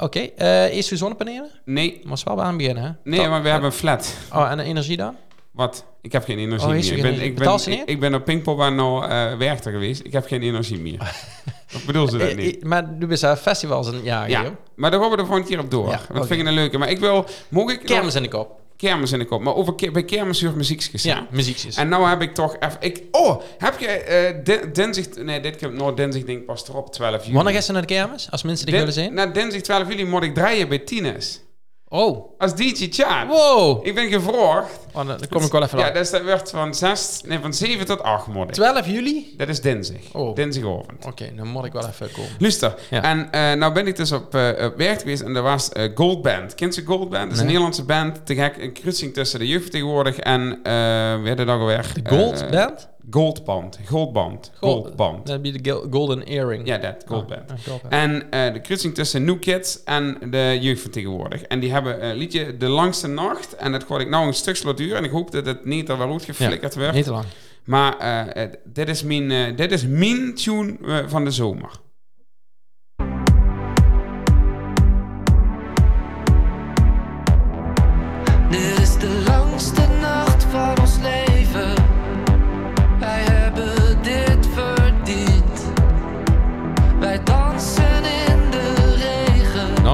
Oké, 0.00 0.18
eh 0.18 0.74
eerst 0.76 0.90
uw 0.90 0.96
zonnepanelen? 0.96 1.50
Nee, 1.64 2.00
Maar 2.04 2.18
wel 2.24 2.42
aan 2.42 2.56
beginnen, 2.56 2.82
hè? 2.82 2.90
nee, 3.10 3.18
Top. 3.20 3.28
maar 3.28 3.42
we 3.42 3.48
hebben 3.48 3.66
een 3.70 3.76
flat. 3.76 4.14
Oh, 4.34 4.50
en 4.50 4.56
de 4.56 4.62
energie 4.62 4.96
dan? 4.96 5.14
Wat? 5.50 5.84
Ik 6.02 6.12
heb 6.12 6.24
geen 6.24 6.38
energie 6.38 6.68
Oh, 6.68 6.74
meer. 6.74 6.84
er 6.84 6.96
Ik 6.96 7.02
ben, 7.02 7.10
energie? 7.12 7.28
ik, 7.30 7.34
ben, 7.38 7.52
niet? 7.66 7.68
ik, 7.80 7.88
ik 7.88 8.00
ben 8.00 8.14
op 8.14 8.24
Pinkpopbaan 8.24 8.74
nou 8.74 9.08
eh 9.08 9.36
werchter 9.36 9.72
geweest. 9.72 10.04
Ik 10.04 10.12
heb 10.12 10.26
geen 10.26 10.42
energie 10.42 10.78
meer. 10.80 10.98
Wat 11.72 11.84
bedoel 11.86 12.08
ze 12.08 12.16
dat 12.18 12.28
Eh, 12.28 12.36
niet? 12.36 12.56
eh, 12.58 12.62
Maar 12.64 12.88
nu 12.98 13.08
is 13.08 13.20
dat 13.20 13.38
festivals 13.38 13.86
een 13.86 14.02
jaar, 14.02 14.30
Ja, 14.30 14.42
joh. 14.42 14.50
maar 14.76 14.90
daar 14.90 15.00
gaan 15.00 15.10
we 15.10 15.16
de 15.16 15.24
volgende 15.24 15.48
keer 15.48 15.58
op 15.58 15.70
door. 15.70 15.88
Ja, 15.88 16.00
dat 16.12 16.26
vind 16.26 16.40
ik 16.40 16.46
een 16.46 16.52
leuke. 16.52 16.78
Maar 16.78 16.90
ik 16.90 16.98
wil... 16.98 17.24
Ik... 17.68 17.80
Kermis 17.84 18.14
in 18.14 18.22
de 18.22 18.28
kop. 18.28 18.60
Kermis 18.78 19.12
in 19.12 19.18
de 19.18 19.24
kop. 19.24 19.40
Maar 19.42 19.54
over 19.54 19.74
ke- 19.74 19.90
bij 19.90 20.04
kermis 20.04 20.40
huur 20.40 20.56
muziekjes. 20.56 21.02
Ja, 21.02 21.26
muziekjes. 21.30 21.76
En 21.76 21.88
nou 21.88 22.08
heb 22.08 22.22
ik 22.22 22.34
toch 22.34 22.56
even... 22.60 22.76
Ik, 22.80 23.02
oh, 23.10 23.40
heb 23.58 23.78
je 23.78 24.40
din- 24.44 24.72
dinsdag... 24.72 25.24
Nee, 25.24 25.40
dit 25.40 25.56
keer... 25.56 25.72
Nou, 25.72 25.96
dinsdag 25.96 26.24
denk 26.24 26.38
ik 26.38 26.46
pas 26.46 26.68
erop, 26.68 26.92
12 26.92 27.22
juli. 27.22 27.34
Wanneer 27.34 27.54
is 27.54 27.66
ze 27.66 27.72
naar 27.72 27.80
de 27.86 27.86
kermis? 27.94 28.30
Als 28.30 28.42
mensen 28.42 28.66
die 28.66 28.74
willen 28.74 28.92
zien? 28.92 29.14
Na 29.14 29.26
dinsdag 29.26 29.60
12 29.62 29.88
juli 29.88 30.04
moet 30.04 30.22
ik 30.22 30.34
draaien 30.34 30.68
bij 30.68 30.78
Tines. 30.78 31.40
Oh. 31.88 32.38
Als 32.38 32.54
DJ 32.54 32.88
Chat. 32.90 33.26
Wow. 33.28 33.86
Ik 33.86 33.94
ben 33.94 34.08
gevraagd. 34.08 34.78
Oh, 34.92 35.06
dan 35.06 35.18
kom 35.30 35.42
ik 35.42 35.52
wel 35.52 35.62
even 35.62 35.78
Ja, 35.78 35.90
dus 35.90 36.10
dat 36.10 36.22
werd 36.22 36.50
van, 36.50 36.74
6, 36.74 37.20
nee, 37.24 37.38
van 37.38 37.54
7 37.54 37.86
tot 37.86 38.02
8 38.02 38.26
moet 38.26 38.48
ik. 38.48 38.54
12 38.54 38.86
juli? 38.86 39.34
Dat 39.36 39.48
is 39.48 39.60
dinsdag. 39.60 39.96
Oh. 40.12 40.34
Dinsdagavond. 40.34 41.06
Oké, 41.06 41.34
dan 41.36 41.46
moet 41.46 41.64
ik 41.64 41.72
wel 41.72 41.86
even 41.86 42.10
komen. 42.12 42.30
Luister. 42.38 42.74
Ja. 42.90 43.02
En 43.02 43.32
eh 43.32 43.52
nou 43.52 43.72
ben 43.72 43.86
ik 43.86 43.96
dus 43.96 44.12
op, 44.12 44.34
eh, 44.34 44.64
op 44.64 44.76
werk 44.76 45.00
geweest 45.00 45.22
en 45.22 45.36
er 45.36 45.42
was 45.42 45.68
eh, 45.68 45.90
Gold 45.94 46.22
Band. 46.22 46.54
Kent 46.54 46.74
je 46.74 46.84
Gold 46.84 47.08
Band? 47.08 47.24
Dat 47.24 47.32
is 47.32 47.38
een. 47.38 47.46
Nederlandse 47.46 47.84
band. 47.84 48.26
Te 48.26 48.34
gek. 48.34 48.56
Een 48.56 48.72
kruising 48.72 49.14
tussen 49.14 49.38
de 49.38 49.46
jeugd 49.46 49.70
tegenwoordig 49.70 50.18
en... 50.18 50.60
wie 51.20 51.28
heet 51.28 51.38
het 51.38 51.46
nou 51.46 51.60
alweer? 51.60 51.92
De 52.02 52.10
Gold 52.10 52.50
Band? 52.50 52.88
Goldband. 53.10 53.78
Goldband. 53.86 54.50
Goldband. 54.60 55.26
Dat 55.26 55.42
be 55.42 55.50
de 55.50 55.86
Golden 55.90 56.22
Earring. 56.26 56.66
Ja, 56.66 56.78
dat. 56.78 57.04
Gold 57.06 57.22
Oh, 57.22 57.28
Band. 57.28 57.42
ja, 57.50 57.56
Gold 57.70 57.82
Band. 57.82 57.92
En 57.94 58.30
eh, 58.30 58.52
de 58.52 58.60
kruising 58.60 58.94
tussen 58.94 59.24
New 59.24 59.40
Kids 59.40 59.82
en 59.84 60.18
de 60.30 60.58
jeugd 60.60 60.80
van 60.82 60.90
tegenwoordig. 60.90 61.42
En 61.42 61.60
die 61.60 61.72
hebben 61.72 62.04
een 62.06 62.16
liedje 62.16 62.56
De 62.56 62.68
Langste 62.68 63.08
Nacht. 63.08 63.56
En 63.56 63.72
dat 63.72 63.82
hoor 63.82 64.00
ik 64.00 64.08
nou 64.08 64.26
een 64.26 64.34
stuk 64.34 64.56
slot 64.56 64.76
duur. 64.76 64.94
En 64.96 65.04
ik 65.04 65.10
hoop 65.10 65.30
dat 65.30 65.46
het 65.46 65.64
niet 65.64 65.88
er 65.88 65.98
wel 65.98 66.10
goed 66.10 66.24
geflikkerd 66.24 66.74
Ja, 66.74 66.80
werd. 66.80 66.94
Niet 66.94 67.04
te 67.04 67.10
lang. 67.10 67.24
Maar 67.64 67.98
eh, 67.98 68.42
eh, 68.42 68.50
dit, 68.64 68.88
is 68.88 69.02
mijn, 69.02 69.30
eh, 69.30 69.56
dit 69.56 69.72
is 69.72 69.86
mijn 69.86 70.34
tune 70.34 70.76
eh, 70.86 70.96
van 71.06 71.24
de 71.24 71.30
zomer. 71.30 71.70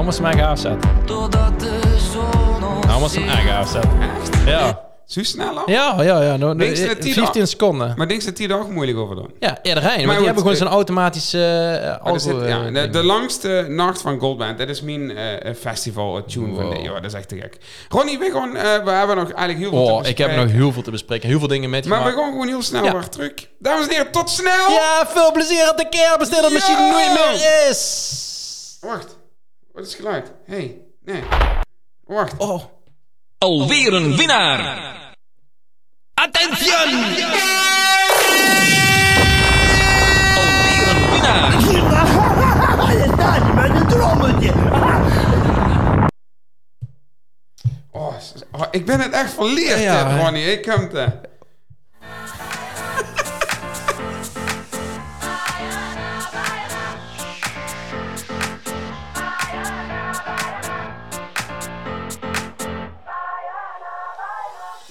Moest 0.05 0.17
ze 0.17 0.23
mij 0.23 0.33
gaaf 0.39 0.59
zetten. 0.59 0.91
Totdat 1.05 1.61
de 1.61 1.81
zon 2.13 2.65
ons 2.77 2.87
Nou 2.87 3.01
moest 3.01 3.13
ze 3.15 3.21
hem 3.21 3.29
echt 3.29 3.47
gaaf. 3.49 3.75
Echt? 3.75 4.45
Ja. 4.47 4.83
Zo 5.07 5.23
snel 5.23 5.59
al? 5.59 5.71
Ja, 5.71 5.95
ja, 6.03 6.23
ja. 6.23 6.33
Je 6.35 6.97
die 7.01 7.13
15 7.15 7.25
dan- 7.33 7.47
seconden. 7.47 7.95
Maar 7.97 8.09
denk 8.09 8.21
je 8.21 8.27
dat 8.27 8.37
die 8.37 8.49
er 8.49 8.59
ook 8.59 8.71
moeilijk 8.71 8.99
over 8.99 9.17
doen? 9.17 9.31
Ja, 9.41 9.59
eerder 9.63 9.83
rijden. 9.83 9.97
Maar 9.99 10.07
Maar 10.07 10.17
die 10.17 10.25
hebben 10.25 10.43
gewoon 10.43 10.59
eh, 10.59 10.63
zo'n 10.65 10.73
automatische 10.73 11.39
uh, 11.39 11.89
Maar 11.89 11.99
auto... 12.01 12.19
zit- 12.19 12.49
ja, 12.49 12.65
eh, 12.67 12.75
de, 12.75 12.89
de 12.89 13.03
langste 13.03 13.67
nacht 13.69 14.01
van 14.01 14.19
Goldband, 14.19 14.59
dat 14.59 14.69
is 14.69 14.83
mijn 14.83 15.13
festival 15.61 16.25
tune 16.25 16.55
van 16.55 16.83
jaar. 16.83 16.95
Dat 16.95 17.05
is 17.05 17.13
echt 17.13 17.29
te 17.29 17.37
gek. 17.37 17.57
Ronnie, 17.89 18.19
we, 18.19 18.31
gaan, 18.33 18.57
eh, 18.57 18.85
we 18.85 18.91
hebben 18.91 19.17
nog 19.17 19.33
eigenlijk 19.33 19.59
heel 19.59 19.71
veel 19.71 19.87
te 19.87 19.93
Oh, 19.93 19.99
ik 19.99 20.07
heb 20.07 20.17
bespreken. 20.17 20.45
nog 20.53 20.53
heel 20.63 20.73
veel 20.73 20.83
te 20.83 20.91
bespreken. 20.91 21.29
Heel 21.29 21.39
veel 21.39 21.49
dingen 21.49 21.71
met 21.71 21.87
Maar 21.87 22.05
we 22.05 22.11
gaan 22.11 22.31
gewoon 22.33 22.47
heel 22.49 22.63
snel 22.63 22.85
Ja. 22.85 22.93
weer 22.93 23.09
terug. 23.09 23.33
Dames 23.59 23.87
en 23.87 23.91
heren, 23.93 24.11
tot 24.11 24.31
snel! 24.31 24.71
Ja, 24.71 25.07
veel 25.07 25.33
plezier 25.33 25.71
op 25.71 25.77
de 25.77 25.89
kermis 25.89 26.31
dat 26.31 26.53
misschien 26.53 26.79
nooit 26.91 27.09
meer 27.13 27.69
is. 27.71 28.79
Wacht, 28.81 29.17
wat 29.75 29.85
is 29.87 29.93
het 29.93 30.01
geluid? 30.01 30.33
hey, 30.47 30.81
nee. 31.05 31.22
Wacht. 32.05 32.37
Oh. 32.37 32.64
Alweer 33.39 33.93
een 33.93 34.16
winnaar. 34.16 34.83
Attention! 36.14 37.05
Alweer 40.37 40.89
een 40.89 41.11
winnaar. 41.11 41.53
Oh, 47.91 48.18
s- 48.20 48.33
oh, 48.53 48.62
ik 48.70 48.87
ben 48.87 49.01
het 49.01 49.12
echt 49.12 49.33
verleerd, 49.33 49.81
Ja. 49.81 50.18
Ronnie. 50.22 50.45
Ik 50.53 50.62
kom 50.62 50.89
te... 50.89 51.09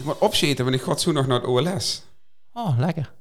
Ik 0.03 0.09
moet 0.09 0.19
opzeten, 0.19 0.65
want 0.65 0.77
ik 0.77 0.81
ga 0.81 0.97
zo 0.97 1.11
nog 1.11 1.27
naar 1.27 1.41
het 1.41 1.49
OLS. 1.49 2.03
Oh, 2.53 2.79
lekker. 2.79 3.11